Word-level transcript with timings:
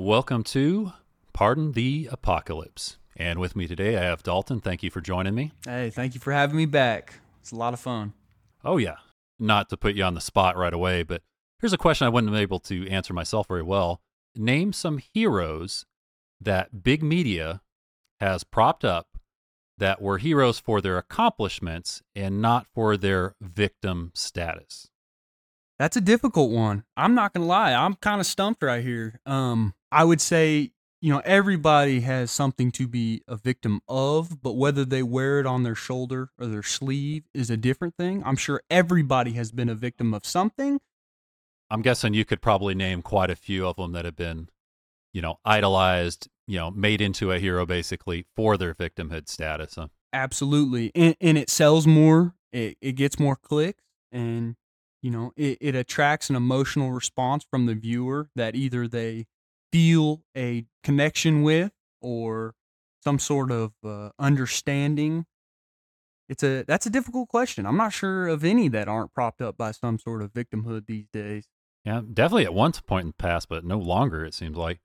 Welcome 0.00 0.44
to 0.44 0.92
Pardon 1.32 1.72
the 1.72 2.08
Apocalypse. 2.12 2.98
And 3.16 3.40
with 3.40 3.56
me 3.56 3.66
today, 3.66 3.96
I 3.96 4.04
have 4.04 4.22
Dalton. 4.22 4.60
Thank 4.60 4.84
you 4.84 4.92
for 4.92 5.00
joining 5.00 5.34
me. 5.34 5.50
Hey, 5.64 5.90
thank 5.90 6.14
you 6.14 6.20
for 6.20 6.32
having 6.32 6.56
me 6.56 6.66
back. 6.66 7.18
It's 7.40 7.50
a 7.50 7.56
lot 7.56 7.74
of 7.74 7.80
fun. 7.80 8.12
Oh, 8.64 8.76
yeah. 8.76 8.98
Not 9.40 9.68
to 9.70 9.76
put 9.76 9.96
you 9.96 10.04
on 10.04 10.14
the 10.14 10.20
spot 10.20 10.56
right 10.56 10.72
away, 10.72 11.02
but 11.02 11.22
here's 11.58 11.72
a 11.72 11.76
question 11.76 12.06
I 12.06 12.10
wasn't 12.10 12.36
able 12.36 12.60
to 12.60 12.88
answer 12.88 13.12
myself 13.12 13.48
very 13.48 13.64
well. 13.64 14.00
Name 14.36 14.72
some 14.72 14.98
heroes 14.98 15.84
that 16.40 16.84
big 16.84 17.02
media 17.02 17.60
has 18.20 18.44
propped 18.44 18.84
up 18.84 19.18
that 19.78 20.00
were 20.00 20.18
heroes 20.18 20.60
for 20.60 20.80
their 20.80 20.96
accomplishments 20.96 22.04
and 22.14 22.40
not 22.40 22.68
for 22.72 22.96
their 22.96 23.34
victim 23.40 24.12
status. 24.14 24.87
That's 25.78 25.96
a 25.96 26.00
difficult 26.00 26.50
one. 26.50 26.84
I'm 26.96 27.14
not 27.14 27.32
gonna 27.32 27.46
lie. 27.46 27.72
I'm 27.72 27.94
kind 27.94 28.20
of 28.20 28.26
stumped 28.26 28.62
right 28.62 28.82
here. 28.82 29.20
Um, 29.26 29.74
I 29.92 30.04
would 30.04 30.20
say 30.20 30.72
you 31.00 31.12
know 31.12 31.22
everybody 31.24 32.00
has 32.00 32.30
something 32.30 32.72
to 32.72 32.88
be 32.88 33.22
a 33.28 33.36
victim 33.36 33.80
of, 33.88 34.42
but 34.42 34.54
whether 34.54 34.84
they 34.84 35.02
wear 35.02 35.38
it 35.38 35.46
on 35.46 35.62
their 35.62 35.76
shoulder 35.76 36.30
or 36.38 36.46
their 36.46 36.62
sleeve 36.62 37.24
is 37.32 37.50
a 37.50 37.56
different 37.56 37.96
thing. 37.96 38.22
I'm 38.24 38.36
sure 38.36 38.62
everybody 38.68 39.32
has 39.32 39.52
been 39.52 39.68
a 39.68 39.74
victim 39.74 40.12
of 40.12 40.26
something. 40.26 40.80
I'm 41.70 41.82
guessing 41.82 42.14
you 42.14 42.24
could 42.24 42.40
probably 42.40 42.74
name 42.74 43.02
quite 43.02 43.30
a 43.30 43.36
few 43.36 43.66
of 43.66 43.76
them 43.76 43.92
that 43.92 44.04
have 44.04 44.16
been, 44.16 44.48
you 45.12 45.20
know, 45.20 45.38
idolized, 45.44 46.28
you 46.46 46.56
know, 46.56 46.70
made 46.70 47.00
into 47.00 47.30
a 47.30 47.38
hero 47.38 47.66
basically 47.66 48.24
for 48.34 48.56
their 48.56 48.74
victimhood 48.74 49.28
status. 49.28 49.74
Huh? 49.76 49.88
Absolutely, 50.12 50.90
and, 50.94 51.14
and 51.20 51.38
it 51.38 51.50
sells 51.50 51.86
more. 51.86 52.34
It 52.52 52.78
it 52.80 52.92
gets 52.92 53.20
more 53.20 53.36
clicks, 53.36 53.84
and 54.10 54.56
you 55.02 55.10
know 55.10 55.32
it, 55.36 55.58
it 55.60 55.74
attracts 55.74 56.30
an 56.30 56.36
emotional 56.36 56.90
response 56.92 57.44
from 57.50 57.66
the 57.66 57.74
viewer 57.74 58.28
that 58.34 58.54
either 58.54 58.88
they 58.88 59.26
feel 59.72 60.22
a 60.36 60.64
connection 60.82 61.42
with 61.42 61.72
or 62.00 62.54
some 63.02 63.18
sort 63.18 63.50
of 63.50 63.72
uh, 63.84 64.10
understanding 64.18 65.26
it's 66.28 66.42
a 66.42 66.64
that's 66.66 66.86
a 66.86 66.90
difficult 66.90 67.28
question 67.28 67.66
i'm 67.66 67.76
not 67.76 67.92
sure 67.92 68.28
of 68.28 68.44
any 68.44 68.68
that 68.68 68.88
aren't 68.88 69.12
propped 69.14 69.40
up 69.40 69.56
by 69.56 69.70
some 69.70 69.98
sort 69.98 70.22
of 70.22 70.32
victimhood 70.32 70.86
these 70.86 71.06
days 71.12 71.46
Yeah, 71.84 72.02
definitely 72.12 72.44
at 72.44 72.52
one 72.54 72.72
point 72.72 73.04
in 73.04 73.08
the 73.08 73.22
past, 73.22 73.48
but 73.48 73.64
no 73.64 73.78
longer, 73.78 74.24
it 74.24 74.34
seems 74.34 74.56
like. 74.56 74.80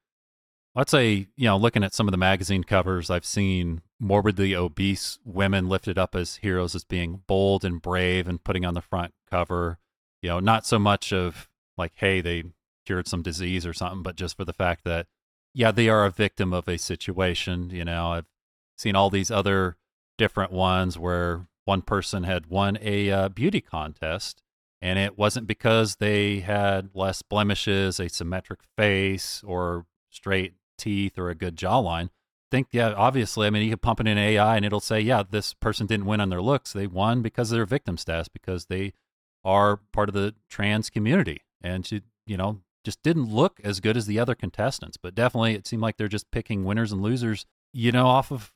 I'd 0.76 0.90
say, 0.90 1.28
you 1.36 1.46
know, 1.46 1.58
looking 1.58 1.84
at 1.84 1.94
some 1.94 2.08
of 2.08 2.12
the 2.12 2.18
magazine 2.18 2.64
covers, 2.64 3.10
I've 3.10 3.26
seen 3.26 3.82
morbidly 4.00 4.56
obese 4.56 5.20
women 5.24 5.70
lifted 5.70 5.98
up 5.98 6.16
as 6.16 6.38
heroes 6.38 6.74
as 6.76 6.84
being 6.84 7.22
bold 7.28 7.64
and 7.64 7.82
brave 7.82 8.28
and 8.28 8.44
putting 8.44 8.66
on 8.66 8.74
the 8.74 8.82
front 8.82 9.14
cover. 9.30 9.80
You 10.24 10.30
know, 10.30 10.40
not 10.40 10.66
so 10.66 10.80
much 10.80 11.14
of 11.14 11.50
like, 11.78 11.92
hey, 11.96 12.22
they 12.22 12.46
cured 12.86 13.08
some 13.08 13.22
disease 13.22 13.66
or 13.66 13.74
something, 13.74 14.02
but 14.02 14.16
just 14.16 14.38
for 14.38 14.46
the 14.46 14.54
fact 14.54 14.86
that, 14.86 15.06
yeah, 15.54 15.72
they 15.72 15.90
are 15.90 16.06
a 16.06 16.10
victim 16.10 16.54
of 16.54 16.68
a 16.68 16.78
situation. 16.78 17.70
You 17.70 17.86
know, 17.86 18.14
I've 18.14 18.26
seen 18.78 18.96
all 18.96 19.10
these 19.10 19.30
other 19.30 19.78
different 20.18 20.52
ones 20.52 20.98
where 20.98 21.48
one 21.66 21.82
person 21.82 22.24
had 22.24 22.48
won 22.48 22.78
a 22.82 23.12
uh, 23.12 23.30
beauty 23.30 23.62
contest 23.62 24.42
and 24.82 25.00
it 25.00 25.18
wasn't 25.18 25.48
because 25.48 25.96
they 25.96 26.40
had 26.40 26.90
less 26.94 27.22
blemishes, 27.22 28.02
a 28.02 28.10
symmetric 28.10 28.60
face, 28.78 29.42
or 29.46 29.86
straight 30.10 30.56
teeth, 30.78 31.18
or 31.18 31.30
a 31.30 31.36
good 31.36 31.56
jawline. 31.56 32.10
Think, 32.52 32.68
yeah, 32.72 32.94
obviously, 32.94 33.48
I 33.48 33.50
mean, 33.50 33.64
you 33.64 33.70
can 33.70 33.80
pump 33.80 34.02
it 34.02 34.08
in 34.08 34.18
AI 34.18 34.58
and 34.58 34.66
it'll 34.66 34.82
say, 34.82 35.00
yeah, 35.00 35.24
this 35.28 35.54
person 35.54 35.88
didn't 35.88 36.06
win 36.06 36.20
on 36.20 36.30
their 36.30 36.42
looks. 36.42 36.74
They 36.74 36.86
won 36.86 37.22
because 37.22 37.50
of 37.50 37.56
their 37.56 37.66
victim 37.66 37.98
status, 37.98 38.28
because 38.28 38.66
they 38.66 38.92
are 39.44 39.82
part 39.92 40.10
of 40.10 40.16
the 40.16 40.36
trans 40.50 40.90
community. 40.90 41.42
And 41.62 41.86
she, 41.86 42.02
you 42.26 42.38
know, 42.38 42.62
just 42.84 43.02
didn't 43.04 43.34
look 43.34 43.60
as 43.64 43.80
good 43.80 43.98
as 43.98 44.06
the 44.06 44.20
other 44.20 44.36
contestants. 44.36 44.98
But 44.98 45.16
definitely, 45.16 45.56
it 45.56 45.68
seemed 45.68 45.82
like 45.82 45.98
they're 45.98 46.08
just 46.08 46.32
picking 46.32 46.64
winners 46.64 46.92
and 46.92 47.02
losers, 47.02 47.46
you 47.74 47.92
know, 47.92 48.08
off 48.08 48.32
of 48.32 48.54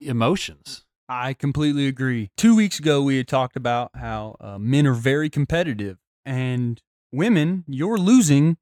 emotions. 0.00 0.84
I 1.08 1.34
completely 1.34 1.88
agree. 1.88 2.30
Two 2.36 2.54
weeks 2.54 2.78
ago, 2.78 3.02
we 3.02 3.16
had 3.16 3.26
talked 3.26 3.56
about 3.56 3.90
how 3.96 4.36
uh, 4.40 4.58
men 4.58 4.86
are 4.86 4.94
very 4.94 5.28
competitive, 5.28 5.98
and 6.24 6.80
women, 7.10 7.64
you're 7.66 7.98
losing 7.98 8.56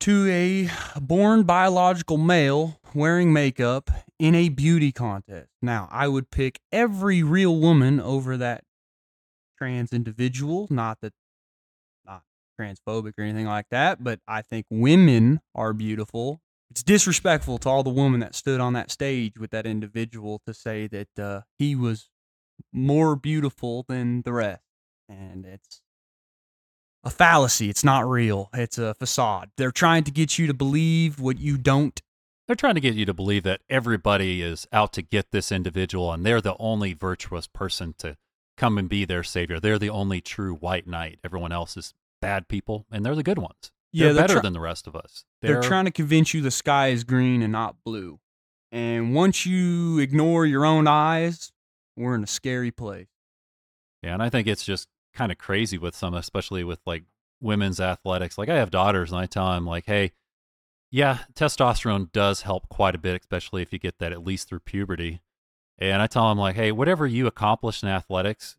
to 0.00 0.28
a 0.28 0.68
born 1.00 1.44
biological 1.44 2.18
male 2.18 2.80
wearing 2.92 3.32
makeup 3.32 3.90
in 4.18 4.34
a 4.34 4.48
beauty 4.48 4.90
contest. 4.92 5.48
Now, 5.62 5.88
I 5.92 6.08
would 6.08 6.30
pick 6.30 6.60
every 6.72 7.22
real 7.22 7.56
woman 7.56 8.00
over 8.00 8.36
that 8.36 8.64
trans 9.56 9.92
individual. 9.92 10.66
Not 10.70 10.98
that, 11.02 11.12
not 12.04 12.22
transphobic 12.60 13.12
or 13.18 13.22
anything 13.22 13.46
like 13.46 13.66
that, 13.70 14.02
but 14.02 14.20
I 14.28 14.42
think 14.42 14.66
women 14.70 15.40
are 15.54 15.72
beautiful 15.72 16.40
it's 16.70 16.82
disrespectful 16.82 17.58
to 17.58 17.68
all 17.68 17.82
the 17.82 17.90
women 17.90 18.20
that 18.20 18.34
stood 18.34 18.60
on 18.60 18.72
that 18.74 18.90
stage 18.90 19.38
with 19.38 19.50
that 19.50 19.66
individual 19.66 20.40
to 20.46 20.54
say 20.54 20.86
that 20.88 21.18
uh, 21.18 21.40
he 21.58 21.74
was 21.74 22.08
more 22.72 23.16
beautiful 23.16 23.84
than 23.88 24.22
the 24.22 24.32
rest. 24.32 24.62
And 25.08 25.44
it's 25.46 25.80
a 27.04 27.10
fallacy. 27.10 27.70
It's 27.70 27.84
not 27.84 28.08
real. 28.08 28.50
It's 28.52 28.78
a 28.78 28.94
facade. 28.94 29.50
They're 29.56 29.70
trying 29.70 30.04
to 30.04 30.10
get 30.10 30.38
you 30.38 30.46
to 30.48 30.54
believe 30.54 31.20
what 31.20 31.38
you 31.38 31.56
don't. 31.56 32.00
They're 32.46 32.56
trying 32.56 32.74
to 32.74 32.80
get 32.80 32.94
you 32.94 33.06
to 33.06 33.14
believe 33.14 33.44
that 33.44 33.60
everybody 33.68 34.42
is 34.42 34.66
out 34.72 34.92
to 34.94 35.02
get 35.02 35.30
this 35.30 35.50
individual 35.50 36.12
and 36.12 36.24
they're 36.24 36.40
the 36.40 36.56
only 36.58 36.94
virtuous 36.94 37.46
person 37.46 37.94
to 37.98 38.16
come 38.56 38.78
and 38.78 38.88
be 38.88 39.04
their 39.04 39.22
savior. 39.22 39.60
They're 39.60 39.78
the 39.78 39.90
only 39.90 40.20
true 40.20 40.54
white 40.54 40.86
knight. 40.86 41.18
Everyone 41.24 41.52
else 41.52 41.76
is 41.76 41.94
bad 42.20 42.48
people 42.48 42.86
and 42.90 43.04
they're 43.04 43.14
the 43.14 43.22
good 43.22 43.38
ones. 43.38 43.70
They're, 43.92 44.08
Yeah, 44.08 44.12
they're 44.12 44.22
better 44.22 44.34
try- 44.34 44.42
than 44.42 44.52
the 44.52 44.60
rest 44.60 44.86
of 44.86 44.96
us. 44.96 45.24
They're 45.42 45.62
trying 45.62 45.84
to 45.84 45.90
convince 45.90 46.34
you 46.34 46.40
the 46.40 46.50
sky 46.50 46.88
is 46.88 47.04
green 47.04 47.42
and 47.42 47.52
not 47.52 47.76
blue. 47.84 48.18
And 48.72 49.14
once 49.14 49.46
you 49.46 49.98
ignore 49.98 50.44
your 50.44 50.64
own 50.64 50.86
eyes, 50.88 51.52
we're 51.96 52.14
in 52.14 52.24
a 52.24 52.26
scary 52.26 52.70
place. 52.70 53.06
Yeah, 54.02 54.14
and 54.14 54.22
I 54.22 54.28
think 54.28 54.46
it's 54.48 54.64
just 54.64 54.88
kind 55.14 55.30
of 55.32 55.38
crazy 55.38 55.78
with 55.78 55.94
some, 55.94 56.14
especially 56.14 56.64
with 56.64 56.80
like 56.84 57.04
women's 57.40 57.80
athletics. 57.80 58.36
Like 58.36 58.48
I 58.48 58.56
have 58.56 58.70
daughters, 58.70 59.12
and 59.12 59.20
I 59.20 59.26
tell 59.26 59.50
them 59.52 59.64
like, 59.66 59.86
hey, 59.86 60.12
yeah, 60.90 61.20
testosterone 61.34 62.12
does 62.12 62.42
help 62.42 62.68
quite 62.68 62.94
a 62.94 62.98
bit, 62.98 63.20
especially 63.20 63.62
if 63.62 63.72
you 63.72 63.78
get 63.78 63.98
that 63.98 64.12
at 64.12 64.24
least 64.24 64.48
through 64.48 64.60
puberty. 64.60 65.20
And 65.78 66.00
I 66.00 66.06
tell 66.06 66.28
them 66.28 66.38
like, 66.38 66.56
hey, 66.56 66.72
whatever 66.72 67.06
you 67.06 67.26
accomplish 67.26 67.82
in 67.82 67.88
athletics, 67.88 68.56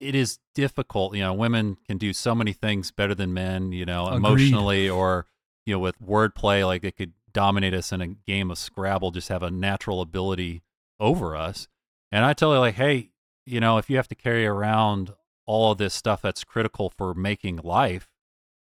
it 0.00 0.14
is 0.14 0.38
difficult. 0.54 1.14
You 1.14 1.22
know, 1.22 1.34
women 1.34 1.76
can 1.86 1.98
do 1.98 2.12
so 2.12 2.34
many 2.34 2.52
things 2.52 2.90
better 2.90 3.14
than 3.14 3.32
men. 3.32 3.72
You 3.72 3.86
know, 3.86 4.06
Agreed. 4.06 4.16
emotionally 4.16 4.88
or 4.88 5.26
you 5.66 5.74
know 5.74 5.78
with 5.78 6.00
wordplay, 6.00 6.66
like 6.66 6.82
they 6.82 6.90
could 6.90 7.12
dominate 7.32 7.74
us 7.74 7.92
in 7.92 8.00
a 8.00 8.08
game 8.08 8.50
of 8.50 8.58
Scrabble, 8.58 9.10
just 9.10 9.28
have 9.28 9.42
a 9.42 9.50
natural 9.50 10.00
ability 10.00 10.62
over 10.98 11.36
us. 11.36 11.68
And 12.10 12.24
I 12.24 12.32
tell 12.32 12.52
you 12.52 12.58
like, 12.58 12.74
hey, 12.74 13.10
you 13.46 13.60
know, 13.60 13.78
if 13.78 13.88
you 13.88 13.96
have 13.96 14.08
to 14.08 14.14
carry 14.14 14.46
around 14.46 15.12
all 15.46 15.72
of 15.72 15.78
this 15.78 15.94
stuff 15.94 16.22
that's 16.22 16.44
critical 16.44 16.90
for 16.90 17.14
making 17.14 17.60
life, 17.62 18.08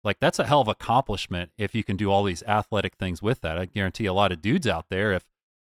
like 0.04 0.20
that's 0.20 0.40
a 0.40 0.46
hell 0.46 0.62
of 0.62 0.68
accomplishment 0.68 1.52
if 1.58 1.76
you 1.76 1.84
can 1.84 1.98
do 1.98 2.12
all 2.12 2.24
these 2.24 2.44
athletic 2.44 2.96
things 2.96 3.22
with 3.22 3.42
that. 3.42 3.58
I 3.58 3.66
guarantee 3.66 4.06
a 4.06 4.14
lot 4.14 4.32
of 4.32 4.42
dudes 4.42 4.68
out 4.68 4.86
there, 4.90 5.14
if 5.14 5.26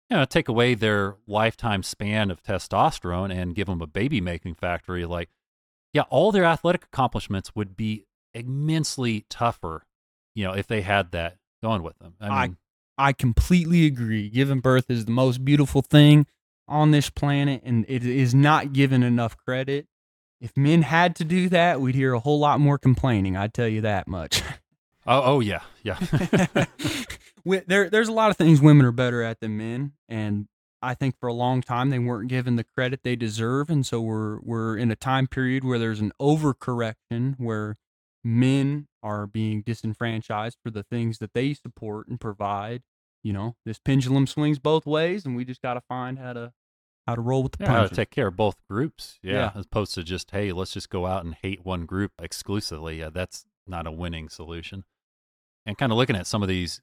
you 0.10 0.18
know, 0.18 0.26
take 0.26 0.48
away 0.48 0.76
their 0.76 1.16
lifetime 1.28 1.82
span 1.84 2.30
of 2.32 2.42
testosterone 2.44 3.34
and 3.36 3.56
give 3.56 3.68
them 3.68 3.82
a 3.82 3.88
baby 3.88 4.22
making 4.22 4.56
factory, 4.56 5.06
like, 5.06 5.30
yeah, 5.94 6.04
all 6.10 6.32
their 6.32 6.44
athletic 6.46 6.84
accomplishments 6.86 7.56
would 7.56 7.76
be 7.78 8.06
immensely 8.34 9.26
tougher, 9.30 9.86
you 10.36 10.44
know, 10.44 10.54
if 10.54 10.68
they 10.68 10.82
had 10.82 11.12
that 11.12 11.38
going 11.64 11.82
with 11.84 11.98
them. 12.00 12.14
I 12.20 12.28
I- 12.28 12.48
mean, 12.48 12.58
I 12.98 13.12
completely 13.14 13.86
agree. 13.86 14.30
Giving 14.30 14.60
birth 14.62 14.90
is 14.90 15.06
the 15.06 15.12
most 15.12 15.44
beautiful 15.44 15.82
thing 15.82 16.28
on 16.68 16.92
this 16.92 17.10
planet, 17.10 17.62
and 17.66 17.86
it 17.90 18.06
is 18.06 18.34
not 18.34 18.72
given 18.74 19.04
enough 19.04 19.36
credit. 19.38 19.88
If 20.40 20.56
men 20.56 20.82
had 20.84 21.16
to 21.18 21.24
do 21.26 21.50
that, 21.50 21.82
we'd 21.82 21.96
hear 21.96 22.14
a 22.14 22.20
whole 22.20 22.40
lot 22.40 22.60
more 22.60 22.78
complaining. 22.78 23.36
I 23.36 23.48
tell 23.48 23.68
you 23.68 23.82
that 23.82 24.08
much. 24.08 24.42
oh, 25.08 25.22
oh 25.36 25.40
yeah, 25.42 25.62
yeah. 25.84 25.98
There, 27.45 27.89
there's 27.89 28.07
a 28.07 28.13
lot 28.13 28.31
of 28.31 28.38
things 28.38 28.59
women 28.61 28.86
are 28.86 28.92
better 28.92 29.21
at 29.21 29.39
than 29.39 29.56
men, 29.57 29.94
and 30.09 30.47
I 30.81 30.94
think 30.94 31.19
for 31.19 31.27
a 31.27 31.33
long 31.33 31.62
time 31.62 31.89
they 31.89 32.00
weren't 32.00 32.27
given 32.27 32.56
the 32.56 32.63
credit 32.63 33.01
they 33.03 33.15
deserve, 33.15 33.69
and 33.69 33.86
so 33.86 34.01
we're 34.01 34.39
we're 34.42 34.77
in 34.77 34.89
a 34.92 34.95
time 34.95 35.27
period 35.27 35.63
where 35.63 35.80
there's 35.80 36.00
an 36.01 36.12
overcorrection 36.21 37.36
where 37.38 37.77
men 38.24 38.88
are 39.03 39.27
being 39.27 39.62
disenfranchised 39.62 40.57
for 40.63 40.71
the 40.71 40.83
things 40.83 41.19
that 41.19 41.33
they 41.33 41.53
support 41.53 42.07
and 42.07 42.19
provide. 42.19 42.81
You 43.24 43.33
know, 43.33 43.56
this 43.65 43.80
pendulum 43.80 44.27
swings 44.27 44.59
both 44.59 44.86
ways, 44.86 45.25
and 45.25 45.36
we 45.36 45.45
just 45.45 45.62
got 45.62 45.75
to 45.75 45.81
find 45.81 46.19
how 46.19 46.33
to 46.33 46.53
how 47.07 47.15
to 47.15 47.21
roll 47.21 47.44
with 47.44 47.53
the 47.53 47.63
Yeah, 47.63 47.71
how 47.71 47.88
to 47.88 47.94
take 47.95 48.09
care 48.09 48.27
of 48.27 48.36
both 48.36 48.56
groups. 48.69 49.19
Yeah, 49.21 49.33
Yeah. 49.33 49.51
as 49.56 49.65
opposed 49.65 49.94
to 49.95 50.03
just 50.03 50.31
hey, 50.31 50.51
let's 50.51 50.71
just 50.74 50.89
go 50.89 51.06
out 51.06 51.24
and 51.25 51.36
hate 51.36 51.63
one 51.65 51.86
group 51.86 52.12
exclusively. 52.19 53.00
Yeah, 53.00 53.09
that's 53.12 53.45
not 53.68 53.86
a 53.88 53.91
winning 53.91 54.30
solution. 54.30 54.83
And 55.65 55.77
kind 55.77 55.91
of 55.91 55.98
looking 55.98 56.15
at 56.15 56.27
some 56.27 56.41
of 56.44 56.50
these 56.50 56.81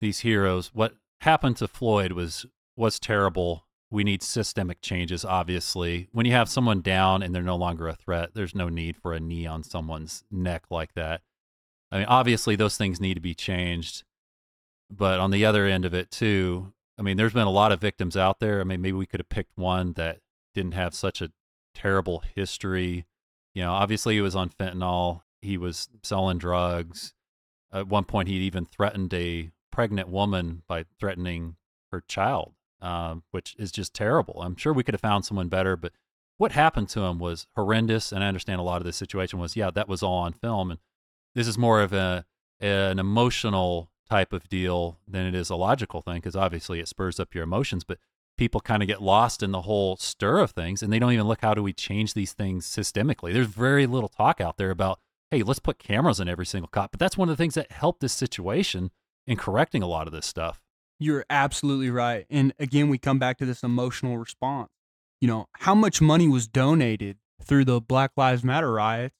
these 0.00 0.20
heroes, 0.20 0.70
what 0.74 0.94
happened 1.20 1.56
to 1.58 1.68
Floyd 1.68 2.12
was 2.12 2.46
was 2.76 2.98
terrible. 2.98 3.66
We 3.90 4.04
need 4.04 4.22
systemic 4.22 4.80
changes. 4.80 5.24
Obviously, 5.24 6.08
when 6.12 6.26
you 6.26 6.32
have 6.32 6.48
someone 6.48 6.80
down 6.80 7.22
and 7.22 7.34
they're 7.34 7.42
no 7.42 7.56
longer 7.56 7.86
a 7.86 7.94
threat, 7.94 8.30
there's 8.34 8.54
no 8.54 8.68
need 8.68 8.96
for 8.96 9.12
a 9.12 9.20
knee 9.20 9.46
on 9.46 9.62
someone's 9.62 10.24
neck 10.30 10.64
like 10.70 10.94
that. 10.94 11.22
I 11.92 11.98
mean, 11.98 12.06
obviously, 12.06 12.56
those 12.56 12.76
things 12.76 13.00
need 13.00 13.14
to 13.14 13.20
be 13.20 13.34
changed. 13.34 14.02
But 14.90 15.20
on 15.20 15.30
the 15.30 15.44
other 15.44 15.66
end 15.66 15.84
of 15.84 15.94
it, 15.94 16.10
too, 16.10 16.72
I 16.98 17.02
mean, 17.02 17.16
there's 17.16 17.32
been 17.32 17.46
a 17.46 17.50
lot 17.50 17.72
of 17.72 17.80
victims 17.80 18.16
out 18.16 18.40
there. 18.40 18.60
I 18.60 18.64
mean, 18.64 18.80
maybe 18.80 18.96
we 18.96 19.06
could 19.06 19.20
have 19.20 19.28
picked 19.28 19.56
one 19.56 19.92
that 19.94 20.18
didn't 20.54 20.74
have 20.74 20.94
such 20.94 21.22
a 21.22 21.30
terrible 21.74 22.22
history. 22.34 23.06
You 23.54 23.62
know, 23.62 23.72
obviously 23.72 24.14
he 24.14 24.20
was 24.20 24.36
on 24.36 24.50
fentanyl, 24.50 25.22
he 25.40 25.56
was 25.56 25.88
selling 26.02 26.38
drugs. 26.38 27.14
At 27.72 27.88
one 27.88 28.04
point, 28.04 28.28
he 28.28 28.34
even 28.36 28.66
threatened 28.66 29.12
a 29.14 29.50
pregnant 29.74 30.08
woman 30.08 30.62
by 30.68 30.84
threatening 31.00 31.56
her 31.90 32.00
child, 32.06 32.52
um, 32.80 33.24
which 33.32 33.56
is 33.58 33.72
just 33.72 33.92
terrible. 33.92 34.40
I'm 34.40 34.54
sure 34.54 34.72
we 34.72 34.84
could 34.84 34.94
have 34.94 35.00
found 35.00 35.24
someone 35.24 35.48
better, 35.48 35.76
but 35.76 35.92
what 36.36 36.52
happened 36.52 36.88
to 36.90 37.00
him 37.00 37.18
was 37.18 37.48
horrendous. 37.56 38.12
And 38.12 38.22
I 38.22 38.28
understand 38.28 38.60
a 38.60 38.64
lot 38.64 38.80
of 38.80 38.84
this 38.84 38.96
situation 38.96 39.40
was, 39.40 39.56
yeah, 39.56 39.70
that 39.72 39.88
was 39.88 40.02
all 40.02 40.18
on 40.18 40.32
film. 40.32 40.70
And 40.70 40.80
this 41.34 41.48
is 41.48 41.58
more 41.58 41.82
of 41.82 41.92
a 41.92 42.24
an 42.60 43.00
emotional 43.00 43.90
type 44.08 44.32
of 44.32 44.48
deal 44.48 44.98
than 45.08 45.26
it 45.26 45.34
is 45.34 45.50
a 45.50 45.56
logical 45.56 46.00
thing 46.00 46.16
because 46.16 46.36
obviously 46.36 46.78
it 46.78 46.86
spurs 46.86 47.18
up 47.18 47.34
your 47.34 47.44
emotions. 47.44 47.82
But 47.82 47.98
people 48.38 48.60
kind 48.60 48.80
of 48.80 48.86
get 48.86 49.02
lost 49.02 49.42
in 49.42 49.50
the 49.50 49.62
whole 49.62 49.96
stir 49.96 50.38
of 50.38 50.52
things 50.52 50.82
and 50.82 50.92
they 50.92 51.00
don't 51.00 51.12
even 51.12 51.26
look 51.26 51.40
how 51.40 51.54
do 51.54 51.62
we 51.64 51.72
change 51.72 52.14
these 52.14 52.32
things 52.32 52.66
systemically. 52.66 53.32
There's 53.32 53.48
very 53.48 53.86
little 53.86 54.08
talk 54.08 54.40
out 54.40 54.56
there 54.56 54.70
about, 54.70 55.00
hey, 55.32 55.42
let's 55.42 55.58
put 55.58 55.78
cameras 55.80 56.20
in 56.20 56.28
every 56.28 56.46
single 56.46 56.68
cop. 56.68 56.92
But 56.92 57.00
that's 57.00 57.18
one 57.18 57.28
of 57.28 57.36
the 57.36 57.42
things 57.42 57.54
that 57.54 57.72
helped 57.72 58.00
this 58.00 58.12
situation 58.12 58.92
in 59.26 59.36
correcting 59.36 59.82
a 59.82 59.86
lot 59.86 60.06
of 60.06 60.12
this 60.12 60.26
stuff. 60.26 60.60
You're 60.98 61.24
absolutely 61.28 61.90
right. 61.90 62.26
And 62.30 62.52
again, 62.58 62.88
we 62.88 62.98
come 62.98 63.18
back 63.18 63.38
to 63.38 63.46
this 63.46 63.62
emotional 63.62 64.18
response. 64.18 64.70
You 65.20 65.28
know, 65.28 65.46
how 65.58 65.74
much 65.74 66.00
money 66.00 66.28
was 66.28 66.46
donated 66.46 67.18
through 67.42 67.64
the 67.64 67.80
Black 67.80 68.12
Lives 68.16 68.44
Matter 68.44 68.72
riots? 68.72 69.16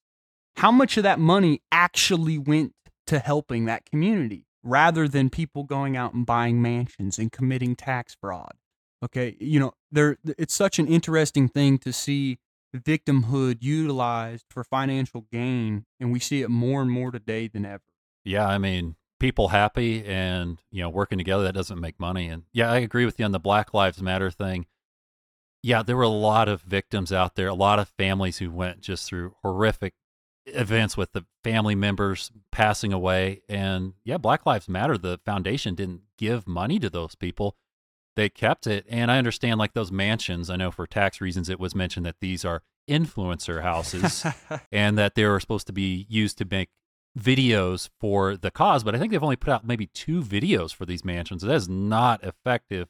How 0.57 0.71
much 0.71 0.97
of 0.97 1.03
that 1.03 1.19
money 1.19 1.63
actually 1.73 2.39
went 2.39 2.75
to 3.07 3.19
helping 3.19 3.65
that 3.65 3.85
community 3.85 4.47
rather 4.63 5.09
than 5.09 5.31
people 5.31 5.65
going 5.65 5.97
out 5.97 6.15
and 6.15 6.25
buying 6.25 6.63
mansions 6.63 7.19
and 7.19 7.33
committing 7.33 7.75
tax 7.75 8.17
fraud? 8.21 8.53
Okay, 9.03 9.37
you 9.41 9.61
know, 9.61 9.73
there 9.91 10.17
it's 10.25 10.55
such 10.55 10.79
an 10.79 10.87
interesting 10.87 11.49
thing 11.49 11.79
to 11.79 11.93
see 11.93 12.39
victimhood 12.75 13.59
utilized 13.61 14.47
for 14.51 14.65
financial 14.65 15.27
gain 15.31 15.85
and 16.01 16.13
we 16.13 16.19
see 16.19 16.43
it 16.43 16.49
more 16.49 16.83
and 16.83 16.91
more 16.91 17.11
today 17.11 17.47
than 17.49 17.65
ever. 17.65 17.83
Yeah, 18.25 18.47
I 18.47 18.59
mean, 18.59 18.97
people 19.25 19.49
happy 19.49 20.05
and 20.05 20.59
you 20.71 20.83
know 20.83 20.91
working 20.91 21.17
together 21.17 21.45
that 21.45 21.55
doesn't 21.55 21.81
make 21.81 21.99
money. 21.99 22.29
And 22.29 22.43
yeah 22.53 22.71
i 22.71 22.77
agree 22.77 23.07
with 23.07 23.19
you 23.19 23.25
on 23.25 23.33
the 23.33 23.41
black 23.41 23.73
lives 23.73 24.03
matter 24.03 24.31
thing. 24.31 24.67
Yeah 25.63 25.83
there 25.83 25.97
were 25.97 26.03
a 26.03 26.09
lot 26.11 26.47
of 26.47 26.61
victims 26.61 27.11
out 27.11 27.35
there 27.35 27.49
a 27.49 27.55
lot 27.55 27.79
of 27.79 27.89
families 27.89 28.37
who 28.37 28.51
went 28.51 28.83
just 28.83 29.09
through 29.09 29.35
horrific 29.43 29.95
events 30.45 30.95
with 30.99 31.13
the 31.13 31.25
family 31.43 31.75
members 31.75 32.31
passing 32.53 32.93
away. 32.93 33.41
And 33.49 33.95
yeah 34.05 34.19
black 34.19 34.45
lives 34.45 34.69
matter 34.69 34.99
the 34.99 35.19
foundation 35.25 35.75
didn't 35.75 36.03
give 36.19 36.47
money 36.47 36.79
to 36.81 36.91
those 36.91 37.15
people. 37.15 37.57
They 38.17 38.29
kept 38.29 38.67
it. 38.67 38.85
And 38.91 39.11
i 39.11 39.17
understand 39.17 39.59
like 39.59 39.73
those 39.73 39.91
mansions. 39.91 40.51
I 40.51 40.57
know 40.57 40.71
for 40.71 40.87
tax 40.87 41.23
reasons 41.23 41.49
it 41.49 41.59
was 41.59 41.75
mentioned 41.75 42.05
that 42.05 42.21
these 42.21 42.45
are 42.45 42.61
influencer 42.91 43.63
houses 43.63 44.27
and 44.71 44.99
that 44.99 45.15
they 45.15 45.25
were 45.25 45.41
supposed 45.41 45.67
to 45.69 45.73
be 45.73 46.05
used 46.11 46.37
to 46.37 46.45
make 46.45 46.69
videos 47.19 47.89
for 48.01 48.37
the 48.37 48.51
cause, 48.51 48.83
but 48.83 48.95
I 48.95 48.99
think 48.99 49.13
they've 49.13 49.23
only 49.23 49.37
put 49.37 49.53
out 49.53 49.67
maybe 49.67 49.87
two 49.87 50.23
videos 50.23 50.75
for 50.75 50.85
these 50.85 51.05
mansions. 51.05 51.43
That 51.43 51.55
is 51.55 51.69
not 51.69 52.25
effective 52.25 52.89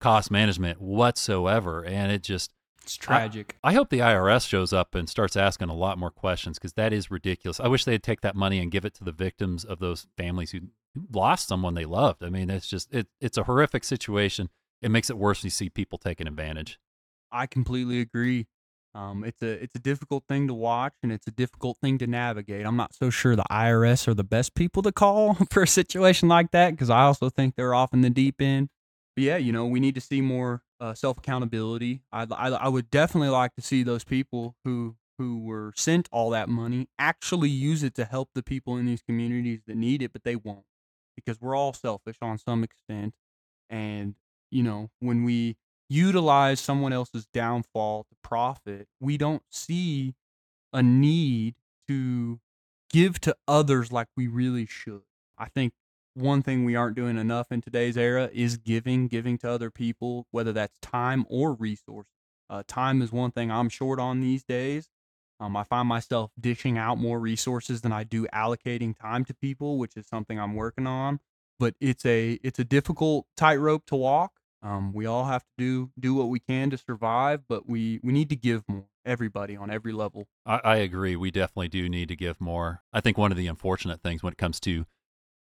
cost 0.00 0.30
management 0.30 0.80
whatsoever. 0.80 1.84
And 1.84 2.10
it 2.10 2.22
just, 2.22 2.52
it's 2.82 2.96
tragic. 2.96 3.56
I, 3.62 3.70
I 3.70 3.74
hope 3.74 3.88
the 3.88 4.00
IRS 4.00 4.48
shows 4.48 4.72
up 4.72 4.94
and 4.94 5.08
starts 5.08 5.36
asking 5.36 5.68
a 5.68 5.74
lot 5.74 5.96
more 5.96 6.10
questions 6.10 6.58
because 6.58 6.72
that 6.74 6.92
is 6.92 7.10
ridiculous. 7.10 7.60
I 7.60 7.68
wish 7.68 7.84
they'd 7.84 8.02
take 8.02 8.20
that 8.22 8.34
money 8.34 8.58
and 8.58 8.70
give 8.70 8.84
it 8.84 8.94
to 8.94 9.04
the 9.04 9.12
victims 9.12 9.64
of 9.64 9.78
those 9.78 10.08
families 10.16 10.50
who 10.50 10.60
lost 11.12 11.46
someone 11.46 11.74
they 11.74 11.84
loved. 11.84 12.24
I 12.24 12.30
mean, 12.30 12.50
it's 12.50 12.66
just, 12.66 12.92
it, 12.92 13.06
it's 13.20 13.38
a 13.38 13.44
horrific 13.44 13.84
situation. 13.84 14.50
It 14.82 14.90
makes 14.90 15.08
it 15.08 15.16
worse 15.16 15.42
when 15.42 15.46
you 15.46 15.50
see 15.50 15.70
people 15.70 15.98
taking 15.98 16.26
advantage. 16.26 16.80
I 17.30 17.46
completely 17.46 18.00
agree. 18.00 18.48
Um, 18.94 19.24
it's 19.24 19.40
a 19.42 19.62
it's 19.62 19.74
a 19.74 19.78
difficult 19.78 20.24
thing 20.28 20.48
to 20.48 20.54
watch 20.54 20.92
and 21.02 21.10
it's 21.10 21.26
a 21.26 21.30
difficult 21.30 21.78
thing 21.78 21.96
to 21.98 22.06
navigate. 22.06 22.66
I'm 22.66 22.76
not 22.76 22.94
so 22.94 23.08
sure 23.08 23.34
the 23.34 23.44
IRS 23.50 24.06
are 24.06 24.14
the 24.14 24.24
best 24.24 24.54
people 24.54 24.82
to 24.82 24.92
call 24.92 25.34
for 25.50 25.62
a 25.62 25.66
situation 25.66 26.28
like 26.28 26.50
that 26.50 26.72
because 26.72 26.90
I 26.90 27.02
also 27.02 27.30
think 27.30 27.56
they're 27.56 27.74
off 27.74 27.94
in 27.94 28.02
the 28.02 28.10
deep 28.10 28.40
end. 28.40 28.68
But 29.16 29.24
yeah, 29.24 29.36
you 29.38 29.52
know, 29.52 29.66
we 29.66 29.80
need 29.80 29.94
to 29.94 30.00
see 30.00 30.20
more 30.20 30.62
uh, 30.78 30.94
self 30.94 31.18
accountability. 31.18 32.02
I, 32.12 32.26
I 32.30 32.48
I 32.50 32.68
would 32.68 32.90
definitely 32.90 33.30
like 33.30 33.54
to 33.54 33.62
see 33.62 33.82
those 33.82 34.04
people 34.04 34.56
who 34.64 34.96
who 35.18 35.38
were 35.38 35.72
sent 35.76 36.08
all 36.12 36.30
that 36.30 36.48
money 36.48 36.88
actually 36.98 37.50
use 37.50 37.82
it 37.82 37.94
to 37.94 38.04
help 38.04 38.30
the 38.34 38.42
people 38.42 38.76
in 38.76 38.86
these 38.86 39.02
communities 39.02 39.60
that 39.66 39.76
need 39.76 40.02
it, 40.02 40.12
but 40.12 40.24
they 40.24 40.36
won't 40.36 40.64
because 41.14 41.40
we're 41.40 41.54
all 41.54 41.72
selfish 41.72 42.16
on 42.20 42.38
some 42.38 42.64
extent. 42.64 43.14
And 43.70 44.16
you 44.50 44.62
know, 44.62 44.90
when 45.00 45.24
we 45.24 45.56
utilize 45.88 46.60
someone 46.60 46.92
else's 46.92 47.26
downfall 47.26 48.04
to 48.04 48.16
profit, 48.22 48.88
we 49.00 49.16
don't 49.16 49.42
see 49.50 50.14
a 50.72 50.82
need 50.82 51.54
to 51.88 52.40
give 52.90 53.20
to 53.20 53.36
others 53.48 53.92
like 53.92 54.08
we 54.16 54.26
really 54.26 54.66
should. 54.66 55.02
I 55.38 55.48
think 55.48 55.72
one 56.14 56.42
thing 56.42 56.64
we 56.64 56.76
aren't 56.76 56.96
doing 56.96 57.16
enough 57.16 57.50
in 57.50 57.60
today's 57.60 57.96
era 57.96 58.30
is 58.32 58.56
giving, 58.56 59.08
giving 59.08 59.38
to 59.38 59.50
other 59.50 59.70
people, 59.70 60.26
whether 60.30 60.52
that's 60.52 60.78
time 60.80 61.24
or 61.28 61.54
resources. 61.54 62.10
Uh, 62.50 62.62
time 62.66 63.00
is 63.00 63.10
one 63.10 63.30
thing 63.30 63.50
I'm 63.50 63.70
short 63.70 63.98
on 63.98 64.20
these 64.20 64.44
days. 64.44 64.88
Um, 65.40 65.56
I 65.56 65.64
find 65.64 65.88
myself 65.88 66.30
dishing 66.38 66.78
out 66.78 66.98
more 66.98 67.18
resources 67.18 67.80
than 67.80 67.92
I 67.92 68.04
do 68.04 68.26
allocating 68.32 68.96
time 68.96 69.24
to 69.24 69.34
people, 69.34 69.78
which 69.78 69.96
is 69.96 70.06
something 70.06 70.38
I'm 70.38 70.54
working 70.54 70.86
on. 70.86 71.18
But 71.58 71.74
it's 71.80 72.04
a 72.04 72.38
it's 72.44 72.58
a 72.58 72.64
difficult 72.64 73.26
tightrope 73.36 73.86
to 73.86 73.96
walk. 73.96 74.32
Um, 74.62 74.92
we 74.92 75.06
all 75.06 75.24
have 75.24 75.42
to 75.42 75.48
do 75.58 75.90
do 75.98 76.14
what 76.14 76.28
we 76.28 76.40
can 76.40 76.70
to 76.70 76.78
survive, 76.78 77.42
but 77.48 77.68
we 77.68 78.00
we 78.02 78.12
need 78.12 78.28
to 78.30 78.36
give 78.36 78.62
more. 78.68 78.84
Everybody 79.04 79.56
on 79.56 79.68
every 79.68 79.92
level. 79.92 80.28
I, 80.46 80.60
I 80.62 80.76
agree. 80.76 81.16
We 81.16 81.32
definitely 81.32 81.66
do 81.66 81.88
need 81.88 82.06
to 82.06 82.14
give 82.14 82.40
more. 82.40 82.82
I 82.92 83.00
think 83.00 83.18
one 83.18 83.32
of 83.32 83.36
the 83.36 83.48
unfortunate 83.48 84.00
things 84.00 84.22
when 84.22 84.32
it 84.32 84.38
comes 84.38 84.60
to 84.60 84.86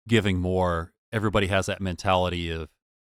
giving 0.09 0.39
more, 0.39 0.95
everybody 1.13 1.49
has 1.49 1.67
that 1.67 1.79
mentality 1.79 2.51
of, 2.51 2.71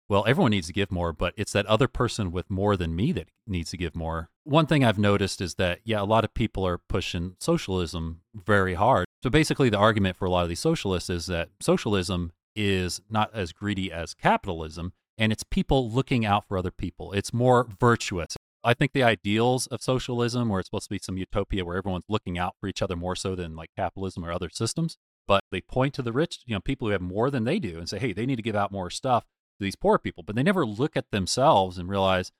well, 0.10 0.26
everyone 0.26 0.50
needs 0.50 0.66
to 0.66 0.74
give 0.74 0.92
more, 0.92 1.14
but 1.14 1.36
it's 1.38 1.52
that 1.52 1.68
other 1.68 1.88
person 1.88 2.32
with 2.32 2.50
more 2.50 2.76
than 2.76 2.96
me 2.96 3.12
that 3.12 3.28
needs 3.46 3.70
to 3.70 3.78
give 3.78 3.96
more. 3.96 4.32
One 4.44 4.66
thing 4.66 4.84
I've 4.84 4.98
noticed 4.98 5.42
is 5.42 5.54
that, 5.56 5.82
yeah, 5.84 6.02
a 6.02 6.06
lot 6.06 6.26
of 6.26 6.34
people 6.34 6.66
are 6.66 6.80
pushing 6.80 7.36
socialism 7.40 8.22
very 8.34 8.74
hard. 8.74 9.06
So 9.22 9.30
basically, 9.30 9.70
the 9.70 9.78
argument 9.78 10.18
for 10.18 10.26
a 10.26 10.32
lot 10.32 10.42
of 10.42 10.50
these 10.50 10.60
socialists 10.60 11.12
is 11.12 11.28
that 11.28 11.50
socialism 11.60 12.32
is 12.56 13.00
not 13.12 13.30
as 13.36 13.54
greedy 13.54 13.92
as 13.92 14.16
capitalism 14.16 14.94
and 15.22 15.32
it's 15.32 15.44
people 15.44 15.88
looking 15.88 16.26
out 16.26 16.48
for 16.48 16.58
other 16.58 16.72
people. 16.72 17.14
It's 17.14 17.32
more 17.32 17.68
virtuous. 17.80 18.36
I 18.64 18.74
think 18.74 18.92
the 18.92 19.04
ideals 19.04 19.68
of 19.68 19.84
socialism, 19.84 20.50
where 20.50 20.60
it's 20.60 20.68
supposed 20.68 20.86
to 20.86 20.90
be 20.90 21.00
some 21.00 21.16
utopia 21.16 21.64
where 21.64 21.78
everyone's 21.78 22.06
looking 22.10 22.40
out 22.40 22.56
for 22.60 22.68
each 22.68 22.82
other 22.82 22.96
more 22.96 23.16
so 23.16 23.36
than 23.36 23.56
like 23.56 23.70
capitalism 23.78 24.26
or 24.26 24.32
other 24.32 24.50
systems, 24.50 24.98
but 25.28 25.44
they 25.52 25.62
point 25.62 25.94
to 25.94 26.02
the 26.02 26.12
rich, 26.12 26.40
you 26.48 26.56
know, 26.56 26.60
people 26.60 26.88
who 26.88 26.92
have 26.92 27.02
more 27.02 27.30
than 27.30 27.44
they 27.44 27.60
do 27.60 27.78
and 27.78 27.88
say, 27.88 28.00
hey, 28.00 28.14
they 28.14 28.26
need 28.26 28.38
to 28.38 28.42
give 28.42 28.56
out 28.56 28.72
more 28.72 28.90
stuff 28.90 29.26
to 29.60 29.64
these 29.64 29.76
poor 29.76 30.00
people. 30.00 30.24
But 30.24 30.36
they 30.36 30.42
never 30.42 30.66
look 30.66 30.98
at 30.98 31.12
themselves 31.12 31.78
and 31.78 31.88
realize, 31.88 32.32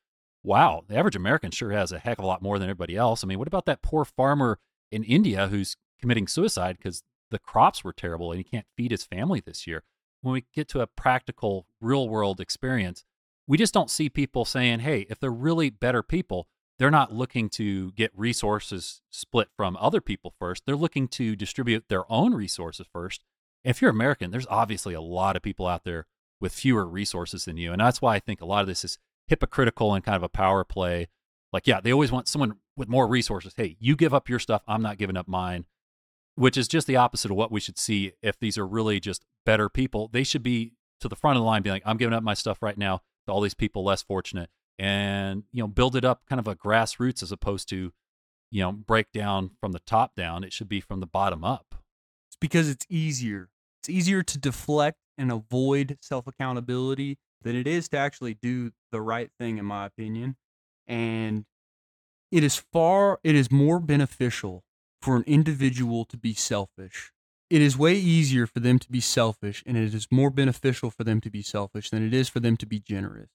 wow, 0.42 0.84
the 0.88 0.98
average 0.98 1.16
American 1.16 1.52
sure 1.52 1.72
has 1.72 1.92
a 1.92 2.00
heck 2.00 2.18
of 2.18 2.24
a 2.24 2.28
lot 2.28 2.42
more 2.42 2.58
than 2.58 2.68
everybody 2.68 2.98
else. 2.98 3.24
I 3.24 3.28
mean, 3.28 3.38
what 3.38 3.48
about 3.48 3.68
that 3.68 3.84
poor 3.84 4.06
farmer 4.06 4.58
in 4.92 5.04
India 5.04 5.50
who's 5.50 5.76
committing 6.00 6.28
suicide 6.28 6.78
because 6.78 7.04
the 7.30 7.38
crops 7.38 7.84
were 7.84 7.94
terrible 7.94 8.32
and 8.32 8.40
he 8.40 8.44
can't 8.44 8.66
feed 8.76 8.90
his 8.90 9.04
family 9.04 9.40
this 9.40 9.68
year? 9.68 9.84
When 10.22 10.34
we 10.34 10.46
get 10.54 10.68
to 10.70 10.82
a 10.82 10.88
practical, 10.88 11.68
real 11.80 12.08
world 12.08 12.40
experience, 12.40 13.04
we 13.48 13.58
just 13.58 13.74
don't 13.74 13.90
see 13.90 14.10
people 14.10 14.46
saying, 14.46 14.80
hey, 14.80 15.06
if 15.10 15.20
they're 15.20 15.32
really 15.32 15.70
better 15.70 16.04
people, 16.04 16.48
they're 16.80 16.90
not 16.90 17.14
looking 17.14 17.50
to 17.50 17.92
get 17.92 18.12
resources 18.16 19.02
split 19.10 19.50
from 19.56 19.78
other 19.80 20.02
people 20.02 20.34
first. 20.40 20.66
They're 20.66 20.76
looking 20.76 21.08
to 21.10 21.36
distribute 21.36 21.86
their 21.90 22.12
own 22.12 22.34
resources 22.34 22.88
first. 22.92 23.24
If 23.64 23.82
you're 23.82 23.92
American, 23.92 24.32
there's 24.32 24.48
obviously 24.50 24.94
a 24.94 25.02
lot 25.02 25.36
of 25.36 25.44
people 25.44 25.68
out 25.68 25.84
there 25.84 26.08
with 26.40 26.54
fewer 26.54 26.88
resources 26.88 27.46
than 27.46 27.58
you. 27.58 27.72
And 27.72 27.82
that's 27.82 28.02
why 28.02 28.16
I 28.16 28.20
think 28.20 28.42
a 28.42 28.46
lot 28.46 28.62
of 28.62 28.68
this 28.68 28.84
is 28.84 28.98
hypocritical 29.28 29.94
and 29.94 30.04
kind 30.04 30.16
of 30.16 30.24
a 30.24 30.30
power 30.30 30.64
play. 30.64 31.08
Like, 31.54 31.68
yeah, 31.68 31.82
they 31.82 31.94
always 31.94 32.12
want 32.12 32.28
someone 32.28 32.56
with 32.76 32.90
more 32.90 33.08
resources. 33.08 33.54
Hey, 33.56 33.78
you 33.80 33.96
give 33.96 34.14
up 34.14 34.28
your 34.28 34.40
stuff. 34.40 34.64
I'm 34.68 34.82
not 34.82 34.98
giving 34.98 35.18
up 35.18 35.28
mine 35.28 35.66
which 36.36 36.58
is 36.58 36.68
just 36.68 36.88
the 36.88 36.96
opposite 36.96 37.32
of 37.32 37.38
what 37.38 37.52
we 37.52 37.60
should 37.60 37.78
see 37.78 38.14
if 38.22 38.40
these 38.40 38.58
are 38.58 38.68
really 38.68 39.00
just 39.00 39.26
better 39.46 39.70
people. 39.70 40.10
They 40.12 40.24
should 40.24 40.44
be 40.44 40.74
to 41.02 41.08
the 41.08 41.16
front 41.16 41.38
of 41.38 41.42
the 41.42 41.46
line, 41.46 41.62
being 41.62 41.76
like, 41.76 41.84
I'm 41.86 41.98
giving 41.98 42.14
up 42.14 42.24
my 42.24 42.34
stuff 42.34 42.62
right 42.62 42.78
now 42.78 43.02
to 43.26 43.34
all 43.34 43.42
these 43.42 43.54
people 43.54 43.84
less 43.84 44.02
fortunate 44.02 44.50
and, 44.80 45.44
you 45.52 45.62
know, 45.62 45.68
build 45.68 45.96
it 45.96 46.06
up 46.06 46.22
kind 46.30 46.40
of 46.40 46.48
a 46.48 46.56
grassroots 46.56 47.22
as 47.22 47.32
opposed 47.32 47.68
to, 47.70 47.92
you 48.50 48.62
know, 48.62 48.72
break 48.72 49.12
down 49.12 49.52
from 49.60 49.72
the 49.72 49.80
top 49.80 50.16
down. 50.16 50.44
It 50.44 50.54
should 50.54 50.70
be 50.70 50.82
from 50.82 51.00
the 51.00 51.08
bottom 51.08 51.44
up. 51.44 51.76
It's 52.30 52.38
because 52.40 52.70
it's 52.70 52.86
easier. 52.90 53.50
It's 53.82 53.90
easier 53.90 54.24
to 54.24 54.38
deflect 54.38 54.98
and 55.18 55.32
avoid 55.32 55.98
self 56.02 56.28
accountability 56.28 57.18
than 57.42 57.56
it 57.56 57.68
is 57.68 57.90
to 57.90 57.98
actually 57.98 58.36
do 58.36 58.72
the 58.92 59.02
right 59.02 59.32
thing, 59.40 59.58
in 59.58 59.66
my 59.66 59.86
opinion. 59.86 60.36
And 60.88 61.46
it 62.32 62.44
is 62.44 62.56
far, 62.56 63.20
it 63.24 63.36
is 63.36 63.52
more 63.52 63.80
beneficial 63.80 64.64
for 65.02 65.16
an 65.16 65.24
individual 65.26 66.06
to 66.06 66.18
be 66.18 66.34
selfish 66.34 67.12
it 67.50 67.62
is 67.62 67.78
way 67.78 67.96
easier 67.96 68.48
for 68.48 68.62
them 68.62 68.80
to 68.80 68.90
be 68.90 69.02
selfish 69.02 69.62
and 69.66 69.76
it 69.76 69.94
is 69.94 70.08
more 70.10 70.30
beneficial 70.30 70.90
for 70.90 71.04
them 71.04 71.20
to 71.20 71.30
be 71.30 71.42
selfish 71.42 71.90
than 71.90 72.02
it 72.08 72.14
is 72.14 72.30
for 72.30 72.40
them 72.40 72.56
to 72.56 72.66
be 72.66 72.80
generous. 72.80 73.28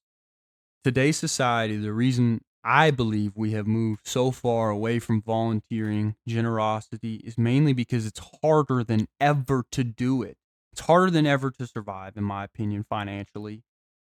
Today's 0.84 1.18
society, 1.18 1.76
the 1.76 1.92
reason 1.92 2.40
I 2.64 2.90
believe 2.90 3.32
we 3.36 3.50
have 3.52 3.66
moved 3.66 4.06
so 4.08 4.30
far 4.30 4.70
away 4.70 5.00
from 5.00 5.20
volunteering 5.20 6.16
generosity 6.26 7.16
is 7.24 7.36
mainly 7.36 7.74
because 7.74 8.06
it's 8.06 8.20
harder 8.42 8.82
than 8.82 9.06
ever 9.20 9.64
to 9.72 9.84
do 9.84 10.22
it. 10.22 10.38
It's 10.72 10.80
harder 10.82 11.10
than 11.10 11.26
ever 11.26 11.50
to 11.50 11.66
survive, 11.66 12.16
in 12.16 12.24
my 12.24 12.44
opinion, 12.44 12.86
financially. 12.88 13.64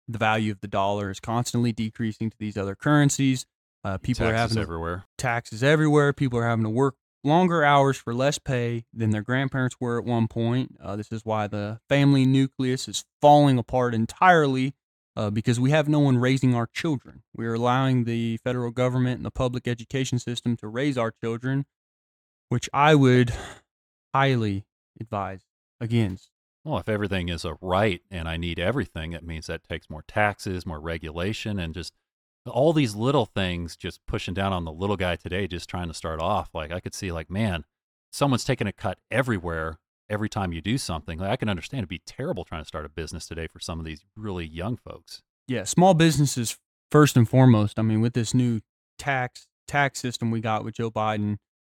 The 0.08 0.20
value 0.20 0.52
of 0.52 0.60
the 0.62 0.68
dollar 0.68 1.10
is 1.10 1.20
constantly 1.20 1.72
decreasing 1.72 2.30
to 2.30 2.38
these 2.38 2.58
other 2.58 2.76
currencies. 2.76 3.48
Uh, 3.84 3.98
people 3.98 4.26
Taxes 4.26 4.34
are 4.34 4.38
having 4.38 4.56
to- 4.58 4.62
everywhere. 4.62 5.06
taxes 5.18 5.64
everywhere. 5.64 6.14
People 6.14 6.38
are 6.38 6.48
having 6.48 6.64
to 6.64 6.70
work 6.70 6.96
longer 7.26 7.64
hours 7.64 7.98
for 7.98 8.14
less 8.14 8.40
pay 8.40 8.86
than 8.94 9.10
their 9.10 9.22
grandparents 9.22 9.78
were 9.80 10.00
at 10.00 10.06
one 10.06 10.28
point. 10.28 10.78
Uh, 10.82 10.96
this 10.96 11.12
is 11.12 11.26
why 11.26 11.48
the 11.48 11.80
family 11.90 12.26
nucleus 12.26 12.88
is 12.88 13.04
falling 13.22 13.58
apart 13.58 13.94
entirely 13.94 14.74
uh, 15.16 15.30
because 15.30 15.60
we 15.60 15.72
have 15.72 15.88
no 15.88 16.00
one 16.00 16.18
raising 16.18 16.54
our 16.54 16.68
children. 16.68 17.24
We're 17.36 17.54
allowing 17.54 18.04
the 18.04 18.38
federal 18.38 18.72
government 18.72 19.18
and 19.18 19.26
the 19.26 19.32
public 19.32 19.68
education 19.68 20.20
system 20.20 20.58
to 20.58 20.68
raise 20.68 20.98
our 20.98 21.12
children, 21.24 21.66
which 22.50 22.70
I 22.74 22.96
would 22.96 23.34
highly 24.14 24.66
advise 25.00 25.42
against. 25.80 26.30
Well, 26.64 26.80
if 26.80 26.90
everything 26.90 27.30
is 27.30 27.46
a 27.46 27.58
right 27.62 28.02
and 28.10 28.28
I 28.28 28.38
need 28.38 28.60
everything, 28.60 29.14
it 29.14 29.24
means 29.24 29.48
that 29.48 29.64
takes 29.64 29.90
more 29.90 30.04
taxes, 30.08 30.66
more 30.66 30.80
regulation, 30.80 31.60
and 31.60 31.74
just 31.74 31.94
all 32.46 32.74
these 32.74 32.96
little 32.96 33.26
things 33.26 33.76
just 33.76 34.00
pushing 34.06 34.34
down 34.34 34.54
on 34.54 34.66
the 34.66 34.72
little 34.72 34.98
guy 34.98 35.16
today, 35.16 35.48
just 35.48 35.70
trying 35.70 35.88
to 35.88 35.94
start 35.94 36.20
off. 36.20 36.50
Like 36.54 36.72
I 36.72 36.80
could 36.80 36.94
see, 36.94 37.12
like, 37.12 37.30
man, 37.30 37.66
someone's 38.12 38.44
taking 38.46 38.68
a 38.68 38.74
cut 38.74 38.98
everywhere 39.12 39.80
every 40.10 40.30
time 40.30 40.54
you 40.54 40.62
do 40.62 40.78
something. 40.78 41.20
Like, 41.20 41.32
I 41.32 41.36
can 41.36 41.50
understand 41.50 41.80
it'd 41.80 41.90
be 41.90 42.02
terrible 42.06 42.44
trying 42.44 42.62
to 42.62 42.68
start 42.68 42.86
a 42.86 42.90
business 42.90 43.28
today 43.28 43.48
for 43.48 43.60
some 43.60 43.80
of 43.80 43.86
these 43.86 44.06
really 44.16 44.46
young 44.46 44.78
folks. 44.78 45.22
yeah, 45.48 45.64
small 45.64 45.94
businesses 45.94 46.58
first 46.92 47.18
and 47.18 47.28
foremost. 47.28 47.80
I 47.80 47.82
mean, 47.82 48.02
with 48.02 48.14
this 48.14 48.34
new 48.34 48.62
tax 49.00 49.48
tax 49.68 50.00
system 50.00 50.30
we 50.32 50.42
got 50.42 50.64
with 50.64 50.76
Joe 50.76 50.92
Biden, 50.92 51.38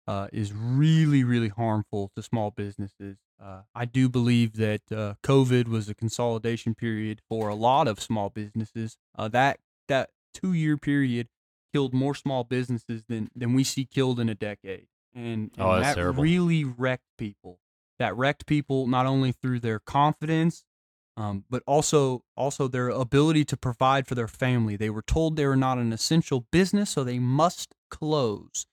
uh, 0.08 0.28
is 0.32 0.52
really 0.52 1.24
really 1.24 1.48
harmful 1.48 2.10
to 2.16 2.22
small 2.22 2.50
businesses. 2.50 3.16
Uh, 3.42 3.62
I 3.74 3.84
do 3.84 4.08
believe 4.08 4.56
that 4.56 4.82
uh, 4.90 5.14
COVID 5.22 5.68
was 5.68 5.88
a 5.88 5.94
consolidation 5.94 6.74
period 6.74 7.20
for 7.28 7.48
a 7.48 7.54
lot 7.54 7.86
of 7.88 8.00
small 8.00 8.30
businesses. 8.30 8.96
Uh, 9.18 9.28
that 9.28 9.58
that 9.88 10.10
two 10.36 10.52
year 10.52 10.76
period 10.76 11.28
killed 11.72 11.92
more 11.94 12.14
small 12.14 12.44
businesses 12.44 13.04
than 13.08 13.28
than 13.34 13.54
we 13.54 13.64
see 13.64 13.84
killed 13.84 14.20
in 14.20 14.28
a 14.28 14.34
decade, 14.34 14.88
and, 15.14 15.50
and 15.56 15.60
Oh, 15.66 15.80
that 15.80 15.94
terrible. 15.94 16.22
really 16.22 16.64
wrecked 16.64 17.10
people. 17.18 17.58
That 17.98 18.16
wrecked 18.16 18.46
people 18.46 18.86
not 18.86 19.06
only 19.06 19.32
through 19.32 19.60
their 19.60 19.78
confidence 19.78 20.64
um, 21.16 21.44
but 21.48 21.62
also 21.66 22.24
also 22.36 22.68
their 22.68 22.88
ability 22.90 23.44
to 23.46 23.56
provide 23.56 24.06
for 24.06 24.14
their 24.14 24.28
family. 24.28 24.76
They 24.76 24.90
were 24.90 25.02
told 25.02 25.36
they 25.36 25.46
were 25.46 25.56
not 25.56 25.78
an 25.78 25.92
essential 25.92 26.46
business, 26.52 26.90
so 26.90 27.04
they 27.04 27.18
must 27.18 27.74
close. 27.90 28.66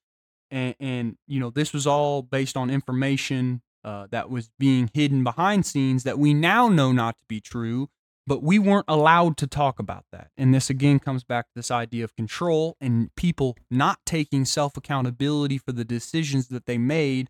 And, 0.52 0.76
and 0.80 1.18
you 1.26 1.40
know 1.40 1.50
this 1.50 1.72
was 1.74 1.88
all 1.88 2.22
based 2.22 2.58
on 2.58 2.70
information 2.70 3.62
uh, 3.84 4.08
that 4.12 4.30
was 4.30 4.52
being 4.60 4.90
hidden 4.94 5.24
behind 5.24 5.66
scenes 5.66 6.04
that 6.04 6.20
we 6.20 6.34
now 6.34 6.68
know 6.68 6.92
not 6.92 7.16
to 7.20 7.26
be 7.28 7.40
true. 7.40 7.90
But 8.26 8.42
we 8.42 8.58
weren't 8.58 8.86
allowed 8.88 9.36
to 9.38 9.48
talk 9.48 9.80
about 9.80 10.06
that. 10.14 10.30
And 10.38 10.54
this 10.54 10.70
again 10.70 11.00
comes 11.00 11.24
back 11.26 11.46
to 11.46 11.52
this 11.56 11.72
idea 11.72 12.06
of 12.06 12.16
control 12.16 12.78
and 12.80 13.14
people 13.16 13.58
not 13.70 14.00
taking 14.06 14.46
self 14.46 14.78
accountability 14.78 15.58
for 15.58 15.74
the 15.74 15.84
decisions 15.84 16.48
that 16.48 16.66
they 16.66 16.78
made. 16.78 17.30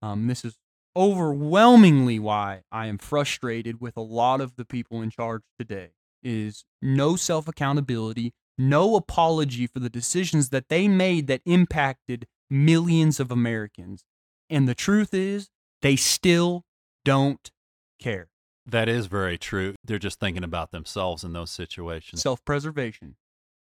Um, 0.00 0.26
this 0.26 0.44
is 0.44 0.56
overwhelmingly 0.96 2.18
why 2.18 2.62
I 2.70 2.86
am 2.86 2.98
frustrated 2.98 3.80
with 3.80 3.96
a 3.96 4.02
lot 4.02 4.40
of 4.40 4.56
the 4.56 4.64
people 4.64 5.00
in 5.00 5.10
charge 5.10 5.42
today 5.58 5.92
is 6.22 6.64
no 6.80 7.16
self 7.16 7.48
accountability, 7.48 8.32
no 8.58 8.96
apology 8.96 9.66
for 9.66 9.80
the 9.80 9.90
decisions 9.90 10.50
that 10.50 10.68
they 10.68 10.88
made 10.88 11.26
that 11.28 11.42
impacted 11.44 12.26
millions 12.50 13.18
of 13.20 13.30
Americans. 13.30 14.04
And 14.50 14.68
the 14.68 14.74
truth 14.74 15.14
is, 15.14 15.48
they 15.80 15.96
still 15.96 16.64
don't 17.04 17.50
care. 17.98 18.28
That 18.66 18.88
is 18.88 19.06
very 19.06 19.38
true. 19.38 19.74
They're 19.84 19.98
just 19.98 20.20
thinking 20.20 20.44
about 20.44 20.70
themselves 20.70 21.24
in 21.24 21.32
those 21.32 21.50
situations. 21.50 22.22
Self 22.22 22.44
preservation. 22.44 23.16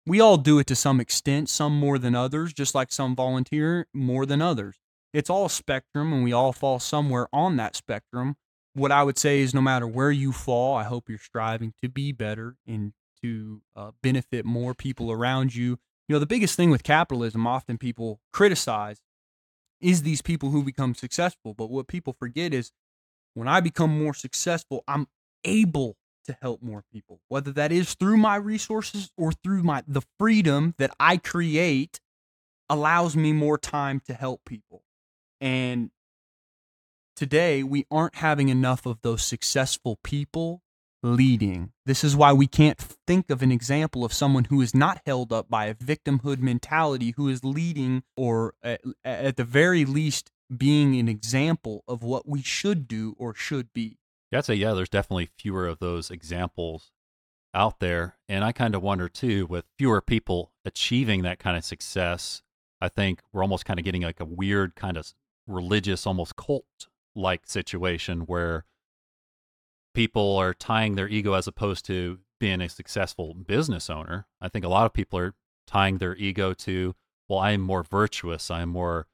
We 0.05 0.21
all 0.21 0.37
do 0.37 0.59
it 0.59 0.67
to 0.67 0.75
some 0.77 1.01
extent, 1.01 1.49
some 1.49 1.79
more 1.79 1.97
than 1.97 2.15
others, 2.15 2.53
just 2.53 2.75
like 2.75 2.91
some 2.91 3.15
volunteer 3.15 3.87
more 3.95 4.27
than 4.27 4.43
others. 4.43 4.79
It's 5.13 5.31
all 5.31 5.47
a 5.47 5.51
spectrum, 5.51 6.13
and 6.13 6.25
we 6.25 6.33
all 6.33 6.53
fall 6.53 6.79
somewhere 6.81 7.29
on 7.33 7.57
that 7.57 7.77
spectrum. 7.77 8.37
What 8.75 8.91
I 8.91 9.03
would 9.03 9.19
say 9.19 9.41
is 9.41 9.55
no 9.55 9.61
matter 9.61 9.87
where 9.87 10.11
you 10.11 10.33
fall, 10.33 10.75
I 10.75 10.85
hope 10.85 11.09
you're 11.09 11.19
striving 11.19 11.75
to 11.83 11.89
be 11.89 12.11
better 12.13 12.57
and 12.67 12.95
to 13.23 13.63
uh, 13.77 13.91
benefit 14.03 14.45
more 14.45 14.75
people 14.75 15.13
around 15.13 15.55
you. 15.55 15.79
You 16.09 16.15
know, 16.15 16.19
the 16.19 16.27
biggest 16.27 16.57
thing 16.57 16.71
with 16.71 16.83
capitalism, 16.83 17.47
often 17.47 17.79
people 17.79 18.21
criticize, 18.33 19.01
is 19.81 20.03
these 20.03 20.23
people 20.23 20.51
who 20.51 20.65
become 20.65 20.95
successful. 20.95 21.55
But 21.55 21.71
what 21.71 21.87
people 21.87 22.13
forget 22.13 22.53
is 22.53 22.73
when 23.35 23.49
I 23.49 23.61
become 23.61 23.99
more 23.99 24.15
successful, 24.15 24.85
I'm 24.87 25.07
able 25.45 25.97
to 26.27 26.37
help 26.41 26.63
more 26.63 26.85
people, 26.93 27.21
whether 27.29 27.51
that 27.53 27.73
is 27.73 27.95
through 27.95 28.17
my 28.17 28.37
resources 28.37 29.11
or 29.17 29.33
through 29.33 29.63
my 29.63 29.83
the 29.87 30.03
freedom 30.19 30.75
that 30.79 30.95
I 31.01 31.17
create 31.17 32.01
allows 32.69 33.17
me 33.17 33.33
more 33.33 33.59
time 33.59 34.01
to 34.07 34.15
help 34.15 34.45
people. 34.47 34.83
And 35.41 35.91
today 37.17 37.63
we 37.63 37.87
aren't 37.91 38.17
having 38.17 38.49
enough 38.49 38.87
of 38.87 39.01
those 39.03 39.25
successful 39.25 39.99
people 40.05 40.63
leading. 41.03 41.73
This 41.85 42.05
is 42.05 42.15
why 42.15 42.33
we 42.33 42.47
can't 42.47 42.79
think 42.79 43.29
of 43.31 43.43
an 43.43 43.51
example 43.51 44.05
of 44.05 44.13
someone 44.13 44.45
who 44.45 44.61
is 44.61 44.75
not 44.75 45.01
held 45.05 45.33
up 45.33 45.51
by 45.51 45.67
a 45.67 45.75
victimhood 45.75 46.39
mentality 46.39 47.15
who 47.17 47.29
is 47.29 47.45
leading 47.45 48.05
or 48.17 48.55
at, 48.63 48.81
at 49.05 49.37
the 49.37 49.45
very 49.45 49.85
least 49.85 50.31
being 50.57 50.99
an 50.99 51.09
example 51.09 51.85
of 51.89 52.03
what 52.03 52.29
we 52.29 52.43
should 52.43 52.87
do 52.89 53.15
or 53.19 53.35
should 53.35 53.73
be. 53.73 53.99
Yeah, 54.31 54.39
I'd 54.39 54.45
say, 54.45 54.55
yeah, 54.55 54.73
there's 54.73 54.89
definitely 54.89 55.31
fewer 55.39 55.67
of 55.67 55.79
those 55.79 56.11
examples 56.11 56.91
out 57.55 57.81
there. 57.81 58.17
And 58.29 58.45
I 58.45 58.53
kind 58.53 58.75
of 58.75 58.83
wonder 58.83 59.09
too, 59.09 59.47
with 59.47 59.67
fewer 59.79 60.01
people 60.01 60.53
achieving 60.65 61.23
that 61.23 61.39
kind 61.39 61.57
of 61.57 61.65
success, 61.65 62.43
I 62.81 62.89
think 62.89 63.21
we're 63.33 63.43
almost 63.43 63.65
kind 63.65 63.79
of 63.79 63.85
getting 63.85 64.03
like 64.03 64.21
a 64.21 64.25
weird 64.25 64.75
kind 64.75 64.97
of 64.97 65.13
religious, 65.47 66.07
almost 66.07 66.37
cult 66.37 66.65
like 67.15 67.43
situation 67.47 68.21
where 68.21 68.65
people 69.95 70.37
are 70.37 70.55
tying 70.55 70.95
their 70.95 71.09
ego 71.09 71.35
as 71.35 71.47
opposed 71.47 71.85
to 71.87 72.21
being 72.41 72.61
a 72.61 72.69
successful 72.69 73.35
business 73.35 73.91
owner. 73.91 74.27
I 74.41 74.49
think 74.49 74.65
a 74.65 74.69
lot 74.69 74.87
of 74.87 74.93
people 74.93 75.19
are 75.19 75.35
tying 75.67 75.99
their 75.99 76.17
ego 76.17 76.55
to, 76.55 76.95
well, 77.29 77.39
I 77.39 77.53
am 77.53 77.61
more 77.61 77.83
virtuous, 77.83 78.51
I 78.51 78.63
am 78.63 78.71
more, 78.71 79.07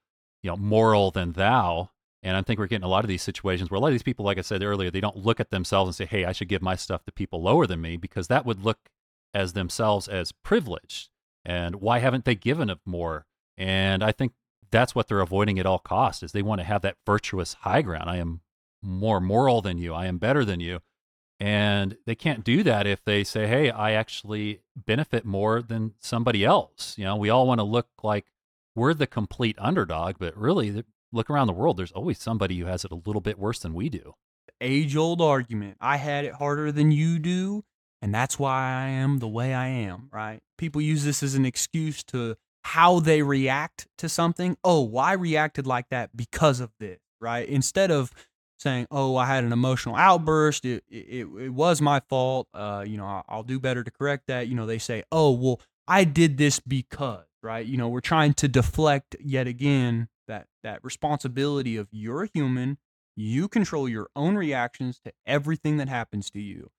you 0.42 0.50
know, 0.50 0.56
moral 0.56 1.10
than 1.10 1.32
thou. 1.32 1.90
And 2.22 2.36
I 2.36 2.42
think 2.42 2.58
we're 2.58 2.66
getting 2.66 2.84
a 2.84 2.88
lot 2.88 3.04
of 3.04 3.08
these 3.08 3.22
situations 3.22 3.70
where 3.70 3.78
a 3.78 3.80
lot 3.80 3.88
of 3.88 3.94
these 3.94 4.02
people, 4.02 4.24
like 4.24 4.38
I 4.38 4.42
said 4.42 4.62
earlier, 4.62 4.90
they 4.90 5.00
don't 5.00 5.16
look 5.16 5.40
at 5.40 5.50
themselves 5.50 5.88
and 5.88 5.94
say, 5.94 6.04
hey, 6.04 6.24
I 6.24 6.32
should 6.32 6.48
give 6.48 6.62
my 6.62 6.74
stuff 6.74 7.04
to 7.04 7.12
people 7.12 7.42
lower 7.42 7.66
than 7.66 7.80
me 7.80 7.96
because 7.96 8.28
that 8.28 8.44
would 8.44 8.64
look 8.64 8.90
as 9.32 9.52
themselves 9.52 10.08
as 10.08 10.32
privileged. 10.32 11.10
And 11.44 11.76
why 11.76 12.00
haven't 12.00 12.24
they 12.24 12.34
given 12.34 12.70
it 12.70 12.78
more? 12.84 13.26
And 13.56 14.02
I 14.02 14.12
think 14.12 14.32
that's 14.70 14.94
what 14.94 15.08
they're 15.08 15.20
avoiding 15.20 15.58
at 15.58 15.66
all 15.66 15.78
costs 15.78 16.22
is 16.22 16.32
they 16.32 16.42
want 16.42 16.60
to 16.60 16.66
have 16.66 16.82
that 16.82 16.96
virtuous 17.06 17.54
high 17.54 17.82
ground. 17.82 18.10
I 18.10 18.16
am 18.16 18.40
more 18.82 19.20
moral 19.20 19.62
than 19.62 19.78
you. 19.78 19.94
I 19.94 20.06
am 20.06 20.18
better 20.18 20.44
than 20.44 20.60
you. 20.60 20.80
And 21.40 21.96
they 22.04 22.16
can't 22.16 22.44
do 22.44 22.62
that 22.64 22.86
if 22.86 23.04
they 23.04 23.22
say, 23.22 23.46
hey, 23.46 23.70
I 23.70 23.92
actually 23.92 24.60
benefit 24.76 25.24
more 25.24 25.62
than 25.62 25.94
somebody 26.00 26.44
else. 26.44 26.96
You 26.98 27.04
know, 27.04 27.16
we 27.16 27.30
all 27.30 27.46
want 27.46 27.60
to 27.60 27.64
look 27.64 27.88
like 28.02 28.26
we're 28.78 28.94
the 28.94 29.06
complete 29.06 29.56
underdog, 29.58 30.16
but 30.18 30.36
really, 30.36 30.84
look 31.12 31.28
around 31.28 31.46
the 31.46 31.52
world, 31.52 31.76
there's 31.76 31.92
always 31.92 32.18
somebody 32.18 32.58
who 32.58 32.66
has 32.66 32.84
it 32.84 32.92
a 32.92 33.00
little 33.06 33.20
bit 33.20 33.38
worse 33.38 33.58
than 33.58 33.74
we 33.74 33.88
do. 33.88 34.14
Age 34.60 34.96
old 34.96 35.20
argument. 35.20 35.76
I 35.80 35.96
had 35.98 36.24
it 36.24 36.34
harder 36.34 36.72
than 36.72 36.90
you 36.90 37.18
do, 37.18 37.64
and 38.00 38.14
that's 38.14 38.38
why 38.38 38.62
I 38.62 38.88
am 38.88 39.18
the 39.18 39.28
way 39.28 39.54
I 39.54 39.68
am, 39.68 40.08
right? 40.12 40.40
People 40.56 40.80
use 40.80 41.04
this 41.04 41.22
as 41.22 41.34
an 41.34 41.44
excuse 41.44 42.02
to 42.04 42.36
how 42.64 43.00
they 43.00 43.22
react 43.22 43.86
to 43.98 44.08
something. 44.08 44.56
Oh, 44.64 44.82
well, 44.82 45.16
reacted 45.16 45.66
like 45.66 45.88
that 45.90 46.16
because 46.16 46.60
of 46.60 46.70
this, 46.80 46.98
right? 47.20 47.48
Instead 47.48 47.90
of 47.90 48.12
saying, 48.58 48.86
"Oh, 48.90 49.16
I 49.16 49.26
had 49.26 49.44
an 49.44 49.52
emotional 49.52 49.96
outburst. 49.96 50.64
It 50.64 50.84
it, 50.88 51.26
it 51.38 51.50
was 51.50 51.80
my 51.80 52.00
fault. 52.08 52.48
Uh, 52.52 52.84
you 52.86 52.96
know, 52.96 53.22
I'll 53.28 53.42
do 53.42 53.60
better 53.60 53.84
to 53.84 53.90
correct 53.90 54.24
that." 54.26 54.48
You 54.48 54.54
know, 54.54 54.66
they 54.66 54.78
say, 54.78 55.04
"Oh, 55.12 55.30
well, 55.30 55.60
I 55.86 56.04
did 56.04 56.36
this 56.36 56.60
because," 56.60 57.24
right? 57.42 57.64
You 57.64 57.76
know, 57.76 57.88
we're 57.88 58.00
trying 58.00 58.34
to 58.34 58.48
deflect 58.48 59.16
yet 59.20 59.46
again 59.46 60.08
that 60.26 60.46
that 60.62 60.84
responsibility 60.84 61.76
of 61.76 61.88
you're 61.90 62.24
a 62.24 62.28
human. 62.32 62.78
You 63.16 63.48
control 63.48 63.88
your 63.88 64.08
own 64.14 64.36
reactions 64.36 65.00
to 65.04 65.12
everything 65.26 65.76
that 65.78 65.88
happens 65.88 66.30
to 66.30 66.40
you. 66.40 66.70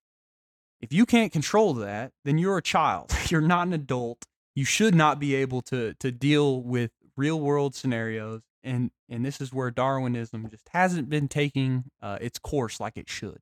If 0.80 0.94
you 0.94 1.06
can't 1.06 1.34
control 1.34 1.74
that, 1.76 2.14
then 2.24 2.38
you're 2.38 2.58
a 2.58 2.62
child. 2.62 3.12
You're 3.30 3.42
not 3.42 3.68
an 3.68 3.74
adult. 3.74 4.26
You 4.56 4.64
should 4.64 4.96
not 4.96 5.20
be 5.20 5.36
able 5.36 5.62
to 5.64 5.94
to 5.96 6.12
deal 6.12 6.62
with 6.62 6.92
real 7.18 7.40
world 7.40 7.76
scenarios 7.76 8.42
and 8.64 8.92
and 9.10 9.26
this 9.26 9.42
is 9.42 9.54
where 9.54 9.72
Darwinism 9.72 10.50
just 10.50 10.70
hasn't 10.70 11.10
been 11.10 11.28
taking 11.28 11.86
uh, 12.02 12.18
its 12.22 12.40
course 12.40 12.80
like 12.80 12.98
it 12.98 13.10
should. 13.10 13.42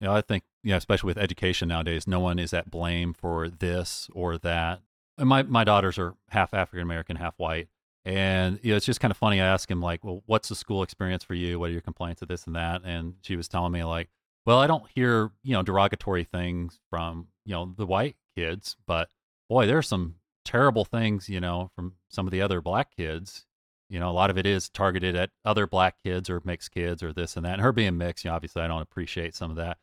Yeah, 0.00 0.12
I 0.12 0.20
think, 0.20 0.44
yeah, 0.62 0.76
especially 0.76 1.08
with 1.08 1.18
education 1.18 1.68
nowadays, 1.68 2.06
no 2.06 2.20
one 2.20 2.38
is 2.38 2.52
at 2.52 2.70
blame 2.70 3.14
for 3.14 3.48
this 3.48 4.08
or 4.12 4.36
that. 4.38 4.80
And 5.18 5.28
my, 5.28 5.42
my 5.42 5.64
daughters 5.64 5.98
are 5.98 6.14
half 6.28 6.52
African 6.54 6.82
American, 6.82 7.16
half 7.16 7.34
white. 7.38 7.68
And 8.04 8.60
you 8.62 8.70
know, 8.70 8.76
it's 8.76 8.86
just 8.86 9.00
kind 9.00 9.10
of 9.10 9.16
funny. 9.16 9.40
I 9.40 9.46
ask 9.46 9.70
him 9.70 9.80
like, 9.80 10.04
well, 10.04 10.22
what's 10.26 10.48
the 10.48 10.54
school 10.54 10.82
experience 10.82 11.24
for 11.24 11.34
you? 11.34 11.58
What 11.58 11.70
are 11.70 11.72
your 11.72 11.80
complaints 11.80 12.22
of 12.22 12.28
this 12.28 12.46
and 12.46 12.54
that? 12.54 12.82
And 12.84 13.14
she 13.22 13.34
was 13.34 13.48
telling 13.48 13.72
me 13.72 13.82
like, 13.82 14.10
well, 14.44 14.60
I 14.60 14.68
don't 14.68 14.88
hear, 14.94 15.32
you 15.42 15.54
know, 15.54 15.62
derogatory 15.62 16.22
things 16.22 16.78
from, 16.88 17.26
you 17.44 17.52
know, 17.52 17.74
the 17.76 17.86
white 17.86 18.14
kids, 18.36 18.76
but 18.86 19.08
boy, 19.48 19.66
there's 19.66 19.88
some 19.88 20.16
terrible 20.44 20.84
things, 20.84 21.28
you 21.28 21.40
know, 21.40 21.70
from 21.74 21.94
some 22.08 22.26
of 22.26 22.30
the 22.30 22.40
other 22.40 22.60
black 22.60 22.96
kids. 22.96 23.44
You 23.88 24.00
know, 24.00 24.10
a 24.10 24.12
lot 24.12 24.30
of 24.30 24.38
it 24.38 24.46
is 24.46 24.68
targeted 24.68 25.16
at 25.16 25.30
other 25.44 25.66
black 25.66 25.96
kids 26.04 26.30
or 26.30 26.40
mixed 26.44 26.72
kids 26.72 27.02
or 27.02 27.12
this 27.12 27.36
and 27.36 27.44
that. 27.44 27.54
And 27.54 27.62
her 27.62 27.72
being 27.72 27.98
mixed, 27.98 28.24
you 28.24 28.30
know, 28.30 28.36
obviously 28.36 28.62
I 28.62 28.68
don't 28.68 28.82
appreciate 28.82 29.34
some 29.34 29.50
of 29.50 29.56
that. 29.56 29.78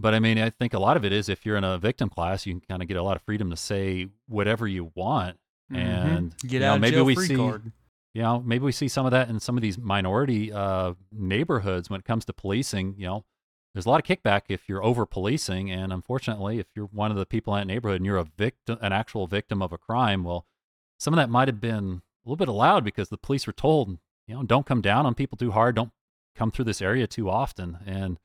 But 0.00 0.14
I 0.14 0.18
mean, 0.20 0.38
I 0.38 0.50
think 0.50 0.72
a 0.74 0.78
lot 0.78 0.96
of 0.96 1.04
it 1.04 1.12
is 1.12 1.28
if 1.28 1.44
you're 1.44 1.56
in 1.56 1.64
a 1.64 1.76
victim 1.78 2.08
class, 2.08 2.46
you 2.46 2.54
can 2.54 2.60
kind 2.62 2.82
of 2.82 2.88
get 2.88 2.96
a 2.96 3.02
lot 3.02 3.16
of 3.16 3.22
freedom 3.22 3.50
to 3.50 3.56
say 3.56 4.08
whatever 4.28 4.66
you 4.66 4.90
want, 4.94 5.38
Mhm. 5.70 5.76
and 5.76 6.36
Get 6.38 6.52
you 6.52 6.60
know, 6.60 6.70
out 6.72 6.74
of 6.76 6.80
maybe 6.80 7.00
we 7.02 7.14
free 7.14 7.26
see, 7.26 7.36
card. 7.36 7.70
you 8.14 8.22
know, 8.22 8.40
maybe 8.40 8.64
we 8.64 8.72
see 8.72 8.88
some 8.88 9.04
of 9.06 9.12
that 9.12 9.28
in 9.28 9.38
some 9.40 9.56
of 9.56 9.62
these 9.62 9.76
minority 9.78 10.52
uh, 10.52 10.94
neighborhoods 11.12 11.90
when 11.90 12.00
it 12.00 12.04
comes 12.04 12.24
to 12.24 12.32
policing. 12.32 12.94
You 12.96 13.06
know, 13.06 13.24
there's 13.74 13.86
a 13.86 13.90
lot 13.90 14.00
of 14.00 14.06
kickback 14.06 14.42
if 14.48 14.68
you're 14.68 14.82
over 14.82 15.06
policing, 15.06 15.70
and 15.70 15.92
unfortunately, 15.92 16.58
if 16.58 16.66
you're 16.74 16.86
one 16.86 17.10
of 17.10 17.16
the 17.16 17.26
people 17.26 17.54
in 17.54 17.60
that 17.60 17.72
neighborhood 17.72 17.96
and 17.98 18.06
you're 18.06 18.16
a 18.16 18.24
victim, 18.24 18.78
an 18.80 18.92
actual 18.92 19.26
victim 19.26 19.60
of 19.62 19.72
a 19.72 19.78
crime, 19.78 20.24
well, 20.24 20.46
some 20.98 21.14
of 21.14 21.18
that 21.18 21.30
might 21.30 21.46
have 21.48 21.60
been 21.60 22.02
a 22.24 22.28
little 22.28 22.36
bit 22.36 22.48
allowed 22.48 22.84
because 22.84 23.10
the 23.10 23.16
police 23.18 23.46
were 23.46 23.52
told, 23.52 23.98
you 24.26 24.34
know, 24.34 24.42
don't 24.42 24.66
come 24.66 24.80
down 24.80 25.06
on 25.06 25.14
people 25.14 25.36
too 25.38 25.52
hard, 25.52 25.76
don't 25.76 25.92
come 26.34 26.50
through 26.50 26.64
this 26.64 26.82
area 26.82 27.06
too 27.06 27.28
often, 27.30 27.78
and 27.86 28.18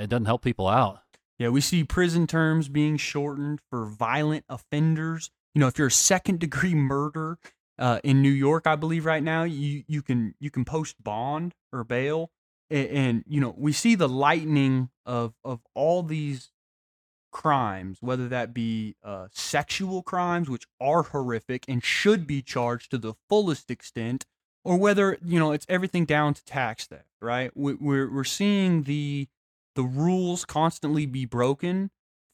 it 0.00 0.10
doesn't 0.10 0.26
help 0.26 0.42
people 0.42 0.68
out. 0.68 1.00
Yeah, 1.38 1.48
we 1.48 1.60
see 1.60 1.82
prison 1.82 2.26
terms 2.26 2.68
being 2.68 2.96
shortened 2.96 3.60
for 3.68 3.84
violent 3.84 4.44
offenders. 4.48 5.30
You 5.54 5.60
know, 5.60 5.66
if 5.66 5.76
you're 5.76 5.88
a 5.88 5.90
second 5.90 6.38
degree 6.40 6.74
murder 6.76 7.38
uh, 7.78 8.00
in 8.04 8.22
New 8.22 8.30
York, 8.30 8.66
I 8.66 8.76
believe 8.76 9.04
right 9.04 9.22
now 9.22 9.44
you 9.44 9.82
you 9.86 10.02
can 10.02 10.34
you 10.38 10.50
can 10.50 10.64
post 10.64 11.02
bond 11.02 11.54
or 11.72 11.84
bail, 11.84 12.30
and, 12.70 13.24
you 13.26 13.40
know 13.40 13.54
we 13.56 13.72
see 13.72 13.94
the 13.94 14.08
lightening 14.08 14.90
of 15.04 15.34
of 15.44 15.60
all 15.74 16.02
these 16.02 16.52
crimes, 17.32 17.98
whether 18.00 18.28
that 18.28 18.54
be 18.54 18.94
uh, 19.02 19.26
sexual 19.32 20.02
crimes, 20.02 20.48
which 20.48 20.66
are 20.80 21.02
horrific 21.02 21.64
and 21.66 21.82
should 21.82 22.26
be 22.26 22.40
charged 22.40 22.90
to 22.92 22.98
the 22.98 23.14
fullest 23.28 23.70
extent, 23.70 24.26
or 24.64 24.76
whether 24.76 25.18
you 25.24 25.40
know 25.40 25.50
it's 25.50 25.66
everything 25.68 26.04
down 26.04 26.34
to 26.34 26.44
tax 26.44 26.86
theft. 26.86 27.08
Right? 27.20 27.50
We, 27.56 27.74
we're 27.74 28.12
we're 28.12 28.22
seeing 28.22 28.84
the 28.84 29.28
the 29.74 29.84
rules 29.84 30.44
constantly 30.44 31.06
be 31.06 31.24
broken, 31.24 31.90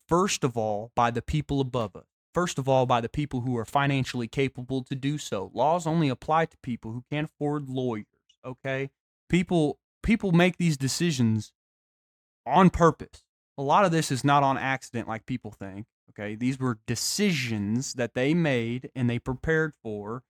first 0.08 0.44
of 0.44 0.56
all, 0.56 0.92
by 0.94 1.10
the 1.10 1.22
people 1.22 1.60
above 1.60 1.94
us. 1.96 2.06
First 2.34 2.58
of 2.58 2.68
all, 2.68 2.86
by 2.86 3.00
the 3.00 3.08
people 3.08 3.40
who 3.40 3.56
are 3.56 3.64
financially 3.64 4.28
capable 4.28 4.84
to 4.84 4.94
do 4.94 5.18
so. 5.18 5.50
Laws 5.54 5.86
only 5.86 6.08
apply 6.08 6.46
to 6.46 6.56
people 6.62 6.92
who 6.92 7.04
can't 7.10 7.28
afford 7.28 7.68
lawyers, 7.68 8.06
okay? 8.44 8.90
People 9.28 9.78
people 10.02 10.32
make 10.32 10.56
these 10.56 10.76
decisions 10.76 11.52
on 12.46 12.70
purpose. 12.70 13.24
A 13.56 13.62
lot 13.62 13.84
of 13.84 13.90
this 13.90 14.10
is 14.10 14.24
not 14.24 14.42
on 14.42 14.56
accident 14.56 15.08
like 15.08 15.26
people 15.26 15.50
think, 15.50 15.86
okay? 16.10 16.34
These 16.34 16.58
were 16.58 16.78
decisions 16.86 17.94
that 17.94 18.14
they 18.14 18.34
made 18.34 18.90
and 18.94 19.10
they 19.10 19.18
prepared 19.18 19.72
for. 19.82 20.22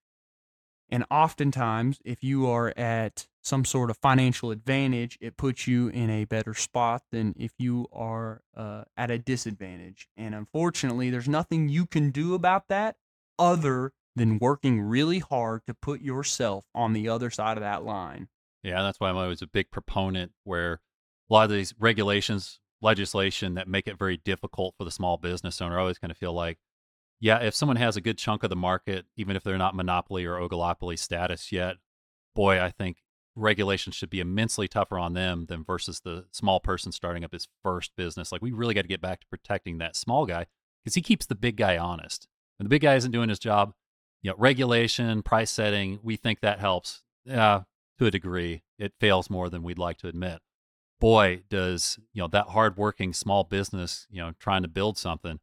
And 0.89 1.05
oftentimes, 1.11 1.99
if 2.05 2.25
you 2.25 2.47
are 2.47 2.73
at 2.77 3.27
some 3.49 3.65
sort 3.65 3.91
of 3.91 3.97
financial 3.97 4.51
advantage, 4.51 5.17
it 5.21 5.37
puts 5.37 5.67
you 5.67 5.89
in 5.89 6.11
a 6.11 6.25
better 6.25 6.53
spot 6.53 7.03
than 7.11 7.35
if 7.37 7.53
you 7.59 7.87
are 7.93 8.43
uh, 8.55 8.85
at 8.97 9.11
a 9.11 9.19
disadvantage. 9.19 10.07
And 10.17 10.35
unfortunately, 10.35 11.09
there's 11.09 11.29
nothing 11.29 11.69
you 11.69 11.87
can 11.87 12.11
do 12.11 12.35
about 12.35 12.69
that 12.69 12.97
other 13.39 13.93
than 14.15 14.39
working 14.39 14.81
really 14.81 15.21
hard 15.21 15.63
to 15.67 15.75
put 15.75 16.03
yourself 16.03 16.67
on 16.75 16.93
the 16.93 17.09
other 17.09 17.31
side 17.31 17.57
of 17.57 17.63
that 17.63 17.85
line. 17.85 18.29
Yeah, 18.63 18.83
that's 18.83 19.01
why 19.01 19.09
I'm 19.09 19.17
always 19.17 19.43
a 19.43 19.47
big 19.47 19.71
proponent 19.71 20.33
where 20.45 20.81
a 21.31 21.35
lot 21.35 21.45
of 21.45 21.51
these 21.51 21.75
regulations, 21.79 22.61
legislation 22.83 23.55
that 23.55 23.69
make 23.69 23.87
it 23.87 23.99
very 23.99 24.19
difficult 24.19 24.75
for 24.77 24.85
the 24.85 24.91
small 24.91 25.17
business 25.17 25.61
owner, 25.63 25.79
I 25.79 25.83
always 25.83 25.99
kind 25.99 26.11
of 26.11 26.19
feel 26.19 26.35
like, 26.35 26.59
yeah, 27.21 27.39
if 27.39 27.55
someone 27.55 27.77
has 27.77 27.97
a 27.97 28.01
good 28.01 28.19
chunk 28.19 28.43
of 28.43 28.51
the 28.51 28.57
market, 28.57 29.07
even 29.17 29.37
if 29.37 29.43
they're 29.43 29.57
not 29.57 29.75
monopoly 29.75 30.25
or 30.25 30.37
oligopoly 30.37 30.99
status 30.99 31.51
yet, 31.51 31.77
boy, 32.35 32.61
I 32.61 32.71
think 32.71 32.99
regulations 33.39 33.95
should 33.95 34.11
be 34.11 34.21
immensely 34.21 34.69
tougher 34.69 34.99
on 34.99 35.15
them 35.15 35.47
than 35.47 35.65
versus 35.65 36.01
the 36.01 36.27
small 36.31 36.61
person 36.61 36.93
starting 36.93 37.25
up 37.25 37.33
his 37.33 37.49
first 37.63 37.93
business. 37.97 38.33
Like 38.33 38.43
we 38.43 38.53
really 38.53 38.75
got 38.75 38.83
to 38.83 38.89
get 38.89 39.01
back 39.01 39.21
to 39.21 39.27
protecting 39.29 39.79
that 39.79 39.97
small 39.97 40.27
guy 40.27 40.47
because 40.83 40.95
he 40.95 41.03
keeps 41.03 41.27
the 41.27 41.35
big 41.35 41.57
guy 41.57 41.79
honest. 41.79 42.29
When 42.59 42.65
the 42.65 42.71
big 42.71 42.83
guy 42.83 42.95
isn't 42.97 43.13
doing 43.13 43.29
his 43.29 43.39
job, 43.39 43.75
you 44.23 44.31
know, 44.31 44.37
regulation, 44.37 45.23
price 45.23 45.51
setting, 45.51 46.01
we 46.03 46.17
think 46.17 46.41
that 46.41 46.59
helps. 46.59 47.03
Yeah, 47.25 47.63
to 47.99 48.07
a 48.07 48.11
degree, 48.11 48.63
it 48.79 48.95
fails 48.99 49.31
more 49.31 49.49
than 49.49 49.63
we'd 49.63 49.79
like 49.79 49.99
to 49.99 50.09
admit. 50.09 50.41
Boy, 51.01 51.43
does 51.49 51.99
you 52.13 52.21
know 52.21 52.29
that 52.29 52.49
hardworking 52.49 53.13
small 53.13 53.45
business, 53.45 54.07
you 54.11 54.21
know, 54.21 54.33
trying 54.41 54.63
to 54.63 54.69
build 54.69 54.99
something, 54.99 55.39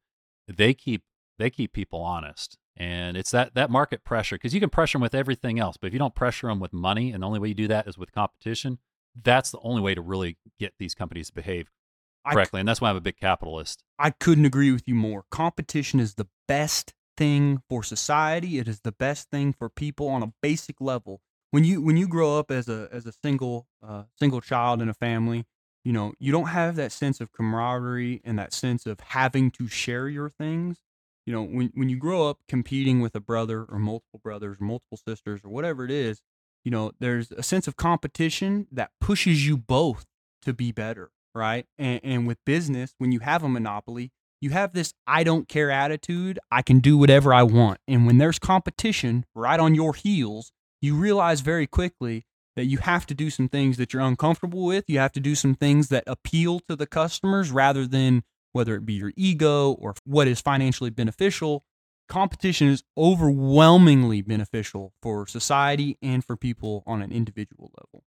they 0.47 0.73
keep 0.73 1.03
they 1.39 1.49
keep 1.49 1.71
people 1.73 2.01
honest 2.01 2.57
and 2.77 3.15
it's 3.17 3.31
that 3.31 3.53
that 3.55 3.69
market 3.69 4.03
pressure 4.03 4.35
because 4.35 4.53
you 4.53 4.59
can 4.59 4.69
pressure 4.69 4.97
them 4.97 5.01
with 5.01 5.15
everything 5.15 5.59
else 5.59 5.77
but 5.77 5.87
if 5.87 5.93
you 5.93 5.99
don't 5.99 6.15
pressure 6.15 6.47
them 6.47 6.59
with 6.59 6.73
money 6.73 7.11
and 7.11 7.23
the 7.23 7.27
only 7.27 7.39
way 7.39 7.47
you 7.47 7.53
do 7.53 7.67
that 7.67 7.87
is 7.87 7.97
with 7.97 8.11
competition 8.11 8.79
that's 9.23 9.51
the 9.51 9.59
only 9.59 9.81
way 9.81 9.95
to 9.95 10.01
really 10.01 10.37
get 10.59 10.73
these 10.77 10.93
companies 10.93 11.27
to 11.27 11.33
behave 11.33 11.67
c- 11.67 12.33
correctly 12.33 12.59
and 12.59 12.67
that's 12.67 12.81
why 12.81 12.89
i'm 12.89 12.95
a 12.95 13.01
big 13.01 13.17
capitalist 13.17 13.83
I 13.97 14.09
couldn't 14.09 14.45
agree 14.45 14.71
with 14.71 14.87
you 14.87 14.95
more. 14.95 15.25
Competition 15.31 15.99
is 15.99 16.15
the 16.15 16.27
best 16.47 16.93
thing 17.17 17.61
for 17.69 17.83
society. 17.83 18.57
It 18.59 18.67
is 18.67 18.81
the 18.81 18.91
best 18.91 19.29
thing 19.29 19.53
for 19.53 19.69
people 19.69 20.09
on 20.09 20.21
a 20.21 20.33
basic 20.41 20.81
level. 20.81 21.21
When 21.51 21.63
you 21.63 21.81
when 21.81 21.95
you 21.95 22.07
grow 22.07 22.37
up 22.37 22.51
as 22.51 22.67
a 22.67 22.89
as 22.91 23.05
a 23.05 23.13
single 23.23 23.67
uh, 23.85 24.03
single 24.19 24.41
child 24.41 24.81
in 24.81 24.89
a 24.89 24.93
family, 24.93 25.45
you 25.85 25.93
know 25.93 26.13
you 26.19 26.31
don't 26.31 26.47
have 26.47 26.75
that 26.75 26.91
sense 26.91 27.21
of 27.21 27.31
camaraderie 27.31 28.21
and 28.25 28.37
that 28.37 28.53
sense 28.53 28.85
of 28.85 28.99
having 28.99 29.51
to 29.51 29.67
share 29.67 30.09
your 30.09 30.29
things. 30.29 30.79
You 31.25 31.33
know 31.33 31.43
when 31.43 31.71
when 31.73 31.89
you 31.89 31.97
grow 31.97 32.29
up 32.29 32.39
competing 32.47 33.01
with 33.01 33.15
a 33.15 33.19
brother 33.19 33.65
or 33.67 33.79
multiple 33.79 34.19
brothers 34.23 34.57
or 34.59 34.65
multiple 34.65 34.99
sisters 35.07 35.41
or 35.43 35.49
whatever 35.49 35.85
it 35.85 35.91
is, 35.91 36.21
you 36.63 36.71
know 36.71 36.91
there's 36.99 37.31
a 37.31 37.43
sense 37.43 37.67
of 37.67 37.75
competition 37.75 38.67
that 38.71 38.91
pushes 39.01 39.45
you 39.47 39.57
both 39.57 40.05
to 40.43 40.53
be 40.53 40.71
better 40.71 41.11
right? 41.35 41.65
And, 41.77 41.99
and 42.03 42.25
with 42.25 42.37
business, 42.45 42.95
when 42.97 43.11
you 43.11 43.19
have 43.19 43.43
a 43.43 43.49
monopoly, 43.49 44.11
you 44.41 44.49
have 44.51 44.73
this 44.73 44.93
I 45.05 45.23
don't 45.23 45.47
care 45.47 45.69
attitude. 45.69 46.39
I 46.49 46.61
can 46.61 46.79
do 46.79 46.97
whatever 46.97 47.33
I 47.33 47.43
want. 47.43 47.79
And 47.87 48.07
when 48.07 48.17
there's 48.17 48.39
competition 48.39 49.25
right 49.35 49.59
on 49.59 49.75
your 49.75 49.93
heels, 49.93 50.51
you 50.81 50.95
realize 50.95 51.41
very 51.41 51.67
quickly 51.67 52.25
that 52.55 52.65
you 52.65 52.77
have 52.79 53.05
to 53.07 53.13
do 53.13 53.29
some 53.29 53.49
things 53.49 53.77
that 53.77 53.93
you're 53.93 54.01
uncomfortable 54.01 54.65
with. 54.65 54.85
You 54.87 54.99
have 54.99 55.11
to 55.13 55.19
do 55.19 55.35
some 55.35 55.55
things 55.55 55.89
that 55.89 56.05
appeal 56.07 56.61
to 56.69 56.75
the 56.75 56.87
customers 56.87 57.51
rather 57.51 57.85
than 57.85 58.23
whether 58.55 58.73
it 58.75 58.85
be 58.85 58.93
your 58.93 59.11
ego 59.17 59.73
or 59.73 59.93
what 60.05 60.29
is 60.29 60.39
financially 60.39 60.89
beneficial. 60.89 61.65
Competition 62.07 62.69
is 62.69 62.83
overwhelmingly 62.97 64.21
beneficial 64.21 64.93
for 65.01 65.27
society 65.27 65.97
and 66.01 66.23
for 66.23 66.37
people 66.37 66.81
on 66.87 67.01
an 67.01 67.11
individual 67.11 67.69
level. 67.77 68.05